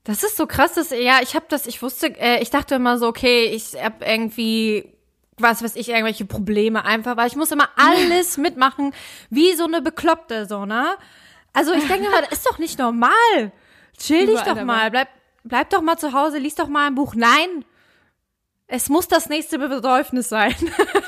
Das 0.04 0.22
ist 0.22 0.36
so 0.36 0.46
krass, 0.46 0.74
dass, 0.74 0.90
ja, 0.90 1.20
ich 1.22 1.34
habe 1.34 1.46
das, 1.48 1.66
ich 1.66 1.80
wusste, 1.82 2.08
äh, 2.18 2.42
ich 2.42 2.50
dachte 2.50 2.74
immer 2.74 2.98
so, 2.98 3.06
okay, 3.06 3.44
ich 3.46 3.74
hab 3.82 4.06
irgendwie, 4.06 4.92
was 5.38 5.62
weiß 5.62 5.76
ich, 5.76 5.88
irgendwelche 5.88 6.24
Probleme 6.24 6.84
einfach, 6.84 7.16
weil 7.16 7.28
ich 7.28 7.36
muss 7.36 7.50
immer 7.50 7.68
alles 7.76 8.36
mitmachen, 8.36 8.92
wie 9.30 9.54
so 9.54 9.64
eine 9.64 9.80
Bekloppte, 9.80 10.46
so, 10.46 10.66
ne? 10.66 10.86
Also 11.52 11.72
ich 11.72 11.86
denke 11.86 12.06
immer, 12.06 12.22
das 12.22 12.38
ist 12.38 12.46
doch 12.46 12.58
nicht 12.58 12.78
normal. 12.78 13.52
Chill 13.98 14.26
dich 14.26 14.40
doch 14.40 14.62
mal, 14.62 14.90
bleib, 14.90 15.08
bleib 15.44 15.70
doch 15.70 15.82
mal 15.82 15.98
zu 15.98 16.12
Hause, 16.12 16.38
lies 16.38 16.54
doch 16.54 16.68
mal 16.68 16.86
ein 16.86 16.94
Buch. 16.94 17.14
Nein! 17.14 17.64
Es 18.68 18.88
muss 18.88 19.06
das 19.06 19.28
nächste 19.28 19.58
Bedürfnis 19.58 20.30
sein. 20.30 20.54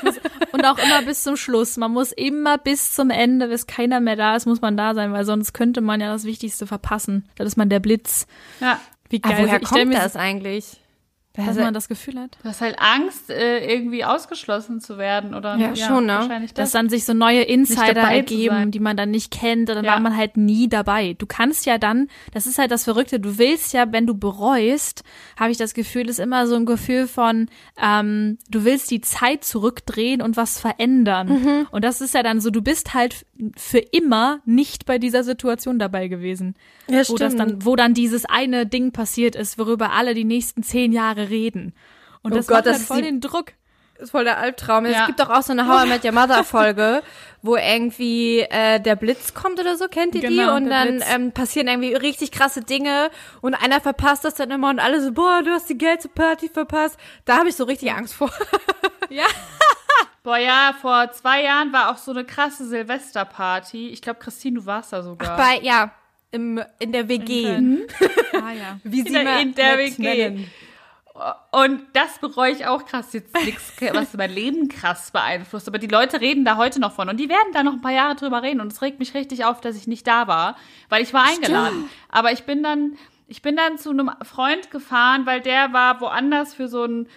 Und 0.51 0.65
auch 0.65 0.77
immer 0.77 1.01
bis 1.01 1.23
zum 1.23 1.35
Schluss. 1.35 1.77
Man 1.77 1.91
muss 1.91 2.11
immer 2.11 2.59
bis 2.59 2.93
zum 2.93 3.09
Ende, 3.09 3.47
bis 3.47 3.65
keiner 3.65 3.99
mehr 3.99 4.15
da 4.15 4.35
ist, 4.35 4.45
muss 4.45 4.61
man 4.61 4.77
da 4.77 4.93
sein, 4.93 5.11
weil 5.13 5.25
sonst 5.25 5.53
könnte 5.53 5.81
man 5.81 5.99
ja 5.99 6.11
das 6.13 6.25
Wichtigste 6.25 6.67
verpassen. 6.67 7.27
Dann 7.37 7.47
ist 7.47 7.57
man 7.57 7.69
der 7.69 7.79
Blitz. 7.79 8.27
Ja. 8.59 8.79
Wie 9.09 9.19
Aber 9.23 9.39
woher 9.39 9.61
Ich 9.61 9.67
kommt 9.67 9.95
das 9.95 10.15
eigentlich? 10.15 10.79
Dass 11.35 11.55
man 11.57 11.73
das 11.73 11.87
Gefühl 11.87 12.19
hat. 12.19 12.37
Du 12.41 12.49
hast 12.49 12.61
halt 12.61 12.77
Angst, 12.79 13.29
äh, 13.29 13.65
irgendwie 13.71 14.05
ausgeschlossen 14.05 14.79
zu 14.79 14.97
werden, 14.97 15.33
oder? 15.33 15.55
Ja, 15.57 15.75
schon, 15.75 16.05
ne? 16.05 16.13
Wahrscheinlich 16.13 16.53
Dass 16.53 16.71
das. 16.71 16.79
dann 16.79 16.89
sich 16.89 17.05
so 17.05 17.13
neue 17.13 17.41
Insider 17.41 18.01
ergeben, 18.01 18.71
die 18.71 18.79
man 18.79 18.95
dann 18.97 19.11
nicht 19.11 19.31
kennt, 19.31 19.69
und 19.69 19.75
dann 19.75 19.85
Ja. 19.85 19.93
war 19.93 19.99
man 19.99 20.15
halt 20.15 20.37
nie 20.37 20.67
dabei. 20.69 21.15
Du 21.17 21.25
kannst 21.25 21.65
ja 21.65 21.77
dann, 21.77 22.07
das 22.33 22.45
ist 22.47 22.57
halt 22.57 22.71
das 22.71 22.83
Verrückte, 22.83 23.19
du 23.19 23.37
willst 23.37 23.73
ja, 23.73 23.91
wenn 23.91 24.05
du 24.07 24.15
bereust, 24.15 25.03
habe 25.39 25.51
ich 25.51 25.57
das 25.57 25.73
Gefühl, 25.73 26.09
ist 26.09 26.19
immer 26.19 26.47
so 26.47 26.55
ein 26.55 26.65
Gefühl 26.65 27.07
von, 27.07 27.49
ähm, 27.81 28.37
du 28.49 28.63
willst 28.65 28.91
die 28.91 29.01
Zeit 29.01 29.43
zurückdrehen 29.43 30.21
und 30.21 30.37
was 30.37 30.59
verändern. 30.59 31.27
Mhm. 31.27 31.67
Und 31.71 31.83
das 31.83 32.01
ist 32.01 32.13
ja 32.13 32.23
dann 32.23 32.39
so, 32.41 32.49
du 32.49 32.61
bist 32.61 32.93
halt 32.93 33.25
für 33.57 33.79
immer 33.79 34.39
nicht 34.45 34.85
bei 34.85 34.97
dieser 34.97 35.23
Situation 35.23 35.77
dabei 35.79 36.07
gewesen. 36.07 36.55
Ja, 36.87 37.01
wo 37.09 37.17
das 37.17 37.35
dann, 37.35 37.65
wo 37.65 37.75
dann 37.75 37.93
dieses 37.93 38.25
eine 38.25 38.65
Ding 38.65 38.91
passiert 38.91 39.35
ist, 39.35 39.57
worüber 39.59 39.91
alle 39.91 40.13
die 40.13 40.23
nächsten 40.23 40.63
zehn 40.63 40.93
Jahre 40.93 41.29
reden. 41.29 41.73
Und 42.23 42.31
Oh 42.33 42.35
das 42.37 42.47
Gott, 42.47 42.57
macht 42.57 42.65
das 42.67 42.73
halt 42.73 42.81
ist 42.81 42.87
voll 42.87 42.97
die- 42.97 43.03
den 43.03 43.21
Druck. 43.21 43.51
ist 43.99 44.11
voll 44.11 44.23
der 44.23 44.37
Albtraum. 44.37 44.85
Ja. 44.85 45.01
Es 45.01 45.05
gibt 45.07 45.19
doch 45.19 45.29
auch 45.29 45.41
so 45.41 45.51
eine 45.51 45.67
How 45.67 45.85
I 45.85 45.89
Met 45.89 46.03
Your 46.05 46.11
Mother 46.13 46.43
Folge, 46.45 47.03
wo 47.41 47.55
irgendwie 47.57 48.39
äh, 48.39 48.79
der 48.79 48.95
Blitz 48.95 49.33
kommt 49.33 49.59
oder 49.59 49.77
so, 49.77 49.87
kennt 49.87 50.15
ihr 50.15 50.21
die? 50.21 50.35
Genau, 50.37 50.55
Und 50.55 50.65
der 50.65 50.73
dann 50.85 50.95
Blitz. 50.95 51.13
ähm, 51.13 51.31
passieren 51.31 51.67
irgendwie 51.67 51.93
richtig 51.93 52.31
krasse 52.31 52.61
Dinge 52.61 53.09
und 53.41 53.53
einer 53.53 53.79
verpasst 53.81 54.25
das 54.25 54.35
dann 54.35 54.49
immer 54.51 54.69
und 54.69 54.79
alle 54.79 55.01
so, 55.01 55.11
boah, 55.11 55.41
du 55.43 55.51
hast 55.51 55.69
die 55.69 55.77
geilste 55.77 56.09
Party 56.09 56.49
verpasst. 56.49 56.97
Da 57.25 57.37
habe 57.37 57.49
ich 57.49 57.55
so 57.55 57.65
richtig 57.65 57.91
Angst 57.91 58.13
vor. 58.15 58.31
Boah, 60.23 60.37
ja, 60.37 60.73
vor 60.81 61.11
zwei 61.11 61.43
Jahren 61.43 61.71
war 61.71 61.91
auch 61.91 61.97
so 61.97 62.11
eine 62.11 62.25
krasse 62.25 62.65
Silvesterparty. 62.67 63.89
Ich 63.89 64.01
glaube, 64.01 64.19
Christine, 64.19 64.59
du 64.59 64.65
warst 64.65 64.91
da 64.93 65.03
sogar. 65.03 65.37
Bei, 65.37 65.59
ja, 65.61 65.91
im, 66.31 66.61
in 66.79 66.91
der 66.91 67.07
WG. 67.07 67.45
Ah 68.33 68.51
ja. 68.51 68.79
Wie 68.83 68.99
In 68.99 69.13
der- 69.13 69.39
in 69.39 69.53
der 69.55 69.77
WG. 69.77 70.01
nennen. 70.01 70.51
Und 71.51 71.81
das 71.93 72.19
bereue 72.19 72.51
ich 72.51 72.65
auch 72.67 72.83
krass. 72.85 73.13
Jetzt 73.13 73.33
nichts, 73.33 73.71
was 73.93 74.13
mein 74.17 74.31
Leben 74.33 74.67
krass 74.67 75.11
beeinflusst. 75.11 75.65
Aber 75.69 75.77
die 75.77 75.87
Leute 75.87 76.19
reden 76.19 76.43
da 76.43 76.57
heute 76.57 76.81
noch 76.81 76.91
von. 76.91 77.07
Und 77.07 77.17
die 77.17 77.29
werden 77.29 77.53
da 77.53 77.63
noch 77.63 77.71
ein 77.71 77.81
paar 77.81 77.93
Jahre 77.93 78.15
drüber 78.15 78.43
reden. 78.43 78.59
Und 78.59 78.73
es 78.73 78.81
regt 78.81 78.99
mich 78.99 79.13
richtig 79.13 79.45
auf, 79.45 79.61
dass 79.61 79.77
ich 79.77 79.87
nicht 79.87 80.05
da 80.07 80.27
war, 80.27 80.57
weil 80.89 81.01
ich 81.01 81.13
war 81.13 81.23
eingeladen. 81.25 81.89
Aber 82.09 82.33
ich 82.33 82.43
bin 82.43 82.61
dann, 82.63 82.97
ich 83.27 83.41
bin 83.41 83.55
dann 83.55 83.77
zu 83.77 83.91
einem 83.91 84.11
Freund 84.23 84.71
gefahren, 84.71 85.25
weil 85.25 85.39
der 85.39 85.71
war 85.71 86.01
woanders 86.01 86.53
für 86.53 86.67
so 86.67 86.83
ein, 86.83 87.07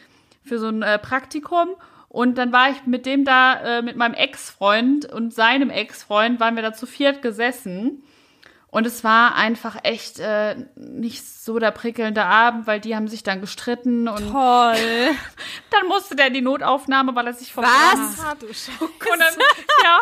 für 0.45 0.61
so 0.61 0.69
ein 0.69 0.83
äh, 0.83 1.01
Praktikum. 1.01 1.67
Und 2.09 2.39
dann 2.39 2.53
war 2.53 2.71
ich 2.71 2.87
mit 2.87 3.05
dem 3.07 3.25
da, 3.25 3.79
äh, 3.79 3.83
mit 3.83 3.97
meinem 3.97 4.15
Ex-Freund 4.15 5.05
und 5.13 5.35
seinem 5.35 5.71
Ex-Freund, 5.71 6.41
waren 6.41 6.57
wir 6.57 6.63
da 6.63 6.73
zu 6.73 6.87
viert 6.87 7.21
gesessen. 7.21 8.03
Und 8.71 8.87
es 8.87 9.03
war 9.03 9.35
einfach 9.35 9.77
echt 9.83 10.19
äh, 10.21 10.67
nicht 10.77 11.27
so 11.27 11.59
der 11.59 11.71
prickelnde 11.71 12.25
Abend, 12.25 12.67
weil 12.67 12.81
die 12.81 12.95
haben 12.95 13.09
sich 13.09 13.23
dann 13.23 13.41
gestritten 13.41 14.09
und 14.09 14.31
Toll. 14.31 14.77
dann 15.71 15.87
musste 15.89 16.17
der 16.17 16.27
in 16.27 16.35
die 16.35 16.43
Notaufnahme, 16.43 17.15
weil 17.15 17.27
er 17.27 17.33
sich 17.33 17.57
Was? 17.57 17.67
verbrannt 17.67 18.25
hat. 18.25 18.43
Und 18.43 19.19
dann, 19.19 19.35
ja, 19.85 19.99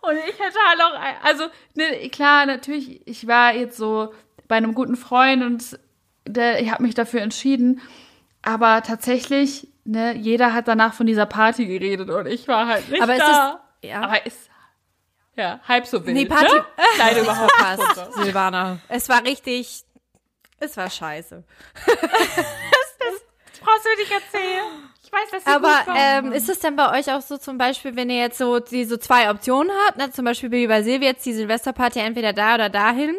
und 0.00 0.16
ich 0.16 0.38
hätte 0.38 0.58
halt 0.68 0.80
auch, 0.80 1.26
also 1.26 1.44
ne, 1.74 2.08
klar, 2.08 2.46
natürlich, 2.46 3.06
ich 3.06 3.26
war 3.26 3.54
jetzt 3.54 3.76
so 3.76 4.14
bei 4.46 4.56
einem 4.56 4.74
guten 4.74 4.96
Freund 4.96 5.42
und 5.42 5.78
der, 6.26 6.62
ich 6.62 6.70
habe 6.70 6.82
mich 6.82 6.94
dafür 6.94 7.20
entschieden, 7.20 7.80
aber 8.42 8.82
tatsächlich, 8.82 9.68
ne, 9.88 10.14
jeder 10.16 10.52
hat 10.52 10.68
danach 10.68 10.94
von 10.94 11.06
dieser 11.06 11.26
Party 11.26 11.66
geredet 11.66 12.10
und 12.10 12.26
ich 12.26 12.46
war 12.48 12.66
halt 12.66 12.88
nicht 12.88 13.02
Aber 13.02 13.14
ist 13.14 13.20
da. 13.22 13.60
das- 13.82 13.90
ja. 13.90 14.00
Aber 14.02 14.26
ist 14.26 14.48
ja 15.36 15.60
halb 15.68 15.86
so 15.86 16.04
wild. 16.04 16.16
Nee, 16.16 16.26
Party. 16.26 16.52
Ne? 16.54 16.64
Leider 16.98 17.20
überhaupt 17.22 17.52
nicht 17.78 17.78
Passt. 17.94 18.14
Silvana. 18.14 18.78
Es 18.88 19.08
war 19.08 19.22
richtig, 19.24 19.82
es 20.60 20.76
war 20.76 20.90
scheiße. 20.90 21.44
Brauchst 23.60 23.84
du 23.84 24.00
nicht 24.00 24.12
erzählen? 24.12 24.64
Ich 25.04 25.12
weiß, 25.12 25.30
dass 25.44 25.46
Aber 25.46 25.84
ähm, 25.96 26.32
ist 26.32 26.48
es 26.48 26.60
denn 26.60 26.76
bei 26.76 26.98
euch 26.98 27.10
auch 27.12 27.22
so 27.22 27.38
zum 27.38 27.56
Beispiel, 27.58 27.96
wenn 27.96 28.10
ihr 28.10 28.18
jetzt 28.18 28.38
so 28.38 28.60
die 28.60 28.84
so 28.84 28.96
zwei 28.98 29.30
Optionen 29.30 29.72
habt, 29.86 29.96
ne, 29.98 30.10
zum 30.10 30.24
Beispiel 30.24 30.50
wie 30.50 30.66
bei 30.66 30.82
Silvia 30.82 31.08
jetzt 31.10 31.24
die 31.26 31.32
Silvesterparty 31.32 31.98
entweder 32.00 32.32
da 32.32 32.54
oder 32.54 32.68
dahin, 32.68 33.16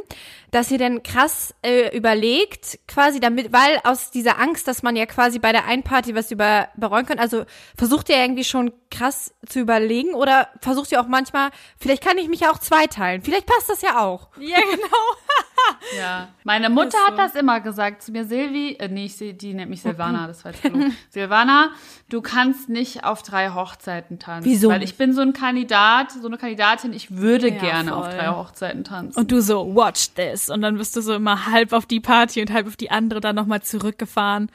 dass 0.52 0.72
ihr 0.72 0.78
denn 0.78 1.04
krass 1.04 1.54
äh, 1.62 1.96
überlegt, 1.96 2.80
quasi 2.88 3.20
damit, 3.20 3.52
weil 3.54 3.80
aus 3.84 4.12
dieser 4.12 4.40
Angst, 4.40 4.68
dass 4.68 4.84
man 4.84 4.96
ja 4.96 5.06
quasi 5.06 5.40
bei 5.40 5.52
der 5.52 5.66
einen 5.66 5.84
Party 5.84 6.16
was 6.16 6.32
über 6.32 6.70
bereuen 6.76 7.06
könnte, 7.06 7.22
also 7.22 7.46
versucht 7.78 8.10
ihr 8.10 8.18
irgendwie 8.18 8.44
schon 8.44 8.72
krass 8.90 9.34
zu 9.48 9.60
überlegen 9.60 10.14
oder 10.14 10.50
versucht 10.62 10.92
ihr 10.92 11.02
auch 11.02 11.08
manchmal, 11.08 11.50
vielleicht 11.80 12.04
kann 12.04 12.18
ich 12.18 12.28
mich 12.28 12.42
ja 12.42 12.52
auch 12.52 12.60
zweiteilen, 12.60 13.22
vielleicht 13.22 13.46
passt 13.46 13.70
das 13.70 13.82
ja 13.82 14.00
auch. 14.00 14.30
Ja, 14.40 14.60
genau. 14.60 14.78
Ja. 15.98 16.28
Meine 16.44 16.70
Mutter 16.70 16.92
so. 16.92 17.08
hat 17.08 17.18
das 17.18 17.36
immer 17.36 17.60
gesagt 17.62 18.02
zu 18.04 18.12
mir, 18.12 18.26
Silvi, 18.26 18.76
äh, 18.80 18.88
nee, 18.88 19.06
ich, 19.06 19.18
die 19.18 19.54
nennt 19.54 19.70
mich 19.70 19.82
Silvana, 19.82 20.28
das 20.28 20.44
war 20.46 20.52
jetzt 20.52 20.62
gelogen. 20.64 20.96
Silvana, 21.10 21.72
du 22.10 22.22
kannst 22.22 22.70
nicht 22.70 23.04
auf 23.04 23.24
drei 23.24 23.50
Hochzeiten 23.52 24.20
tanzen. 24.20 24.50
Wieso 24.50 24.70
Weil 24.70 24.84
ich 24.84 24.98
bin 24.98 25.14
so 25.14 25.22
ein 25.22 25.34
Kandidat, 25.34 26.12
so 26.12 26.28
eine 26.28 26.38
Kandidatin, 26.38 26.94
ich 26.94 27.16
würde 27.18 27.50
Ja, 27.50 27.60
gerne 27.60 27.96
auf 27.96 28.06
voll. 28.06 28.16
drei 28.16 28.28
Hochzeiten 28.28 28.84
tanzen. 28.84 29.18
Und 29.20 29.32
du 29.32 29.42
so, 29.42 29.76
watch 29.76 30.14
this. 30.16 30.50
Und 30.50 30.62
dann 30.62 30.78
bist 30.78 30.96
du 30.96 31.02
so 31.02 31.14
immer 31.14 31.46
halb 31.48 31.74
auf 31.74 31.86
die 31.86 32.00
Party 32.00 32.42
und 32.42 32.52
halb 32.52 32.68
auf 32.68 32.76
die 32.78 32.92
andere 32.92 33.20
dann 33.22 33.36
nochmal 33.36 33.62
zurückgefahren. 33.62 34.52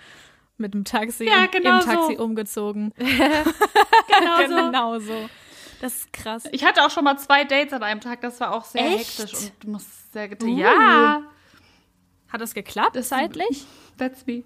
Mit 0.56 0.72
dem 0.72 0.84
Taxi 0.84 1.24
Ja, 1.26 1.46
genau 1.46 1.80
im 1.80 1.84
Taxi 1.84 2.14
so. 2.16 2.22
umgezogen. 2.22 2.92
genau 2.98 4.36
so. 4.48 4.54
genau 4.54 4.98
so. 5.00 5.28
Das 5.80 5.94
ist 5.96 6.12
krass. 6.12 6.44
Ich 6.52 6.64
hatte 6.64 6.84
auch 6.84 6.90
schon 6.90 7.04
mal 7.04 7.16
zwei 7.18 7.44
Dates 7.44 7.72
an 7.72 7.82
einem 7.82 8.00
Tag, 8.00 8.20
das 8.20 8.38
war 8.40 8.54
auch 8.54 8.64
sehr 8.64 8.86
Echt? 8.86 9.18
hektisch 9.18 9.50
und 9.64 9.72
muss 9.72 9.84
sehr 10.14 10.28
get 10.28 10.42
Ja, 10.42 11.20
Hat 12.30 12.40
das 12.40 12.54
geklappt 12.54 12.96
Das- 12.96 13.08
zeitlich? 13.10 13.66
that's 13.98 14.26
me. 14.26 14.42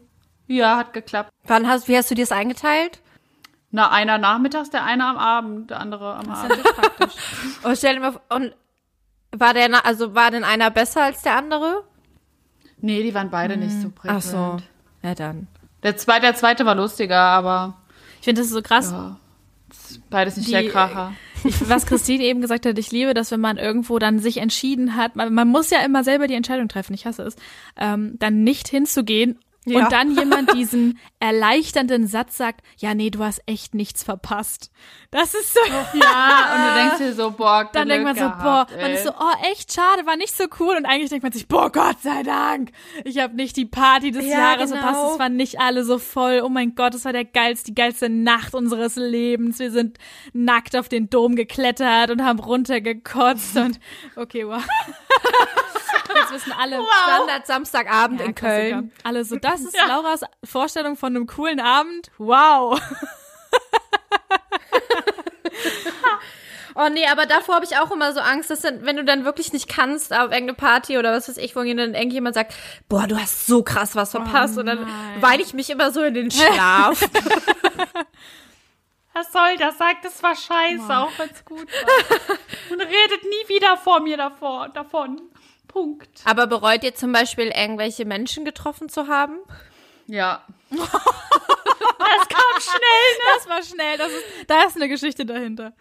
Ja, 0.48 0.76
hat 0.78 0.92
geklappt. 0.94 1.30
Wann 1.44 1.68
hast, 1.68 1.88
wie 1.88 1.96
hast 1.96 2.10
du 2.10 2.14
dir 2.14 2.22
das 2.22 2.32
eingeteilt? 2.32 3.00
Na, 3.70 3.90
einer 3.90 4.16
nachmittags, 4.18 4.70
der 4.70 4.82
eine 4.84 5.04
am 5.06 5.18
Abend, 5.18 5.70
der 5.70 5.78
andere 5.80 6.14
am 6.16 6.30
Abend. 6.30 6.58
Und 7.62 7.76
stell 7.78 7.94
dir 7.96 8.00
mal 8.00 8.12
vor, 8.12 8.22
und 8.30 8.54
war 9.30 9.52
der, 9.52 9.84
also 9.84 10.14
war 10.14 10.30
denn 10.30 10.42
einer 10.44 10.70
besser 10.70 11.02
als 11.02 11.20
der 11.22 11.36
andere? 11.36 11.84
Nee, 12.80 13.02
die 13.02 13.12
waren 13.14 13.28
beide 13.30 13.56
nicht 13.58 13.78
so 13.82 13.90
präsent. 13.90 14.16
Ach 14.18 14.22
so. 14.22 14.56
Ja, 15.06 15.14
dann. 15.14 15.48
Der 15.82 15.96
zweite, 15.98 16.22
der 16.22 16.34
zweite 16.34 16.64
war 16.64 16.74
lustiger, 16.74 17.20
aber 17.20 17.74
Ich 18.20 18.24
finde 18.24 18.40
das 18.40 18.50
so 18.50 18.62
krass. 18.62 18.90
ja, 18.90 19.16
ist 19.70 20.08
beides 20.08 20.36
nicht 20.36 20.48
Die- 20.48 20.52
der 20.52 20.68
Kracher. 20.70 21.12
Ich, 21.44 21.68
was 21.68 21.86
Christine 21.86 22.24
eben 22.24 22.40
gesagt 22.40 22.66
hat, 22.66 22.78
ich 22.78 22.90
liebe 22.90 23.14
das, 23.14 23.30
wenn 23.30 23.40
man 23.40 23.58
irgendwo 23.58 23.98
dann 23.98 24.18
sich 24.18 24.38
entschieden 24.38 24.96
hat, 24.96 25.16
man, 25.16 25.32
man 25.32 25.48
muss 25.48 25.70
ja 25.70 25.80
immer 25.80 26.04
selber 26.04 26.26
die 26.26 26.34
Entscheidung 26.34 26.68
treffen, 26.68 26.94
ich 26.94 27.06
hasse 27.06 27.22
es, 27.22 27.36
ähm, 27.76 28.14
dann 28.18 28.42
nicht 28.42 28.68
hinzugehen 28.68 29.38
Ja. 29.70 29.84
und 29.84 29.92
dann 29.92 30.14
jemand 30.16 30.52
diesen 30.54 30.98
erleichternden 31.20 32.06
Satz 32.06 32.36
sagt, 32.36 32.60
ja, 32.78 32.94
nee, 32.94 33.10
du 33.10 33.22
hast 33.22 33.42
echt 33.46 33.74
nichts 33.74 34.02
verpasst. 34.02 34.70
Das 35.10 35.34
ist 35.34 35.54
so, 35.54 35.60
Ja, 35.94 36.54
und 36.54 36.62
du 36.68 36.74
denkst 36.80 36.98
dir 36.98 37.14
so, 37.14 37.30
boah, 37.32 37.68
dann 37.72 37.88
denkt 37.88 38.04
man 38.04 38.14
so, 38.14 38.22
gehabt, 38.22 38.42
boah, 38.42 38.66
man 38.76 38.90
ey. 38.90 38.94
ist 38.94 39.04
so, 39.04 39.10
oh, 39.10 39.50
echt 39.50 39.72
schade, 39.72 40.06
war 40.06 40.16
nicht 40.16 40.36
so 40.36 40.44
cool 40.60 40.76
und 40.76 40.86
eigentlich 40.86 41.10
denkt 41.10 41.22
man 41.22 41.32
sich, 41.32 41.48
boah, 41.48 41.70
Gott 41.72 42.00
sei 42.02 42.22
Dank, 42.22 42.70
ich 43.04 43.18
habe 43.18 43.34
nicht 43.34 43.56
die 43.56 43.66
Party 43.66 44.10
des 44.10 44.24
Ja, 44.26 44.38
Jahres 44.52 44.70
genau. 44.70 44.82
verpasst, 44.82 45.12
es 45.14 45.18
waren 45.18 45.36
nicht 45.36 45.60
alle 45.60 45.84
so 45.84 45.98
voll, 45.98 46.42
oh 46.44 46.48
mein 46.48 46.74
Gott, 46.74 46.94
es 46.94 47.04
war 47.04 47.12
der 47.12 47.24
geilste, 47.24 47.66
die 47.72 47.74
geilste 47.74 48.08
Nacht 48.08 48.54
unseres 48.54 48.96
Lebens, 48.96 49.58
wir 49.58 49.70
sind 49.70 49.98
nackt 50.32 50.76
auf 50.76 50.88
den 50.88 51.08
Dom 51.10 51.34
geklettert 51.36 52.10
und 52.10 52.24
haben 52.24 52.38
runtergekotzt 52.38 53.56
und, 53.56 53.80
okay, 54.16 54.46
wow. 54.46 54.62
Jetzt 56.14 56.32
wissen 56.32 56.52
alle, 56.52 56.80
Standard 57.04 57.46
Samstagabend 57.46 58.20
Ja, 58.20 58.26
in 58.26 58.34
Klassiker. 58.34 58.70
Köln. 58.70 58.92
Alle 59.04 59.24
so, 59.24 59.36
das 59.36 59.60
ist 59.60 59.76
Lauras 59.88 60.22
Vorstellung 60.44 60.96
von 60.96 61.14
einem 61.14 61.26
coolen 61.26 61.60
Abend. 61.60 62.10
Wow. 62.18 62.80
Oh 66.80 66.88
nee, 66.88 67.08
aber 67.08 67.26
davor 67.26 67.56
habe 67.56 67.64
ich 67.64 67.76
auch 67.76 67.90
immer 67.90 68.12
so 68.12 68.20
Angst, 68.20 68.50
dass 68.50 68.60
dann, 68.60 68.86
wenn 68.86 68.94
du 68.94 69.04
dann 69.04 69.24
wirklich 69.24 69.52
nicht 69.52 69.68
kannst 69.68 70.12
auf 70.12 70.30
irgendeine 70.30 70.54
Party 70.54 70.96
oder 70.96 71.10
was 71.10 71.28
weiß 71.28 71.38
ich, 71.38 71.56
wo 71.56 71.64
dann 71.64 71.94
irgendjemand 71.94 72.36
sagt, 72.36 72.54
boah, 72.88 73.08
du 73.08 73.18
hast 73.18 73.48
so 73.48 73.64
krass 73.64 73.96
was 73.96 74.12
verpasst 74.12 74.56
und 74.58 74.66
dann 74.66 74.82
nein. 74.82 75.20
weine 75.20 75.42
ich 75.42 75.54
mich 75.54 75.70
immer 75.70 75.90
so 75.90 76.04
in 76.04 76.14
den 76.14 76.30
Schlaf. 76.30 77.00
Was 79.12 79.32
soll 79.32 79.56
das? 79.58 79.76
Sagt, 79.76 80.04
es 80.04 80.22
war 80.22 80.36
scheiße, 80.36 80.96
auch 80.96 81.10
wenn 81.18 81.28
es 81.28 81.44
gut 81.44 81.66
war. 81.66 82.36
Und 82.70 82.80
redet 82.80 83.24
nie 83.24 83.48
wieder 83.48 83.76
vor 83.76 83.98
mir 83.98 84.16
davor, 84.16 84.68
davon. 84.68 85.20
Punkt. 85.68 86.08
aber 86.24 86.46
bereut 86.46 86.82
ihr 86.82 86.94
zum 86.94 87.12
Beispiel 87.12 87.52
irgendwelche 87.54 88.04
Menschen 88.04 88.44
getroffen 88.44 88.88
zu 88.88 89.06
haben? 89.06 89.36
Ja. 90.06 90.42
Das 90.70 92.28
kam 92.28 92.60
schnell. 92.60 93.34
Das 93.36 93.48
war 93.48 93.62
schnell. 93.62 93.98
Das 93.98 94.08
ist, 94.08 94.24
da 94.46 94.62
ist 94.64 94.76
eine 94.76 94.88
Geschichte 94.88 95.24
dahinter. 95.26 95.72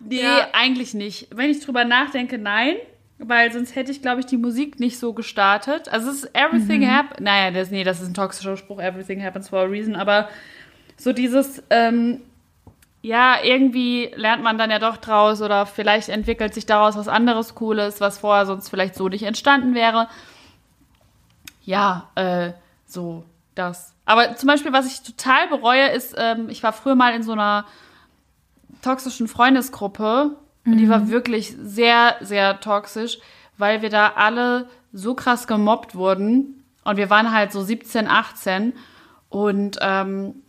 Nee, 0.00 0.22
Ja. 0.22 0.48
eigentlich 0.52 0.94
nicht. 0.94 1.28
Wenn 1.34 1.50
ich 1.50 1.60
drüber 1.64 1.84
nachdenke, 1.84 2.38
nein. 2.38 2.76
Weil 3.18 3.50
sonst 3.50 3.74
hätte 3.74 3.90
ich, 3.92 4.02
glaube 4.02 4.20
ich, 4.20 4.26
die 4.26 4.36
Musik 4.36 4.78
nicht 4.78 4.98
so 4.98 5.14
gestartet. 5.14 5.88
Also 5.88 6.10
es 6.10 6.24
ist 6.24 6.34
everything 6.36 6.86
happens. 6.90 7.20
Naja, 7.20 7.50
das, 7.50 7.70
nee, 7.70 7.82
das 7.82 8.00
ist 8.02 8.08
ein 8.08 8.14
toxischer 8.14 8.58
Spruch, 8.58 8.78
everything 8.78 9.22
happens 9.24 9.48
for 9.48 9.60
a 9.60 9.64
reason. 9.64 9.96
Aber 9.96 10.28
so 10.98 11.12
dieses, 11.14 11.62
ähm, 11.70 12.20
ja, 13.06 13.36
irgendwie 13.40 14.10
lernt 14.16 14.42
man 14.42 14.58
dann 14.58 14.68
ja 14.68 14.80
doch 14.80 14.96
draus 14.96 15.40
oder 15.40 15.64
vielleicht 15.64 16.08
entwickelt 16.08 16.52
sich 16.52 16.66
daraus 16.66 16.96
was 16.96 17.06
anderes 17.06 17.54
Cooles, 17.54 18.00
was 18.00 18.18
vorher 18.18 18.46
sonst 18.46 18.68
vielleicht 18.68 18.96
so 18.96 19.08
nicht 19.08 19.22
entstanden 19.22 19.76
wäre. 19.76 20.08
Ja, 21.64 22.08
äh, 22.16 22.50
so 22.84 23.24
das. 23.54 23.94
Aber 24.06 24.34
zum 24.34 24.48
Beispiel, 24.48 24.72
was 24.72 24.88
ich 24.88 25.02
total 25.02 25.46
bereue, 25.46 25.90
ist, 25.90 26.16
ähm, 26.18 26.48
ich 26.48 26.64
war 26.64 26.72
früher 26.72 26.96
mal 26.96 27.14
in 27.14 27.22
so 27.22 27.30
einer 27.30 27.66
toxischen 28.82 29.28
Freundesgruppe. 29.28 30.32
Und 30.64 30.78
die 30.78 30.88
war 30.88 31.08
wirklich 31.08 31.54
sehr, 31.62 32.16
sehr 32.22 32.58
toxisch, 32.58 33.18
weil 33.56 33.82
wir 33.82 33.88
da 33.88 34.14
alle 34.16 34.68
so 34.92 35.14
krass 35.14 35.46
gemobbt 35.46 35.94
wurden. 35.94 36.64
Und 36.82 36.96
wir 36.96 37.08
waren 37.08 37.30
halt 37.30 37.52
so 37.52 37.62
17, 37.62 38.08
18. 38.08 38.72
Und 39.28 39.78
ähm, 39.80 40.42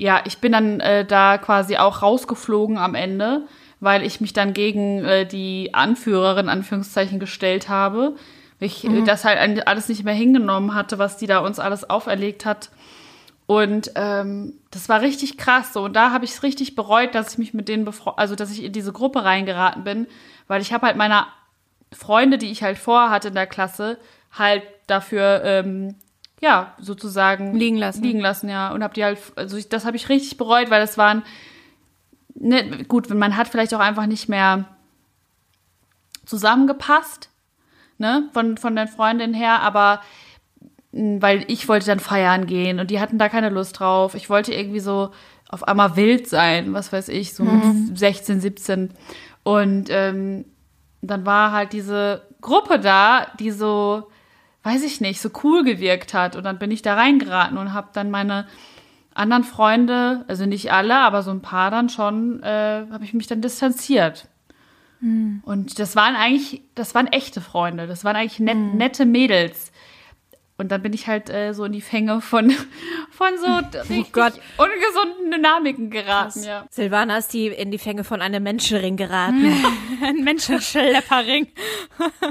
ja, 0.00 0.22
ich 0.24 0.38
bin 0.38 0.52
dann 0.52 0.80
äh, 0.80 1.04
da 1.04 1.36
quasi 1.36 1.76
auch 1.76 2.00
rausgeflogen 2.00 2.78
am 2.78 2.94
Ende, 2.94 3.42
weil 3.80 4.02
ich 4.02 4.22
mich 4.22 4.32
dann 4.32 4.54
gegen 4.54 5.04
äh, 5.04 5.26
die 5.26 5.74
Anführerin, 5.74 6.48
Anführungszeichen, 6.48 7.20
gestellt 7.20 7.68
habe. 7.68 8.16
Ich 8.60 8.84
äh, 8.84 9.02
das 9.02 9.26
halt 9.26 9.66
alles 9.68 9.90
nicht 9.90 10.02
mehr 10.04 10.14
hingenommen 10.14 10.74
hatte, 10.74 10.98
was 10.98 11.18
die 11.18 11.26
da 11.26 11.40
uns 11.40 11.58
alles 11.58 11.88
auferlegt 11.88 12.46
hat. 12.46 12.70
Und 13.46 13.92
ähm, 13.94 14.54
das 14.70 14.88
war 14.88 15.02
richtig 15.02 15.36
krass 15.36 15.74
so. 15.74 15.82
Und 15.82 15.94
da 15.94 16.12
habe 16.12 16.24
ich 16.24 16.30
es 16.30 16.42
richtig 16.42 16.76
bereut, 16.76 17.14
dass 17.14 17.32
ich 17.32 17.38
mich 17.38 17.52
mit 17.52 17.68
denen 17.68 17.86
also 18.16 18.34
dass 18.36 18.50
ich 18.50 18.64
in 18.64 18.72
diese 18.72 18.92
Gruppe 18.92 19.22
reingeraten 19.24 19.84
bin, 19.84 20.06
weil 20.48 20.62
ich 20.62 20.72
habe 20.72 20.86
halt 20.86 20.96
meine 20.96 21.26
Freunde, 21.92 22.38
die 22.38 22.50
ich 22.50 22.62
halt 22.62 22.78
vorher 22.78 23.10
hatte 23.10 23.28
in 23.28 23.34
der 23.34 23.46
Klasse, 23.46 23.98
halt 24.32 24.62
dafür 24.86 25.42
ähm, 25.44 25.96
ja 26.40 26.74
sozusagen 26.78 27.54
Liegen 27.54 27.76
lassen. 27.76 28.02
liegen 28.02 28.20
lassen, 28.20 28.48
ja. 28.48 28.72
Und 28.72 28.82
habe 28.82 28.94
die 28.94 29.04
halt, 29.04 29.18
also 29.36 29.56
ich, 29.56 29.68
das 29.68 29.84
habe 29.84 29.96
ich 29.96 30.08
richtig 30.08 30.36
bereut, 30.36 30.70
weil 30.70 30.80
das 30.80 30.98
waren 30.98 31.22
ne, 32.40 32.84
gut, 32.84 33.10
man 33.10 33.36
hat 33.36 33.48
vielleicht 33.48 33.74
auch 33.74 33.80
einfach 33.80 34.06
nicht 34.06 34.28
mehr 34.28 34.64
zusammengepasst, 36.24 37.30
ne, 37.98 38.28
von, 38.32 38.56
von 38.56 38.74
den 38.76 38.88
Freundinnen 38.88 39.34
her, 39.34 39.60
aber 39.60 40.00
mh, 40.92 41.22
weil 41.22 41.44
ich 41.48 41.68
wollte 41.68 41.86
dann 41.86 42.00
feiern 42.00 42.46
gehen 42.46 42.80
und 42.80 42.90
die 42.90 43.00
hatten 43.00 43.18
da 43.18 43.28
keine 43.28 43.50
Lust 43.50 43.78
drauf. 43.78 44.14
Ich 44.14 44.30
wollte 44.30 44.54
irgendwie 44.54 44.80
so 44.80 45.10
auf 45.48 45.66
einmal 45.66 45.96
wild 45.96 46.28
sein, 46.28 46.72
was 46.72 46.92
weiß 46.92 47.08
ich, 47.08 47.34
so 47.34 47.42
mit 47.44 47.98
16, 47.98 48.40
17. 48.40 48.90
Und 49.42 49.88
ähm, 49.90 50.44
dann 51.02 51.26
war 51.26 51.50
halt 51.52 51.72
diese 51.72 52.22
Gruppe 52.40 52.78
da, 52.78 53.26
die 53.38 53.50
so, 53.50 54.10
weiß 54.62 54.82
ich 54.84 55.00
nicht, 55.00 55.20
so 55.20 55.30
cool 55.42 55.64
gewirkt 55.64 56.14
hat. 56.14 56.36
Und 56.36 56.44
dann 56.44 56.58
bin 56.58 56.70
ich 56.70 56.82
da 56.82 56.94
reingeraten 56.94 57.58
und 57.58 57.72
habe 57.72 57.88
dann 57.92 58.10
meine 58.10 58.46
anderen 59.14 59.44
Freunde, 59.44 60.24
also 60.28 60.46
nicht 60.46 60.72
alle, 60.72 60.96
aber 60.96 61.22
so 61.22 61.30
ein 61.30 61.42
paar 61.42 61.70
dann 61.70 61.88
schon, 61.88 62.42
äh, 62.42 62.86
habe 62.90 63.04
ich 63.04 63.14
mich 63.14 63.26
dann 63.26 63.40
distanziert. 63.40 64.28
Und 65.44 65.78
das 65.78 65.96
waren 65.96 66.14
eigentlich, 66.14 66.62
das 66.74 66.94
waren 66.94 67.06
echte 67.06 67.40
Freunde, 67.40 67.86
das 67.86 68.04
waren 68.04 68.16
eigentlich 68.16 68.38
net, 68.38 68.56
nette 68.56 69.06
Mädels. 69.06 69.72
Und 70.60 70.68
dann 70.68 70.82
bin 70.82 70.92
ich 70.92 71.06
halt 71.06 71.30
äh, 71.30 71.54
so 71.54 71.64
in 71.64 71.72
die 71.72 71.80
Fänge 71.80 72.20
von, 72.20 72.50
von 73.10 73.28
so 73.38 73.78
richtig 73.78 74.12
Gott. 74.12 74.34
ungesunden 74.58 75.30
Dynamiken 75.30 75.88
geraten. 75.88 76.42
Ja. 76.42 76.66
Silvana 76.68 77.16
ist 77.16 77.32
die 77.32 77.46
in 77.46 77.70
die 77.70 77.78
Fänge 77.78 78.04
von 78.04 78.20
einem 78.20 78.42
Menschenring 78.42 78.98
geraten. 78.98 79.50
Ein 80.04 80.22
Menschenschlepperring. 80.22 81.48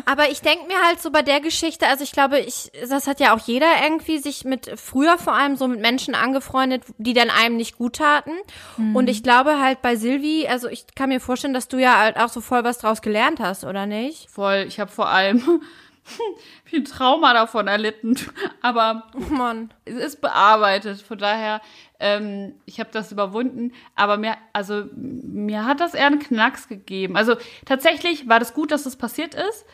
Aber 0.05 0.30
ich 0.30 0.41
denke 0.41 0.67
mir 0.67 0.80
halt 0.86 1.01
so 1.01 1.09
bei 1.09 1.23
der 1.23 1.39
Geschichte, 1.39 1.88
also 1.88 2.03
ich 2.03 2.11
glaube, 2.11 2.39
ich, 2.39 2.71
das 2.88 3.07
hat 3.07 3.19
ja 3.19 3.36
auch 3.36 3.39
jeder 3.39 3.67
irgendwie 3.84 4.19
sich 4.19 4.45
mit, 4.45 4.71
früher 4.75 5.17
vor 5.17 5.34
allem 5.34 5.55
so 5.55 5.67
mit 5.67 5.82
Menschen 5.82 6.13
angefreundet, 6.13 6.84
die 6.99 7.13
dann 7.13 7.32
einem 7.32 7.57
nicht 7.57 7.80
gut 7.80 7.95
taten. 7.95 8.34
Und 8.93 9.09
ich 9.09 9.23
glaube 9.23 9.59
halt 9.59 9.82
bei 9.82 9.95
Silvi, 9.95 10.47
also 10.47 10.67
ich 10.67 10.86
kann 10.95 11.09
mir 11.09 11.19
vorstellen, 11.19 11.55
dass 11.55 11.67
du 11.67 11.77
ja 11.77 11.97
halt 11.97 12.17
auch 12.17 12.30
so 12.30 12.41
voll 12.41 12.63
was 12.63 12.77
draus 12.77 13.01
gelernt 13.01 13.39
hast, 13.39 13.63
oder 13.63 13.88
nicht? 13.88 14.30
Voll, 14.30 14.65
ich 14.67 14.80
habe 14.80 14.91
vor 14.91 15.09
allem 15.09 15.61
viel 16.66 16.84
Trauma 16.84 17.34
davon 17.34 17.68
erlitten. 17.68 18.16
Aber 18.62 19.07
Oh 19.16 19.34
Mann. 19.34 19.74
es 19.86 19.95
ist 19.95 20.22
bearbeitet. 20.22 21.01
Von 21.01 21.18
daher, 21.18 21.62
ähm, 21.99 22.53
ich 22.66 22.80
habe 22.80 22.89
das 22.91 23.12
überwunden. 23.12 23.74
Aber 23.95 24.18
mir, 24.18 24.36
also 24.53 24.86
mir 24.95 25.66
hat 25.66 25.80
das 25.80 25.93
eher 25.93 26.07
einen 26.07 26.20
Knacks 26.20 26.68
gegeben. 26.68 27.16
Also 27.18 27.36
tatsächlich 27.66 28.28
war 28.28 28.39
das 28.39 28.53
gut, 28.53 28.72
dass 28.72 28.84
das 28.84 28.95
passiert 28.95 29.36
ist, 29.36 29.66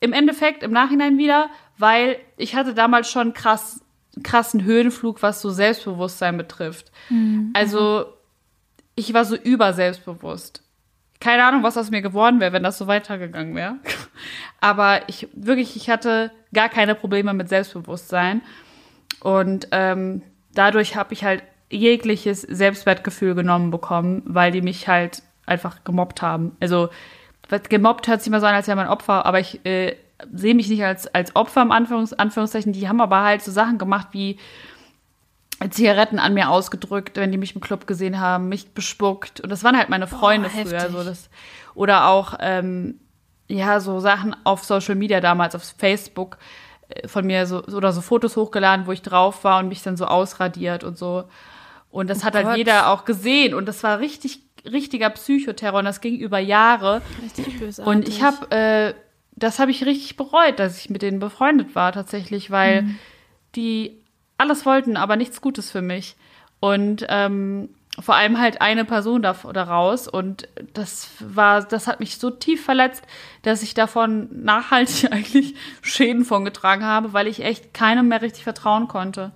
im 0.00 0.12
Endeffekt 0.12 0.62
im 0.62 0.72
Nachhinein 0.72 1.18
wieder, 1.18 1.50
weil 1.78 2.18
ich 2.36 2.54
hatte 2.54 2.74
damals 2.74 3.10
schon 3.10 3.34
krass, 3.34 3.80
krassen 4.22 4.64
Höhenflug, 4.64 5.22
was 5.22 5.40
so 5.42 5.50
Selbstbewusstsein 5.50 6.36
betrifft. 6.36 6.90
Mhm. 7.10 7.50
Also 7.54 8.06
ich 8.94 9.12
war 9.14 9.24
so 9.24 9.36
überselbstbewusst. 9.36 10.62
Keine 11.20 11.44
Ahnung, 11.44 11.62
was 11.62 11.76
aus 11.76 11.90
mir 11.90 12.00
geworden 12.00 12.40
wäre, 12.40 12.52
wenn 12.52 12.62
das 12.62 12.78
so 12.78 12.86
weitergegangen 12.86 13.54
wäre. 13.54 13.76
Aber 14.60 15.02
ich 15.08 15.28
wirklich, 15.34 15.76
ich 15.76 15.90
hatte 15.90 16.30
gar 16.52 16.68
keine 16.70 16.94
Probleme 16.94 17.34
mit 17.34 17.48
Selbstbewusstsein. 17.48 18.40
Und 19.20 19.68
ähm, 19.70 20.22
dadurch 20.54 20.96
habe 20.96 21.12
ich 21.12 21.24
halt 21.24 21.42
jegliches 21.70 22.40
Selbstwertgefühl 22.42 23.34
genommen 23.34 23.70
bekommen, 23.70 24.22
weil 24.24 24.50
die 24.50 24.62
mich 24.62 24.88
halt 24.88 25.22
einfach 25.46 25.84
gemobbt 25.84 26.22
haben. 26.22 26.56
Also 26.60 26.88
gemobbt 27.68 28.08
hört 28.08 28.20
sich 28.20 28.28
immer 28.28 28.40
so 28.40 28.46
an, 28.46 28.54
als 28.54 28.66
wäre 28.66 28.76
man 28.76 28.88
Opfer, 28.88 29.26
aber 29.26 29.40
ich 29.40 29.64
äh, 29.66 29.96
sehe 30.32 30.54
mich 30.54 30.68
nicht 30.68 30.84
als, 30.84 31.12
als 31.14 31.34
Opfer 31.36 31.62
im 31.62 31.70
Anführungs 31.70 32.12
Anführungszeichen. 32.12 32.72
Die 32.72 32.88
haben 32.88 33.00
aber 33.00 33.22
halt 33.22 33.42
so 33.42 33.50
Sachen 33.50 33.78
gemacht 33.78 34.08
wie 34.12 34.38
Zigaretten 35.68 36.18
an 36.18 36.32
mir 36.32 36.48
ausgedrückt, 36.48 37.16
wenn 37.16 37.32
die 37.32 37.38
mich 37.38 37.54
im 37.54 37.60
Club 37.60 37.86
gesehen 37.86 38.18
haben, 38.18 38.48
mich 38.48 38.72
bespuckt. 38.72 39.40
Und 39.40 39.50
das 39.50 39.62
waren 39.62 39.76
halt 39.76 39.90
meine 39.90 40.06
Freunde 40.06 40.48
Boah, 40.48 40.64
früher. 40.64 40.90
So 40.90 41.04
das, 41.04 41.28
oder 41.74 42.08
auch, 42.08 42.34
ähm, 42.40 42.98
ja, 43.46 43.80
so 43.80 44.00
Sachen 44.00 44.34
auf 44.44 44.64
Social 44.64 44.94
Media 44.94 45.20
damals, 45.20 45.54
auf 45.54 45.74
Facebook 45.76 46.38
äh, 46.88 47.06
von 47.06 47.26
mir 47.26 47.46
so, 47.46 47.62
oder 47.64 47.92
so 47.92 48.00
Fotos 48.00 48.36
hochgeladen, 48.36 48.86
wo 48.86 48.92
ich 48.92 49.02
drauf 49.02 49.44
war 49.44 49.58
und 49.58 49.68
mich 49.68 49.82
dann 49.82 49.98
so 49.98 50.06
ausradiert 50.06 50.82
und 50.82 50.96
so. 50.96 51.24
Und 51.90 52.08
das 52.08 52.22
oh 52.22 52.24
hat 52.24 52.34
halt 52.34 52.46
Gott. 52.46 52.56
jeder 52.56 52.88
auch 52.90 53.04
gesehen. 53.04 53.52
Und 53.52 53.66
das 53.66 53.82
war 53.82 53.98
richtig, 53.98 54.40
richtiger 54.64 55.10
Psychoterror. 55.10 55.80
Und 55.80 55.84
das 55.84 56.00
ging 56.00 56.16
über 56.16 56.38
Jahre. 56.38 57.02
Richtig 57.22 57.58
böse. 57.58 57.82
Und 57.82 58.08
ich 58.08 58.22
habe, 58.22 58.50
äh, 58.50 58.94
das 59.32 59.58
habe 59.58 59.72
ich 59.72 59.84
richtig 59.84 60.16
bereut, 60.16 60.58
dass 60.58 60.78
ich 60.78 60.88
mit 60.88 61.02
denen 61.02 61.18
befreundet 61.18 61.74
war 61.74 61.92
tatsächlich, 61.92 62.50
weil 62.50 62.82
mhm. 62.82 62.98
die 63.56 63.99
alles 64.40 64.66
wollten, 64.66 64.96
aber 64.96 65.16
nichts 65.16 65.40
Gutes 65.40 65.70
für 65.70 65.82
mich. 65.82 66.16
Und 66.60 67.06
ähm, 67.08 67.68
vor 67.98 68.14
allem 68.14 68.38
halt 68.38 68.60
eine 68.60 68.84
Person 68.84 69.22
da, 69.22 69.34
daraus. 69.52 70.08
Und 70.08 70.48
das 70.74 71.10
war, 71.20 71.62
das 71.62 71.86
hat 71.86 72.00
mich 72.00 72.18
so 72.18 72.30
tief 72.30 72.64
verletzt, 72.64 73.04
dass 73.42 73.62
ich 73.62 73.74
davon 73.74 74.28
nachhaltig 74.32 75.06
eigentlich 75.12 75.54
Schäden 75.82 76.24
von 76.24 76.44
getragen 76.44 76.84
habe, 76.84 77.12
weil 77.12 77.26
ich 77.26 77.44
echt 77.44 77.74
keinem 77.74 78.08
mehr 78.08 78.22
richtig 78.22 78.44
vertrauen 78.44 78.88
konnte. 78.88 79.32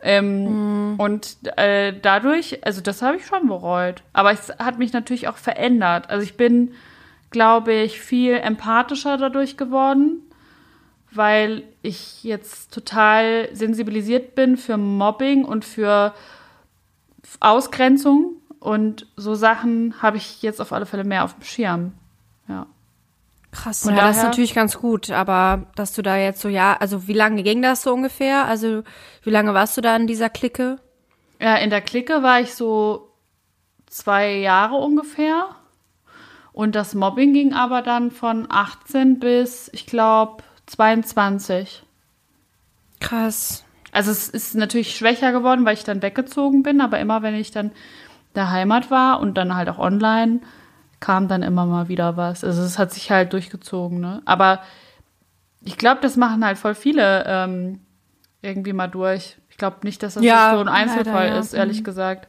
Ähm, 0.00 0.92
mhm. 0.92 1.00
Und 1.00 1.38
äh, 1.56 1.94
dadurch, 1.98 2.64
also 2.64 2.82
das 2.82 3.00
habe 3.00 3.16
ich 3.16 3.26
schon 3.26 3.48
bereut. 3.48 4.02
Aber 4.12 4.32
es 4.32 4.50
hat 4.58 4.78
mich 4.78 4.92
natürlich 4.92 5.28
auch 5.28 5.38
verändert. 5.38 6.10
Also 6.10 6.24
ich 6.24 6.36
bin, 6.36 6.74
glaube 7.30 7.72
ich, 7.72 8.00
viel 8.00 8.34
empathischer 8.34 9.16
dadurch 9.16 9.56
geworden 9.56 10.23
weil 11.16 11.64
ich 11.82 12.24
jetzt 12.24 12.72
total 12.72 13.48
sensibilisiert 13.52 14.34
bin 14.34 14.56
für 14.56 14.76
Mobbing 14.76 15.44
und 15.44 15.64
für 15.64 16.14
Ausgrenzung. 17.40 18.36
Und 18.60 19.06
so 19.16 19.34
Sachen 19.34 20.00
habe 20.00 20.16
ich 20.16 20.42
jetzt 20.42 20.60
auf 20.60 20.72
alle 20.72 20.86
Fälle 20.86 21.04
mehr 21.04 21.24
auf 21.24 21.34
dem 21.34 21.44
Schirm. 21.44 21.92
Ja. 22.48 22.66
Krass. 23.52 23.84
Und 23.84 23.94
ja, 23.94 24.08
das 24.08 24.16
ist 24.16 24.22
natürlich 24.22 24.54
ganz 24.54 24.78
gut, 24.78 25.10
aber 25.10 25.66
dass 25.76 25.92
du 25.92 26.02
da 26.02 26.16
jetzt 26.16 26.40
so, 26.40 26.48
ja, 26.48 26.76
also 26.78 27.06
wie 27.06 27.12
lange 27.12 27.42
ging 27.42 27.62
das 27.62 27.82
so 27.82 27.92
ungefähr? 27.92 28.46
Also 28.46 28.82
wie 29.22 29.30
lange 29.30 29.54
warst 29.54 29.76
du 29.76 29.80
da 29.80 29.94
in 29.94 30.06
dieser 30.06 30.28
Clique? 30.28 30.78
Ja, 31.40 31.56
in 31.56 31.70
der 31.70 31.80
Clique 31.80 32.22
war 32.22 32.40
ich 32.40 32.54
so 32.54 33.12
zwei 33.86 34.36
Jahre 34.38 34.76
ungefähr. 34.76 35.46
Und 36.52 36.74
das 36.74 36.94
Mobbing 36.94 37.32
ging 37.32 37.52
aber 37.52 37.82
dann 37.82 38.10
von 38.10 38.46
18 38.48 39.18
bis, 39.18 39.68
ich 39.72 39.86
glaube, 39.86 40.42
22. 40.74 41.84
Krass. 43.00 43.64
Also 43.92 44.10
es 44.10 44.28
ist 44.28 44.54
natürlich 44.56 44.96
schwächer 44.96 45.30
geworden, 45.32 45.64
weil 45.64 45.74
ich 45.74 45.84
dann 45.84 46.02
weggezogen 46.02 46.62
bin, 46.62 46.80
aber 46.80 46.98
immer 46.98 47.22
wenn 47.22 47.34
ich 47.34 47.52
dann 47.52 47.70
der 48.34 48.50
Heimat 48.50 48.90
war 48.90 49.20
und 49.20 49.38
dann 49.38 49.54
halt 49.54 49.68
auch 49.68 49.78
online, 49.78 50.40
kam 50.98 51.28
dann 51.28 51.42
immer 51.42 51.64
mal 51.66 51.88
wieder 51.88 52.16
was. 52.16 52.42
Also 52.42 52.62
es 52.62 52.78
hat 52.78 52.92
sich 52.92 53.10
halt 53.10 53.32
durchgezogen, 53.32 54.00
ne? 54.00 54.22
Aber 54.24 54.62
ich 55.60 55.78
glaube, 55.78 56.00
das 56.00 56.16
machen 56.16 56.44
halt 56.44 56.58
voll 56.58 56.74
viele 56.74 57.24
ähm, 57.26 57.80
irgendwie 58.42 58.72
mal 58.72 58.88
durch. 58.88 59.36
Ich 59.50 59.56
glaube 59.56 59.76
nicht, 59.84 60.02
dass 60.02 60.14
das 60.14 60.24
ja, 60.24 60.54
so 60.54 60.60
ein 60.60 60.68
Einzelfall 60.68 61.26
leider, 61.26 61.34
ja. 61.36 61.40
ist, 61.40 61.54
ehrlich 61.54 61.80
mhm. 61.80 61.84
gesagt. 61.84 62.28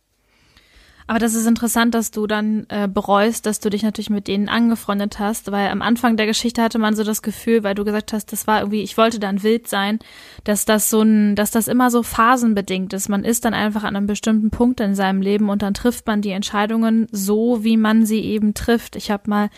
Aber 1.07 1.19
das 1.19 1.35
ist 1.35 1.45
interessant, 1.45 1.93
dass 1.93 2.09
du 2.09 2.25
dann 2.25 2.65
äh, 2.69 2.87
bereust, 2.87 3.45
dass 3.45 3.59
du 3.59 3.69
dich 3.69 3.83
natürlich 3.83 4.09
mit 4.09 4.27
denen 4.27 4.49
angefreundet 4.49 5.19
hast, 5.19 5.51
weil 5.51 5.69
am 5.69 5.83
Anfang 5.83 6.17
der 6.17 6.25
Geschichte 6.25 6.63
hatte 6.63 6.79
man 6.79 6.95
so 6.95 7.03
das 7.03 7.21
Gefühl, 7.21 7.63
weil 7.63 7.75
du 7.75 7.85
gesagt 7.85 8.11
hast, 8.11 8.31
das 8.31 8.47
war 8.47 8.59
irgendwie, 8.59 8.81
ich 8.81 8.97
wollte 8.97 9.19
dann 9.19 9.43
wild 9.43 9.67
sein, 9.67 9.99
dass 10.45 10.65
das 10.65 10.89
so 10.89 11.01
ein, 11.01 11.35
dass 11.35 11.51
das 11.51 11.67
immer 11.67 11.91
so 11.91 12.01
phasenbedingt 12.01 12.91
ist. 12.93 13.07
Man 13.07 13.23
ist 13.23 13.45
dann 13.45 13.53
einfach 13.53 13.83
an 13.83 13.95
einem 13.95 14.07
bestimmten 14.07 14.49
Punkt 14.49 14.79
in 14.79 14.95
seinem 14.95 15.21
Leben 15.21 15.49
und 15.49 15.61
dann 15.61 15.75
trifft 15.75 16.07
man 16.07 16.21
die 16.21 16.31
Entscheidungen 16.31 17.07
so, 17.11 17.63
wie 17.63 17.77
man 17.77 18.05
sie 18.05 18.21
eben 18.21 18.55
trifft. 18.55 18.95
Ich 18.95 19.11
habe 19.11 19.29
mal 19.29 19.49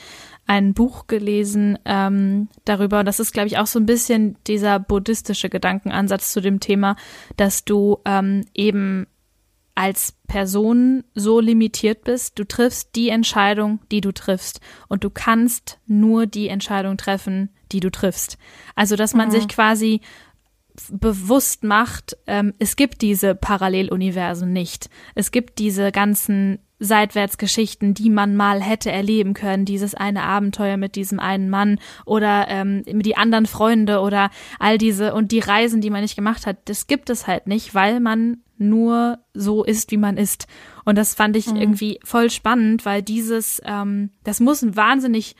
ein 0.47 0.73
Buch 0.73 1.07
gelesen 1.07 1.77
ähm, 1.85 2.47
darüber. 2.65 2.99
Und 2.99 3.05
das 3.05 3.19
ist, 3.19 3.33
glaube 3.33 3.47
ich, 3.47 3.57
auch 3.57 3.67
so 3.67 3.79
ein 3.79 3.85
bisschen 3.85 4.37
dieser 4.47 4.79
buddhistische 4.79 5.49
Gedankenansatz 5.49 6.31
zu 6.31 6.41
dem 6.41 6.59
Thema, 6.59 6.95
dass 7.35 7.65
du 7.65 7.99
ähm, 8.05 8.45
eben 8.53 9.07
als 9.77 10.13
Person 10.27 11.03
so 11.13 11.39
limitiert 11.39 12.03
bist. 12.03 12.39
Du 12.39 12.45
triffst 12.45 12.95
die 12.95 13.09
Entscheidung, 13.09 13.79
die 13.91 14.01
du 14.01 14.11
triffst. 14.11 14.59
Und 14.87 15.03
du 15.03 15.11
kannst 15.11 15.79
nur 15.85 16.25
die 16.25 16.47
Entscheidung 16.47 16.97
treffen, 16.97 17.49
die 17.71 17.79
du 17.79 17.91
triffst. 17.91 18.39
Also, 18.75 18.95
dass 18.95 19.13
man 19.13 19.27
mhm. 19.27 19.33
sich 19.33 19.47
quasi 19.47 20.01
bewusst 20.91 21.63
macht, 21.63 22.17
ähm, 22.25 22.53
es 22.57 22.75
gibt 22.75 23.01
diese 23.01 23.35
Paralleluniversen 23.35 24.51
nicht. 24.51 24.89
Es 25.13 25.31
gibt 25.31 25.59
diese 25.59 25.91
ganzen 25.91 26.59
Seitwärtsgeschichten, 26.79 27.93
die 27.93 28.09
man 28.09 28.35
mal 28.35 28.61
hätte 28.61 28.91
erleben 28.91 29.33
können, 29.33 29.65
dieses 29.65 29.95
eine 29.95 30.23
Abenteuer 30.23 30.77
mit 30.77 30.95
diesem 30.95 31.19
einen 31.19 31.49
Mann 31.49 31.79
oder 32.05 32.47
ähm, 32.49 32.83
die 32.85 33.17
anderen 33.17 33.47
Freunde 33.47 33.99
oder 33.99 34.29
all 34.59 34.77
diese 34.77 35.13
und 35.13 35.31
die 35.31 35.39
Reisen, 35.39 35.81
die 35.81 35.89
man 35.89 36.01
nicht 36.01 36.15
gemacht 36.15 36.45
hat, 36.45 36.57
das 36.65 36.87
gibt 36.87 37.09
es 37.09 37.25
halt 37.25 37.47
nicht, 37.47 37.73
weil 37.73 37.99
man 37.99 38.41
nur 38.57 39.19
so 39.33 39.63
ist, 39.63 39.91
wie 39.91 39.97
man 39.97 40.17
ist. 40.17 40.47
Und 40.85 40.97
das 40.97 41.15
fand 41.15 41.35
ich 41.35 41.47
mhm. 41.47 41.57
irgendwie 41.57 41.99
voll 42.03 42.29
spannend, 42.29 42.85
weil 42.85 43.01
dieses, 43.01 43.61
ähm, 43.65 44.11
das 44.23 44.39
muss 44.39 44.61
ein 44.61 44.75
wahnsinnig 44.75 45.35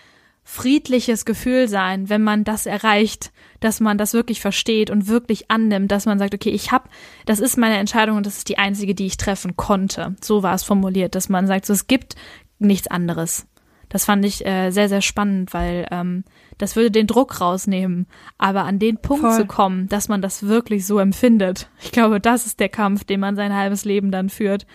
friedliches 0.50 1.26
Gefühl 1.26 1.68
sein, 1.68 2.08
wenn 2.08 2.24
man 2.24 2.46
das 2.46 2.66
erreicht, 2.68 3.34
dass 3.60 3.82
man 3.82 3.98
das 3.98 4.14
wirklich 4.14 4.40
versteht 4.40 4.90
und 4.90 5.10
wirklich 5.10 5.52
annimmt, 5.52 5.92
dass 5.92 6.06
man 6.06 6.20
sagt, 6.20 6.34
okay, 6.34 6.52
ich 6.52 6.72
habe, 6.72 6.88
das 7.26 7.42
ist 7.42 7.58
meine 7.58 7.78
Entscheidung 7.78 8.16
und 8.16 8.26
das 8.26 8.38
ist 8.38 8.48
die 8.48 8.58
einzige, 8.58 8.96
die 8.96 9.08
ich 9.08 9.18
treffen 9.18 9.58
konnte. 9.58 10.16
So 10.24 10.44
war 10.44 10.56
es 10.56 10.64
formuliert, 10.64 11.16
dass 11.16 11.28
man 11.28 11.48
sagt, 11.48 11.66
so, 11.66 11.74
es 11.74 11.88
gibt 11.88 12.16
nichts 12.60 12.88
anderes. 12.88 13.46
Das 13.90 14.06
fand 14.06 14.24
ich 14.24 14.46
äh, 14.46 14.72
sehr, 14.72 14.88
sehr 14.88 15.02
spannend, 15.02 15.54
weil 15.54 15.86
ähm, 15.92 16.24
das 16.58 16.78
würde 16.78 16.92
den 16.92 17.08
Druck 17.08 17.42
rausnehmen. 17.42 18.08
Aber 18.38 18.64
an 18.64 18.80
den 18.80 19.00
Punkt 19.00 19.26
Voll. 19.26 19.36
zu 19.36 19.46
kommen, 19.48 19.90
dass 19.90 20.08
man 20.08 20.22
das 20.22 20.44
wirklich 20.44 20.86
so 20.86 20.98
empfindet, 20.98 21.70
ich 21.82 21.92
glaube, 21.92 22.22
das 22.22 22.46
ist 22.46 22.62
der 22.62 22.70
Kampf, 22.70 23.04
den 23.04 23.20
man 23.20 23.36
sein 23.36 23.54
halbes 23.54 23.84
Leben 23.84 24.12
dann 24.12 24.30
führt. 24.30 24.66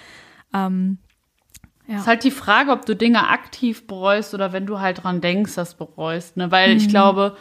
Ähm, 0.52 0.98
ja. 1.88 1.98
Ist 1.98 2.06
halt 2.06 2.24
die 2.24 2.30
Frage, 2.30 2.70
ob 2.70 2.86
du 2.86 2.94
Dinge 2.94 3.28
aktiv 3.28 3.86
bereust 3.86 4.34
oder 4.34 4.52
wenn 4.52 4.66
du 4.66 4.78
halt 4.78 5.02
dran 5.02 5.20
denkst, 5.20 5.54
das 5.56 5.74
bereust. 5.74 6.36
Ne? 6.36 6.50
Weil 6.50 6.70
mhm. 6.70 6.76
ich 6.76 6.88
glaube, 6.88 7.36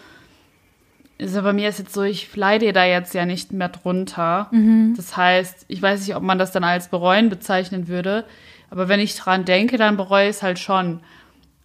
also 1.20 1.44
bei 1.44 1.54
mir 1.54 1.70
ist 1.70 1.80
jetzt 1.80 1.94
so, 1.94 2.02
ich 2.02 2.36
leide 2.36 2.74
da 2.74 2.84
jetzt 2.84 3.14
ja 3.14 3.26
nicht 3.26 3.54
mehr 3.54 3.70
drunter. 3.70 4.48
Mhm. 4.52 4.96
Das 4.98 5.16
heißt, 5.16 5.66
ich 5.68 5.82
weiß 5.82 6.08
nicht, 6.08 6.16
ob 6.16 6.24
man 6.24 6.40
das 6.40 6.52
dann 6.52 6.64
als 6.64 6.90
bereuen 6.90 7.30
bezeichnen 7.30 7.88
würde. 7.88 8.26
Aber 8.72 8.88
wenn 8.88 9.00
ich 9.00 9.16
dran 9.16 9.46
denke, 9.46 9.78
dann 9.78 9.96
bereue 9.96 10.30
ich 10.30 10.38
es 10.38 10.44
halt 10.44 10.58
schon. 10.58 11.02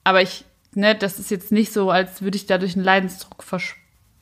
Aber 0.04 0.20
ich 0.20 0.44
ne, 0.76 0.94
das 0.94 1.18
ist 1.18 1.30
jetzt 1.30 1.50
nicht 1.50 1.72
so, 1.72 1.90
als 1.90 2.22
würde 2.22 2.36
ich 2.36 2.46
dadurch 2.46 2.76
einen 2.76 2.84
Leidensdruck 2.84 3.42
vers 3.42 3.74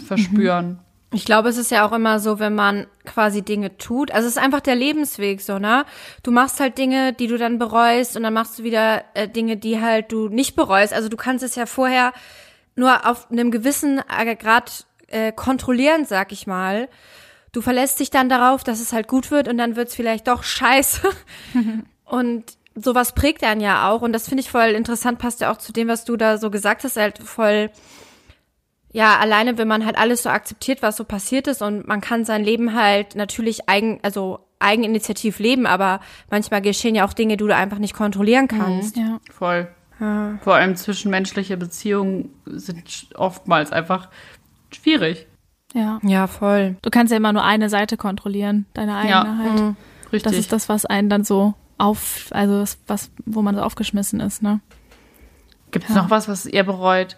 verspüren. 0.04 0.68
Mhm. 0.68 0.78
Ich 1.14 1.24
glaube, 1.24 1.48
es 1.48 1.56
ist 1.56 1.70
ja 1.70 1.86
auch 1.86 1.92
immer 1.92 2.18
so, 2.18 2.38
wenn 2.40 2.54
man 2.54 2.86
quasi 3.04 3.42
Dinge 3.42 3.78
tut. 3.78 4.10
Also 4.10 4.26
es 4.26 4.36
ist 4.36 4.42
einfach 4.42 4.60
der 4.60 4.74
Lebensweg 4.74 5.40
so, 5.40 5.58
ne? 5.58 5.84
Du 6.22 6.32
machst 6.32 6.58
halt 6.58 6.76
Dinge, 6.76 7.12
die 7.12 7.28
du 7.28 7.38
dann 7.38 7.58
bereust 7.58 8.16
und 8.16 8.24
dann 8.24 8.34
machst 8.34 8.58
du 8.58 8.64
wieder 8.64 9.04
äh, 9.14 9.28
Dinge, 9.28 9.56
die 9.56 9.80
halt 9.80 10.10
du 10.10 10.28
nicht 10.28 10.56
bereust. 10.56 10.92
Also 10.92 11.08
du 11.08 11.16
kannst 11.16 11.44
es 11.44 11.54
ja 11.54 11.66
vorher 11.66 12.12
nur 12.74 13.08
auf 13.08 13.30
einem 13.30 13.50
gewissen 13.50 14.00
äh, 14.08 14.34
Grad 14.34 14.86
äh, 15.08 15.30
kontrollieren, 15.32 16.04
sag 16.04 16.32
ich 16.32 16.46
mal. 16.46 16.88
Du 17.52 17.60
verlässt 17.60 18.00
dich 18.00 18.10
dann 18.10 18.28
darauf, 18.28 18.64
dass 18.64 18.80
es 18.80 18.92
halt 18.92 19.06
gut 19.06 19.30
wird 19.30 19.46
und 19.46 19.56
dann 19.56 19.76
wird 19.76 19.88
es 19.88 19.94
vielleicht 19.94 20.26
doch 20.26 20.42
scheiße. 20.42 21.08
und 22.04 22.44
sowas 22.74 23.12
prägt 23.12 23.44
einen 23.44 23.60
ja 23.60 23.88
auch 23.88 24.02
und 24.02 24.12
das 24.12 24.28
finde 24.28 24.40
ich 24.40 24.50
voll 24.50 24.70
interessant, 24.70 25.18
passt 25.18 25.40
ja 25.40 25.52
auch 25.52 25.58
zu 25.58 25.72
dem, 25.72 25.86
was 25.86 26.04
du 26.04 26.16
da 26.16 26.38
so 26.38 26.50
gesagt 26.50 26.82
hast, 26.82 26.96
halt 26.96 27.18
voll, 27.18 27.70
ja, 28.94 29.18
alleine, 29.18 29.58
wenn 29.58 29.66
man 29.66 29.84
halt 29.84 29.98
alles 29.98 30.22
so 30.22 30.30
akzeptiert, 30.30 30.80
was 30.80 30.96
so 30.96 31.02
passiert 31.02 31.48
ist 31.48 31.62
und 31.62 31.88
man 31.88 32.00
kann 32.00 32.24
sein 32.24 32.44
Leben 32.44 32.74
halt 32.80 33.16
natürlich 33.16 33.68
eigen, 33.68 33.98
also 34.02 34.38
eigeninitiativ 34.60 35.40
leben, 35.40 35.66
aber 35.66 35.98
manchmal 36.30 36.62
geschehen 36.62 36.94
ja 36.94 37.04
auch 37.04 37.12
Dinge, 37.12 37.36
die 37.36 37.44
du 37.44 37.54
einfach 37.54 37.78
nicht 37.78 37.94
kontrollieren 37.94 38.44
mhm. 38.44 38.56
kannst. 38.56 38.96
Mhm, 38.96 39.02
ja. 39.02 39.20
Voll. 39.32 39.68
Ja. 39.98 40.38
Vor 40.42 40.54
allem 40.54 40.76
zwischenmenschliche 40.76 41.56
Beziehungen 41.56 42.30
sind 42.46 43.08
oftmals 43.16 43.72
einfach 43.72 44.10
schwierig. 44.72 45.26
Ja. 45.74 45.98
Ja, 46.04 46.28
voll. 46.28 46.76
Du 46.82 46.90
kannst 46.90 47.10
ja 47.10 47.16
immer 47.16 47.32
nur 47.32 47.42
eine 47.42 47.68
Seite 47.68 47.96
kontrollieren, 47.96 48.66
deine 48.74 48.96
eigene 48.96 49.10
Ja. 49.10 49.38
halt. 49.38 49.60
Mhm. 49.60 49.76
Richtig. 50.12 50.22
Das 50.22 50.34
ist 50.34 50.52
das, 50.52 50.68
was 50.68 50.86
einen 50.86 51.10
dann 51.10 51.24
so 51.24 51.54
auf, 51.78 52.28
also 52.30 52.60
das, 52.60 52.78
was, 52.86 53.10
wo 53.26 53.42
man 53.42 53.56
so 53.56 53.62
aufgeschmissen 53.62 54.20
ist, 54.20 54.40
ne? 54.40 54.60
Gibt 55.72 55.88
es 55.88 55.96
Ja. 55.96 56.02
noch 56.02 56.10
was, 56.10 56.28
was 56.28 56.46
ihr 56.46 56.62
bereut? 56.62 57.16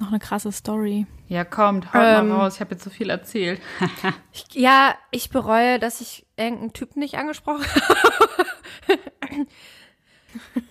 Noch 0.00 0.08
eine 0.08 0.18
krasse 0.18 0.50
Story. 0.50 1.06
Ja, 1.28 1.44
kommt, 1.44 1.92
haut 1.92 2.02
Ähm. 2.02 2.28
mal 2.30 2.36
raus. 2.40 2.54
Ich 2.54 2.60
habe 2.60 2.72
jetzt 2.72 2.82
so 2.84 2.90
viel 2.90 3.10
erzählt. 3.10 3.60
Ich, 4.32 4.46
ja, 4.54 4.94
ich 5.10 5.28
bereue, 5.30 5.78
dass 5.78 6.00
ich 6.00 6.26
irgendeinen 6.36 6.72
Typen 6.72 7.00
nicht 7.00 7.16
angesprochen 7.18 7.64
habe. 7.74 9.46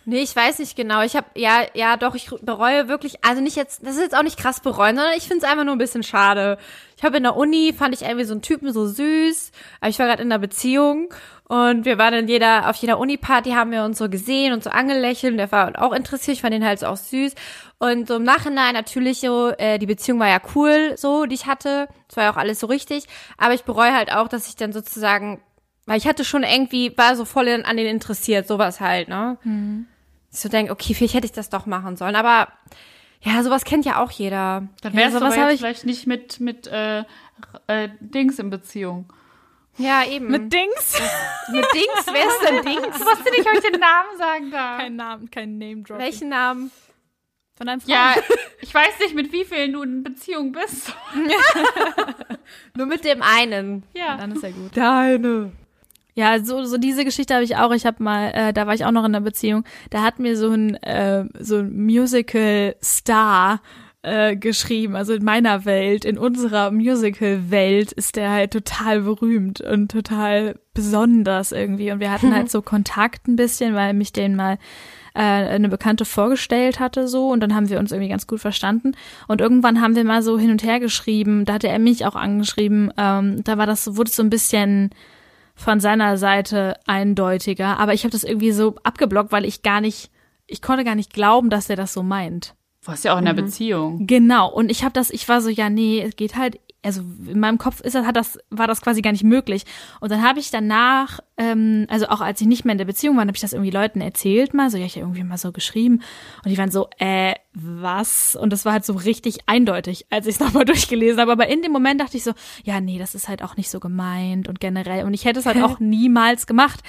Nee, 0.06 0.22
ich 0.22 0.36
weiß 0.36 0.60
nicht 0.60 0.76
genau. 0.76 1.02
Ich 1.02 1.16
habe, 1.16 1.28
ja, 1.36 1.62
ja, 1.74 1.98
doch, 1.98 2.16
ich 2.16 2.30
bereue 2.42 2.88
wirklich, 2.88 3.24
also 3.24 3.42
nicht 3.42 3.56
jetzt, 3.56 3.86
das 3.86 3.96
ist 3.96 4.02
jetzt 4.02 4.18
auch 4.18 4.24
nicht 4.24 4.38
krass 4.38 4.60
bereuen, 4.60 4.96
sondern 4.96 5.14
ich 5.18 5.28
finde 5.28 5.46
es 5.46 5.52
einfach 5.52 5.66
nur 5.66 5.76
ein 5.76 5.80
bisschen 5.80 6.04
schade. 6.04 6.58
Ich 6.98 7.04
habe 7.04 7.18
in 7.18 7.24
der 7.24 7.38
Uni, 7.38 7.74
fand 7.74 7.96
ich 7.96 8.02
irgendwie 8.02 8.26
so 8.26 8.34
einen 8.34 8.42
Typen 8.42 8.74
so 8.74 8.86
süß, 8.86 9.52
aber 9.80 9.90
ich 9.90 10.00
war 10.00 10.08
gerade 10.08 10.22
in 10.22 10.32
einer 10.32 10.40
Beziehung 10.40 11.14
und 11.52 11.84
wir 11.84 11.98
waren 11.98 12.14
in 12.14 12.28
jeder, 12.28 12.70
auf 12.70 12.76
jeder 12.76 13.00
Uni-Party 13.00 13.52
haben 13.52 13.72
wir 13.72 13.84
uns 13.84 13.98
so 13.98 14.08
gesehen 14.08 14.54
und 14.54 14.64
so 14.64 14.70
angelächelt 14.70 15.32
und 15.34 15.40
der 15.40 15.52
war 15.52 15.82
auch 15.82 15.94
interessiert, 15.94 16.38
ich 16.38 16.42
fand 16.42 16.54
ihn 16.54 16.64
halt 16.64 16.78
so 16.78 16.86
auch 16.86 16.96
süß. 16.96 17.34
Und 17.80 18.08
so 18.08 18.18
im 18.18 18.24
Nachhinein 18.24 18.76
natürlich 18.76 19.22
so, 19.22 19.50
äh, 19.58 19.80
die 19.80 19.88
Beziehung 19.88 20.20
war 20.20 20.28
ja 20.28 20.40
cool, 20.54 20.94
so, 20.96 21.26
die 21.26 21.34
ich 21.34 21.48
hatte. 21.48 21.88
Es 22.08 22.18
war 22.18 22.26
ja 22.26 22.32
auch 22.32 22.38
alles 22.38 22.60
so 22.60 22.68
richtig. 22.68 23.06
Aber 23.40 23.56
ich 23.56 23.64
bereue 23.64 23.96
halt 23.96 24.12
auch, 24.12 24.28
dass 24.28 24.48
ich 24.48 24.58
dann 24.58 24.74
sozusagen, 24.74 25.42
weil 25.90 25.98
ich 25.98 26.08
hatte 26.08 26.24
schon 26.24 26.44
irgendwie, 26.44 26.96
war 26.98 27.16
so 27.16 27.26
voll 27.26 27.48
an 27.50 27.78
den 27.78 27.88
interessiert, 27.88 28.48
sowas 28.48 28.80
halt, 28.80 29.08
ne? 29.10 29.38
Ich 30.32 30.40
so 30.40 30.48
denke, 30.48 30.72
okay, 30.72 30.94
vielleicht 30.94 31.16
hätte 31.16 31.26
ich 31.26 31.32
das 31.32 31.50
doch 31.50 31.66
machen 31.66 31.98
sollen. 31.98 32.16
Aber 32.16 32.48
ja, 33.22 33.42
sowas 33.44 33.66
kennt 33.66 33.86
ja 33.86 34.02
auch 34.02 34.12
jeder. 34.12 34.68
Dann 34.82 34.94
Ja, 34.94 35.00
wärst 35.00 35.16
du 35.16 35.20
sowas 35.20 35.34
aber 35.34 35.46
jetzt 35.46 35.54
ich- 35.56 35.60
vielleicht 35.60 35.86
nicht 35.86 36.06
mit, 36.08 36.40
mit 36.40 36.68
äh, 36.68 37.00
äh, 37.68 37.90
Dings 38.00 38.38
in 38.40 38.50
Beziehung. 38.52 39.12
Ja, 39.78 40.04
eben. 40.06 40.28
Mit 40.30 40.52
Dings? 40.54 41.00
mit 41.52 41.66
Dings, 41.74 42.06
wer 42.06 42.28
ist 42.28 42.42
denn 42.48 42.64
Dings? 42.66 42.98
Ich 42.98 43.06
wusste 43.06 43.32
nicht, 43.32 43.48
ob 43.50 43.54
ich 43.56 43.72
den 43.72 43.80
Namen 43.80 44.18
sagen 44.18 44.52
darf. 44.52 44.78
Kein 44.80 44.96
Namen, 44.96 45.32
kein 45.32 45.58
Name 45.58 45.82
Drop. 45.84 45.98
Welchen 45.98 46.30
Namen? 46.30 46.70
Von 47.58 47.66
deinem 47.68 47.82
Freund? 47.82 47.92
Ja, 47.92 48.16
ich 48.62 48.74
weiß 48.74 49.00
nicht, 49.00 49.16
mit 49.16 49.32
wie 49.34 49.44
vielen 49.44 49.74
du 49.74 49.82
in 49.84 50.04
Beziehung 50.04 50.52
bist. 50.52 50.94
Nur 52.78 52.86
mit 52.86 53.04
dem 53.04 53.22
einen. 53.22 53.84
Ja. 53.94 54.18
Dann 54.18 54.32
ist 54.34 54.44
ja 54.44 54.52
gut. 54.52 54.76
Deine. 54.78 55.52
Ja, 56.20 56.44
so, 56.44 56.66
so 56.66 56.78
diese 56.78 57.06
Geschichte 57.06 57.34
habe 57.34 57.46
ich 57.46 57.56
auch. 57.56 57.72
Ich 57.72 57.86
habe 57.86 58.04
mal, 58.04 58.32
äh, 58.34 58.52
da 58.52 58.68
war 58.68 58.74
ich 58.74 58.84
auch 58.84 58.92
noch 58.92 59.06
in 59.06 59.16
einer 59.16 59.22
Beziehung. 59.22 59.64
Da 59.90 60.04
hat 60.04 60.20
mir 60.20 60.36
so 60.36 60.52
ein 60.52 60.76
äh, 60.84 61.24
so 61.40 61.60
ein 61.60 61.86
Musical-Star 61.86 63.62
äh, 64.02 64.36
geschrieben. 64.36 64.98
Also 64.98 65.14
in 65.14 65.24
meiner 65.24 65.64
Welt, 65.64 66.04
in 66.04 66.18
unserer 66.18 66.72
Musical-Welt 66.72 67.94
ist 67.94 68.18
der 68.18 68.32
halt 68.32 68.52
total 68.52 69.04
berühmt 69.04 69.62
und 69.62 69.92
total 69.92 70.60
besonders 70.74 71.54
irgendwie. 71.54 71.90
Und 71.90 72.02
wir 72.02 72.12
hatten 72.12 72.36
halt 72.36 72.52
so 72.52 72.62
Kontakt 72.62 73.30
ein 73.30 73.38
bisschen, 73.38 73.74
weil 73.74 73.94
mich 73.94 74.12
den 74.12 74.36
mal 74.36 74.58
äh, 75.14 75.22
eine 75.22 75.70
Bekannte 75.70 76.04
vorgestellt 76.04 76.82
hatte 76.82 77.08
so 77.08 77.30
und 77.30 77.40
dann 77.40 77.56
haben 77.56 77.70
wir 77.70 77.80
uns 77.80 77.94
irgendwie 77.94 78.10
ganz 78.10 78.28
gut 78.28 78.42
verstanden 78.42 78.92
und 79.30 79.40
irgendwann 79.40 79.80
haben 79.80 79.96
wir 79.96 80.04
mal 80.04 80.22
so 80.22 80.38
hin 80.38 80.52
und 80.52 80.64
her 80.64 80.82
geschrieben, 80.82 81.46
da 81.46 81.54
hatte 81.54 81.70
er 81.70 81.80
mich 81.80 82.06
auch 82.06 82.16
angeschrieben, 82.16 82.92
ähm, 82.98 83.42
da 83.44 83.58
war 83.58 83.66
das, 83.66 83.96
wurde 83.96 84.10
es 84.10 84.16
so 84.18 84.22
ein 84.22 84.30
bisschen 84.30 84.92
von 85.60 85.82
seiner 85.82 86.18
Seite 86.18 86.80
eindeutiger, 86.88 87.78
aber 87.80 87.94
ich 87.94 88.04
habe 88.04 88.12
das 88.12 88.24
irgendwie 88.24 88.54
so 88.54 88.76
abgeblockt, 88.84 89.34
weil 89.34 89.44
ich 89.44 89.62
gar 89.62 89.82
nicht, 89.82 90.10
ich 90.48 90.62
konnte 90.62 90.86
gar 90.86 90.96
nicht 90.96 91.14
glauben, 91.14 91.50
dass 91.50 91.70
er 91.70 91.76
das 91.76 91.92
so 91.92 92.02
meint. 92.02 92.56
Du 92.82 92.88
warst 92.88 93.04
ja 93.04 93.14
auch 93.14 93.18
in 93.20 93.28
einer 93.28 93.34
Beziehung. 93.34 94.08
Genau. 94.08 94.50
Und 94.50 94.72
ich 94.72 94.84
habe 94.84 94.94
das, 94.94 95.10
ich 95.10 95.28
war 95.28 95.42
so, 95.42 95.50
ja, 95.50 95.70
nee, 95.70 96.02
es 96.02 96.16
geht 96.16 96.38
halt, 96.38 96.60
also 96.84 97.02
in 97.02 97.40
meinem 97.40 97.58
Kopf 97.58 97.82
ist 97.82 97.96
das, 97.96 98.06
hat 98.06 98.16
das, 98.16 98.40
war 98.50 98.68
das 98.68 98.82
quasi 98.82 99.02
gar 99.02 99.12
nicht 99.12 99.24
möglich. 99.24 99.66
Und 100.00 100.12
dann 100.12 100.24
habe 100.24 100.40
ich 100.40 100.50
danach, 100.50 101.20
ähm, 101.38 101.86
also 101.90 102.08
auch 102.08 102.22
als 102.22 102.40
ich 102.40 102.48
nicht 102.48 102.64
mehr 102.64 102.72
in 102.72 102.78
der 102.78 102.86
Beziehung 102.86 103.18
war, 103.18 103.22
habe 103.22 103.36
ich 103.36 103.42
das 103.42 103.54
irgendwie 103.54 103.72
Leuten 103.72 104.00
erzählt 104.00 104.54
mal, 104.54 104.70
so, 104.70 104.78
ja, 104.78 104.86
ich 104.86 104.94
habe 104.94 105.02
irgendwie 105.02 105.24
mal 105.24 105.38
so 105.38 105.52
geschrieben. 105.52 106.02
Und 106.44 106.52
die 106.52 106.58
waren 106.58 106.72
so, 106.72 106.90
äh, 106.98 107.36
was? 107.54 108.36
Und 108.36 108.54
das 108.54 108.64
war 108.64 108.74
halt 108.74 108.86
so 108.86 108.94
richtig 108.94 109.40
eindeutig, 109.48 110.06
als 110.10 110.26
ich 110.26 110.36
es 110.36 110.40
nochmal 110.46 110.66
durchgelesen 110.66 111.20
habe. 111.20 111.34
Aber 111.34 111.48
in 111.48 111.62
dem 111.62 111.72
Moment 111.72 112.00
dachte 112.00 112.16
ich 112.16 112.24
so, 112.24 112.32
ja, 112.64 112.80
nee, 112.80 112.98
das 112.98 113.14
ist 113.14 113.28
halt 113.28 113.44
auch 113.44 113.58
nicht 113.58 113.70
so 113.70 113.80
gemeint 113.80 114.48
und 114.48 114.60
generell. 114.62 115.06
Und 115.06 115.14
ich 115.14 115.26
hätte 115.26 115.40
es 115.40 115.46
halt 115.46 115.62
auch 115.62 115.80
niemals 115.80 116.48
gemacht. 116.48 116.82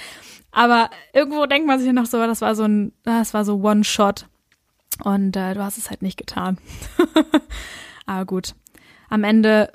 Aber 0.51 0.89
irgendwo 1.13 1.45
denkt 1.45 1.67
man 1.67 1.79
sich 1.79 1.87
ja 1.87 1.93
noch 1.93 2.05
so, 2.05 2.17
das 2.17 2.41
war 2.41 2.55
so 2.55 2.63
ein, 2.63 2.93
das 3.03 3.33
war 3.33 3.43
so 3.43 3.61
One-Shot. 3.61 4.27
Und 5.03 5.35
äh, 5.35 5.53
du 5.53 5.63
hast 5.63 5.77
es 5.77 5.89
halt 5.89 6.01
nicht 6.01 6.17
getan. 6.17 6.57
Aber 8.05 8.25
gut. 8.25 8.53
Am 9.09 9.23
Ende, 9.23 9.71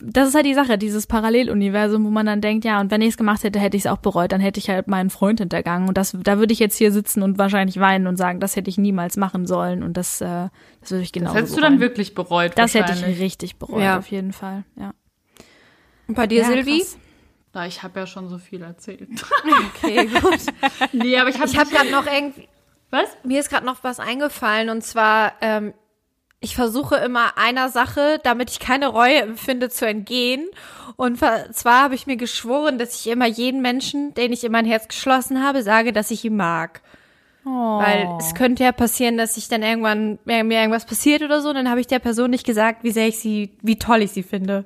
das 0.00 0.28
ist 0.28 0.34
halt 0.34 0.46
die 0.46 0.54
Sache, 0.54 0.76
dieses 0.78 1.06
Paralleluniversum, 1.06 2.04
wo 2.04 2.10
man 2.10 2.26
dann 2.26 2.40
denkt, 2.40 2.64
ja, 2.64 2.80
und 2.80 2.90
wenn 2.90 3.00
ich 3.02 3.08
es 3.08 3.16
gemacht 3.16 3.42
hätte, 3.44 3.58
hätte 3.58 3.76
ich 3.76 3.84
es 3.84 3.90
auch 3.90 3.98
bereut, 3.98 4.32
dann 4.32 4.40
hätte 4.40 4.58
ich 4.60 4.68
halt 4.68 4.88
meinen 4.88 5.10
Freund 5.10 5.40
hintergangen. 5.40 5.88
Und 5.88 5.96
das, 5.96 6.16
da 6.22 6.38
würde 6.38 6.52
ich 6.52 6.58
jetzt 6.58 6.76
hier 6.76 6.92
sitzen 6.92 7.22
und 7.22 7.38
wahrscheinlich 7.38 7.80
weinen 7.80 8.06
und 8.06 8.16
sagen, 8.16 8.40
das 8.40 8.56
hätte 8.56 8.68
ich 8.70 8.78
niemals 8.78 9.16
machen 9.16 9.46
sollen. 9.46 9.82
Und 9.82 9.96
das, 9.96 10.20
äh, 10.20 10.48
das 10.80 10.90
würde 10.90 11.02
ich 11.02 11.12
genau. 11.12 11.26
Das 11.32 11.36
hättest 11.36 11.56
du 11.56 11.60
dann 11.60 11.80
wirklich 11.80 12.14
bereut. 12.14 12.52
Das 12.56 12.74
hätte 12.74 12.92
ich 12.92 13.20
richtig 13.20 13.56
bereut, 13.56 13.80
Ja. 13.82 13.98
auf 13.98 14.06
jeden 14.08 14.32
Fall. 14.32 14.64
Ja. 14.76 14.92
Und 16.06 16.14
bei 16.16 16.26
dir, 16.26 16.42
Ja, 16.42 16.46
Silvi? 16.48 16.78
krass. 16.80 16.98
Na, 17.54 17.66
ich 17.66 17.82
habe 17.82 18.00
ja 18.00 18.06
schon 18.06 18.28
so 18.28 18.38
viel 18.38 18.62
erzählt. 18.62 19.08
Okay, 19.76 20.06
gut. 20.06 20.40
nee, 20.92 21.16
aber 21.18 21.30
ich 21.30 21.38
habe 21.38 21.48
Ich 21.48 21.56
habe 21.58 21.70
gerade 21.70 21.90
noch 21.90 22.06
irgendwie, 22.06 22.48
Was? 22.90 23.06
mir 23.24 23.40
ist 23.40 23.48
gerade 23.48 23.64
noch 23.64 23.82
was 23.84 24.00
eingefallen 24.00 24.68
und 24.70 24.82
zwar, 24.82 25.32
ähm, 25.40 25.72
ich 26.44 26.54
versuche 26.54 26.96
immer 26.96 27.36
einer 27.36 27.68
Sache, 27.70 28.20
damit 28.22 28.50
ich 28.50 28.60
keine 28.60 28.88
Reue 28.88 29.22
empfinde, 29.22 29.68
zu 29.70 29.86
entgehen. 29.86 30.46
Und 30.96 31.18
zwar 31.18 31.82
habe 31.82 31.94
ich 31.94 32.06
mir 32.06 32.16
geschworen, 32.16 32.78
dass 32.78 32.94
ich 33.00 33.10
immer 33.10 33.26
jeden 33.26 33.62
Menschen, 33.62 34.14
den 34.14 34.32
ich 34.32 34.44
in 34.44 34.52
mein 34.52 34.64
Herz 34.66 34.86
geschlossen 34.88 35.42
habe, 35.42 35.62
sage, 35.62 35.92
dass 35.92 36.10
ich 36.10 36.24
ihn 36.24 36.36
mag. 36.36 36.82
Oh. 37.46 37.78
Weil 37.78 38.08
es 38.20 38.34
könnte 38.34 38.62
ja 38.64 38.72
passieren, 38.72 39.16
dass 39.18 39.36
ich 39.36 39.48
dann 39.48 39.62
irgendwann 39.62 40.18
mir 40.24 40.44
mir 40.44 40.60
irgendwas 40.60 40.86
passiert 40.86 41.22
oder 41.22 41.40
so, 41.42 41.52
dann 41.52 41.68
habe 41.68 41.80
ich 41.80 41.86
der 41.86 41.98
Person 41.98 42.30
nicht 42.30 42.46
gesagt, 42.46 42.84
wie 42.84 42.90
sehr 42.92 43.08
ich 43.08 43.18
sie, 43.18 43.50
wie 43.60 43.78
toll 43.78 44.02
ich 44.02 44.12
sie 44.12 44.22
finde. 44.22 44.64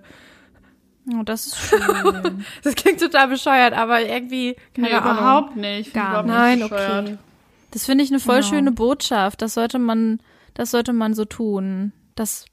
oh, 1.12 1.22
das 1.24 1.46
ist 1.46 1.56
schön. 1.58 2.44
Das 2.62 2.74
klingt 2.74 3.00
total 3.00 3.28
bescheuert, 3.28 3.72
aber 3.72 4.00
irgendwie 4.02 4.54
keine 4.74 4.88
Nee, 4.88 4.94
Ahnung. 4.94 5.12
überhaupt 5.16 5.56
nicht. 5.56 5.94
Gar 5.94 6.08
überhaupt 6.22 6.26
nicht. 6.28 6.36
Nein, 6.36 6.62
okay. 6.62 7.18
Das 7.72 7.84
finde 7.84 8.04
ich 8.04 8.10
eine 8.10 8.20
voll 8.20 8.36
Ja. 8.36 8.42
schöne 8.42 8.70
Botschaft. 8.72 9.42
Das 9.42 9.54
sollte 9.54 9.78
man, 9.78 10.20
das 10.58 10.72
sollte 10.72 10.92
man 10.92 11.14
so 11.14 11.24
tun. 11.24 11.92
Das, 12.16 12.44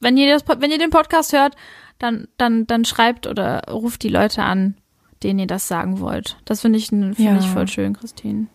wenn 0.00 0.16
ihr 0.18 0.32
das, 0.32 0.44
wenn 0.60 0.70
ihr 0.70 0.78
den 0.78 0.90
Podcast 0.90 1.32
hört, 1.32 1.56
dann, 1.98 2.28
dann, 2.36 2.66
dann 2.66 2.84
schreibt 2.84 3.26
oder 3.26 3.64
ruft 3.70 4.02
die 4.02 4.08
Leute 4.10 4.42
an, 4.42 4.76
denen 5.22 5.40
ihr 5.40 5.46
das 5.46 5.66
sagen 5.66 5.98
wollt. 5.98 6.36
Das 6.44 6.60
finde 6.60 6.78
ich, 6.78 6.88
finde 6.88 7.14
Ja. 7.20 7.36
ich 7.38 7.46
voll 7.48 7.66
schön, 7.66 7.94
Christine. 7.94 8.46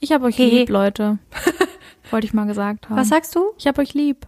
Ich 0.00 0.10
hab 0.12 0.22
euch 0.22 0.38
Hehe. 0.38 0.60
lieb, 0.60 0.70
Leute. 0.70 1.18
Wollte 2.10 2.26
ich 2.26 2.32
mal 2.32 2.46
gesagt 2.46 2.88
haben. 2.88 2.96
Was 2.96 3.08
sagst 3.10 3.34
du? 3.36 3.52
ich 3.58 3.66
hab 3.66 3.78
euch 3.78 3.92
lieb. 3.94 4.26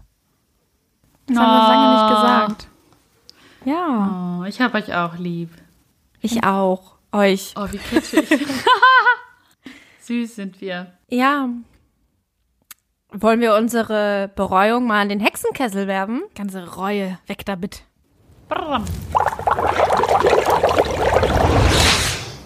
Das 1.27 1.39
haben 1.39 1.47
wir 1.47 1.69
lange 1.75 1.93
nicht 1.95 2.03
Ah. 2.03 2.47
gesagt. 2.47 2.69
Ja. 3.65 4.41
Oh, 4.41 4.45
ich 4.45 4.61
habe 4.61 4.77
euch 4.79 4.95
auch 4.95 5.17
lieb. 5.17 5.51
Ich 6.21 6.45
auch. 6.45 6.97
Euch. 7.13 7.55
Oh, 7.57 7.67
wie 7.71 7.79
kitschig. 7.79 8.29
Süß 10.01 10.35
sind 10.37 10.61
wir. 10.61 10.93
Ja. 11.09 11.49
Wollen 13.13 13.41
wir 13.41 13.57
unsere 13.57 14.31
Bereuung 14.37 14.87
mal 14.87 15.01
an 15.01 15.09
den 15.09 15.19
Hexenkessel 15.19 15.89
werben? 15.89 16.23
Ganze 16.37 16.77
Reue. 16.77 17.19
Weg 17.27 17.45
damit. 17.45 17.83
Brrrm. 18.49 18.85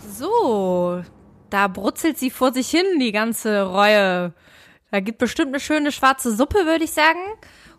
So, 0.09 1.03
da 1.51 1.69
brutzelt 1.69 2.19
sie 2.19 2.31
vor 2.31 2.53
sich 2.55 2.71
hin, 2.71 2.99
die 2.99 3.13
ganze 3.13 3.63
Reue. 3.65 4.33
Da 4.91 5.01
gibt 5.01 5.19
bestimmt 5.19 5.49
eine 5.49 5.61
schöne 5.61 5.93
schwarze 5.93 6.35
Suppe, 6.35 6.65
würde 6.65 6.85
ich 6.85 6.93
sagen. 6.93 7.21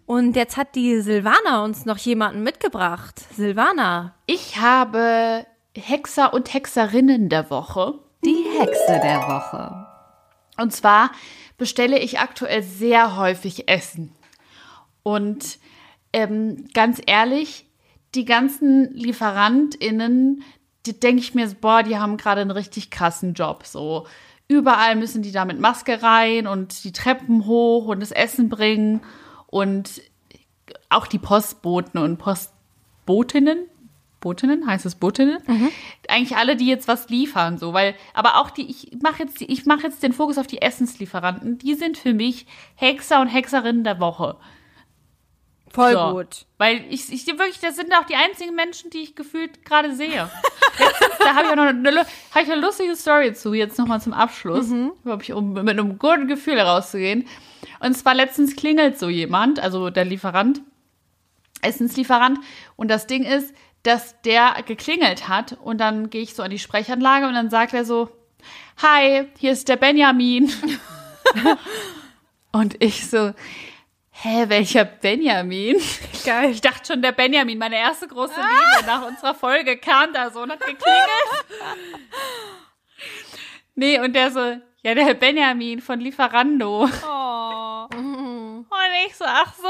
Und 0.05 0.35
jetzt 0.35 0.55
hat 0.55 0.75
die 0.75 1.01
Silvana 1.01 1.63
uns 1.63 1.85
noch 1.85 1.97
jemanden 1.97 2.43
mitgebracht. 2.43 3.19
Silvana. 3.33 4.13
Ich 4.27 4.57
habe 4.57 5.47
Hexer 5.75 6.35
und 6.35 6.53
Hexerinnen 6.53 7.29
der 7.29 7.49
Woche. 7.49 7.95
Die 8.23 8.45
Hexe 8.59 8.99
der 9.01 9.21
Woche. 9.21 9.87
Und 10.57 10.71
zwar 10.71 11.11
bestelle 11.57 11.99
ich 11.99 12.19
aktuell 12.19 12.63
sehr 12.63 13.17
häufig 13.17 13.67
Essen. 13.67 14.11
Und 15.03 15.59
ähm, 16.13 16.67
ganz 16.73 17.01
ehrlich, 17.05 17.65
die 18.15 18.25
ganzen 18.25 18.93
LieferantInnen, 18.93 20.43
die 20.85 20.99
denke 20.99 21.21
ich 21.21 21.35
mir, 21.35 21.47
boah, 21.59 21.83
die 21.83 21.97
haben 21.97 22.17
gerade 22.17 22.41
einen 22.41 22.51
richtig 22.51 22.89
krassen 22.89 23.33
Job. 23.33 23.65
So 23.65 24.07
überall 24.47 24.95
müssen 24.95 25.21
die 25.21 25.31
da 25.31 25.45
mit 25.45 25.59
Maske 25.59 26.01
rein 26.01 26.47
und 26.47 26.83
die 26.83 26.91
Treppen 26.91 27.45
hoch 27.45 27.87
und 27.87 27.99
das 27.99 28.11
Essen 28.11 28.49
bringen. 28.49 29.01
Und 29.47 30.01
auch 30.89 31.07
die 31.07 31.19
Postboten 31.19 31.99
und 31.99 32.17
Postbotinnen, 32.17 33.65
Botinnen, 34.25 34.65
heißt 34.65 34.87
es 34.87 34.95
Botinnen? 34.95 35.37
Eigentlich 36.09 36.35
alle, 36.35 36.55
die 36.55 36.65
jetzt 36.65 36.87
was 36.87 37.09
liefern, 37.09 37.59
so, 37.59 37.73
weil, 37.73 37.93
aber 38.15 38.37
auch 38.41 38.49
die, 38.49 38.67
ich 38.67 38.91
mache 39.03 39.21
jetzt, 39.21 39.39
die- 39.39 39.51
ich 39.51 39.67
mache 39.67 39.83
jetzt 39.83 40.01
den 40.01 40.13
Fokus 40.13 40.39
auf 40.39 40.47
die 40.47 40.63
Essenslieferanten, 40.63 41.59
die 41.59 41.75
sind 41.75 41.95
für 41.95 42.15
mich 42.15 42.47
Hexer 42.73 43.21
und 43.21 43.27
Hexerinnen 43.27 43.83
der 43.83 43.99
Woche. 43.99 44.37
Voll 45.69 45.91
So. 45.93 46.11
gut. 46.13 46.45
Weil 46.57 46.85
ich, 46.89 47.11
ich 47.13 47.27
wirklich, 47.27 47.59
das 47.59 47.75
sind 47.75 47.93
auch 47.93 48.05
die 48.05 48.15
einzigen 48.15 48.55
Menschen, 48.55 48.89
die 48.89 48.99
ich 49.03 49.15
gefühlt 49.15 49.63
gerade 49.63 49.93
sehe. 49.93 50.29
Letztens, 50.79 51.17
da 51.19 51.35
habe 51.35 51.45
ich 51.45 51.51
auch 51.51 51.55
noch 51.55 51.63
eine, 51.65 51.97
hab 52.33 52.41
ich 52.43 52.51
eine 52.51 52.61
lustige 52.61 52.95
Story 52.95 53.33
zu, 53.33 53.53
jetzt 53.53 53.77
nochmal 53.77 54.01
zum 54.01 54.13
Abschluss, 54.13 54.69
glaube 55.03 55.21
ich, 55.23 55.33
um 55.33 55.53
mit 55.53 55.69
einem 55.69 55.99
guten 55.99 56.27
Gefühl 56.27 56.57
herauszugehen. 56.57 57.27
Und 57.79 57.95
zwar 57.95 58.15
letztens 58.15 58.55
klingelt 58.55 58.97
so 58.97 59.07
jemand, 59.09 59.59
also 59.59 59.89
der 59.91 60.05
Lieferant, 60.05 60.61
Essenslieferant. 61.61 62.39
Und 62.75 62.89
das 62.89 63.07
Ding 63.07 63.23
ist, 63.23 63.53
dass 63.85 64.19
der 64.21 64.63
geklingelt 64.65 65.27
hat 65.27 65.57
und 65.61 65.79
dann 65.79 66.09
gehe 66.09 66.21
ich 66.21 66.33
so 66.33 66.43
an 66.43 66.49
die 66.49 66.59
Sprechanlage 66.59 67.27
und 67.27 67.33
dann 67.33 67.49
sagt 67.49 67.73
er 67.73 67.85
so, 67.85 68.09
Hi, 68.81 69.29
hier 69.37 69.51
ist 69.53 69.69
der 69.69 69.77
Benjamin. 69.77 70.51
und 72.51 72.81
ich 72.83 73.09
so, 73.09 73.33
hä, 74.11 74.45
welcher 74.47 74.83
Benjamin? 74.83 75.81
Geil. 76.25 76.51
Ich 76.51 76.61
dachte 76.61 76.85
schon, 76.85 77.01
der 77.01 77.13
Benjamin, 77.13 77.57
meine 77.57 77.77
erste 77.77 78.07
große 78.07 78.33
Liebe 78.35 78.85
nach 78.85 79.07
unserer 79.07 79.33
Folge, 79.33 79.77
kam 79.77 80.11
da 80.13 80.29
so 80.29 80.41
und 80.41 80.51
hat 80.51 80.59
geklingelt. 80.59 80.81
Nee, 83.77 83.99
und 83.99 84.13
der 84.13 84.31
so, 84.31 84.39
ja, 84.83 84.95
der 84.95 85.15
Benjamin 85.15 85.81
von 85.81 85.99
Lieferando. 85.99 86.87
Oh. 87.05 87.87
Und 87.93 88.65
ich 89.05 89.17
so, 89.17 89.25
ach 89.27 89.53
so. 89.53 89.67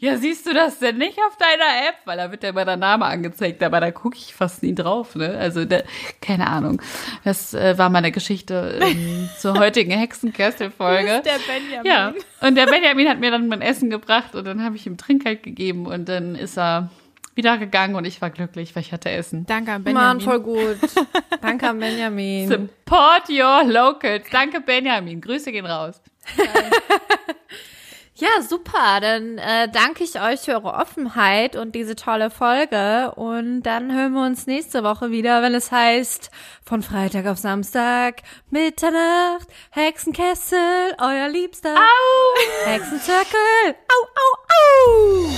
Ja, 0.00 0.16
siehst 0.16 0.46
du 0.46 0.54
das 0.54 0.78
denn 0.78 0.96
nicht 0.96 1.18
auf 1.18 1.36
deiner 1.36 1.88
App? 1.88 1.96
Weil 2.06 2.16
da 2.16 2.30
wird 2.30 2.42
ja 2.42 2.48
immer 2.48 2.64
der 2.64 2.78
Name 2.78 3.04
angezeigt, 3.04 3.62
aber 3.62 3.80
da 3.80 3.90
gucke 3.90 4.16
ich 4.16 4.34
fast 4.34 4.62
nie 4.62 4.74
drauf, 4.74 5.14
ne? 5.14 5.36
Also, 5.38 5.66
da, 5.66 5.80
keine 6.22 6.46
Ahnung. 6.46 6.80
Das 7.22 7.52
äh, 7.52 7.76
war 7.76 7.90
meine 7.90 8.10
Geschichte 8.10 8.80
ähm, 8.82 9.28
zur 9.38 9.58
heutigen 9.58 9.90
Hexenkessel-Folge. 9.90 11.22
Der 11.22 11.38
Benjamin. 11.46 11.84
Ja, 11.84 12.14
und 12.40 12.54
der 12.54 12.66
Benjamin 12.66 13.08
hat 13.08 13.20
mir 13.20 13.30
dann 13.30 13.46
mein 13.48 13.60
Essen 13.60 13.90
gebracht 13.90 14.34
und 14.34 14.46
dann 14.46 14.64
habe 14.64 14.76
ich 14.76 14.86
ihm 14.86 14.96
Trinkgeld 14.96 15.42
gegeben 15.42 15.86
und 15.86 16.08
dann 16.08 16.34
ist 16.34 16.56
er 16.58 16.90
wieder 17.34 17.58
gegangen 17.58 17.94
und 17.94 18.06
ich 18.06 18.20
war 18.22 18.30
glücklich, 18.30 18.74
weil 18.74 18.82
ich 18.82 18.92
hatte 18.92 19.10
Essen. 19.10 19.46
Danke 19.46 19.72
an 19.72 19.82
Mann, 19.82 20.18
Benjamin. 20.18 20.20
voll 20.20 20.40
gut. 20.40 20.78
Danke 21.42 21.68
an 21.68 21.78
Benjamin. 21.78 22.48
Support 22.48 23.28
your 23.28 23.64
locals. 23.64 24.26
Danke, 24.30 24.60
Benjamin. 24.60 25.20
Grüße 25.20 25.52
gehen 25.52 25.66
raus. 25.66 26.00
Ja, 28.20 28.42
super. 28.42 29.00
Dann 29.00 29.38
äh, 29.38 29.66
danke 29.72 30.04
ich 30.04 30.20
euch 30.20 30.40
für 30.40 30.52
eure 30.52 30.74
Offenheit 30.74 31.56
und 31.56 31.74
diese 31.74 31.96
tolle 31.96 32.28
Folge. 32.28 33.12
Und 33.16 33.62
dann 33.62 33.90
hören 33.94 34.12
wir 34.12 34.26
uns 34.26 34.46
nächste 34.46 34.84
Woche 34.84 35.10
wieder, 35.10 35.40
wenn 35.40 35.54
es 35.54 35.72
heißt, 35.72 36.30
von 36.62 36.82
Freitag 36.82 37.26
auf 37.26 37.38
Samstag, 37.38 38.22
Mitternacht, 38.50 39.48
Hexenkessel, 39.70 40.94
euer 40.98 41.30
Liebster. 41.30 41.74
Au! 41.74 42.66
Hexenzirkel. 42.66 43.74
Au, 43.88 44.04
au, 44.20 44.36
au! 44.52 45.30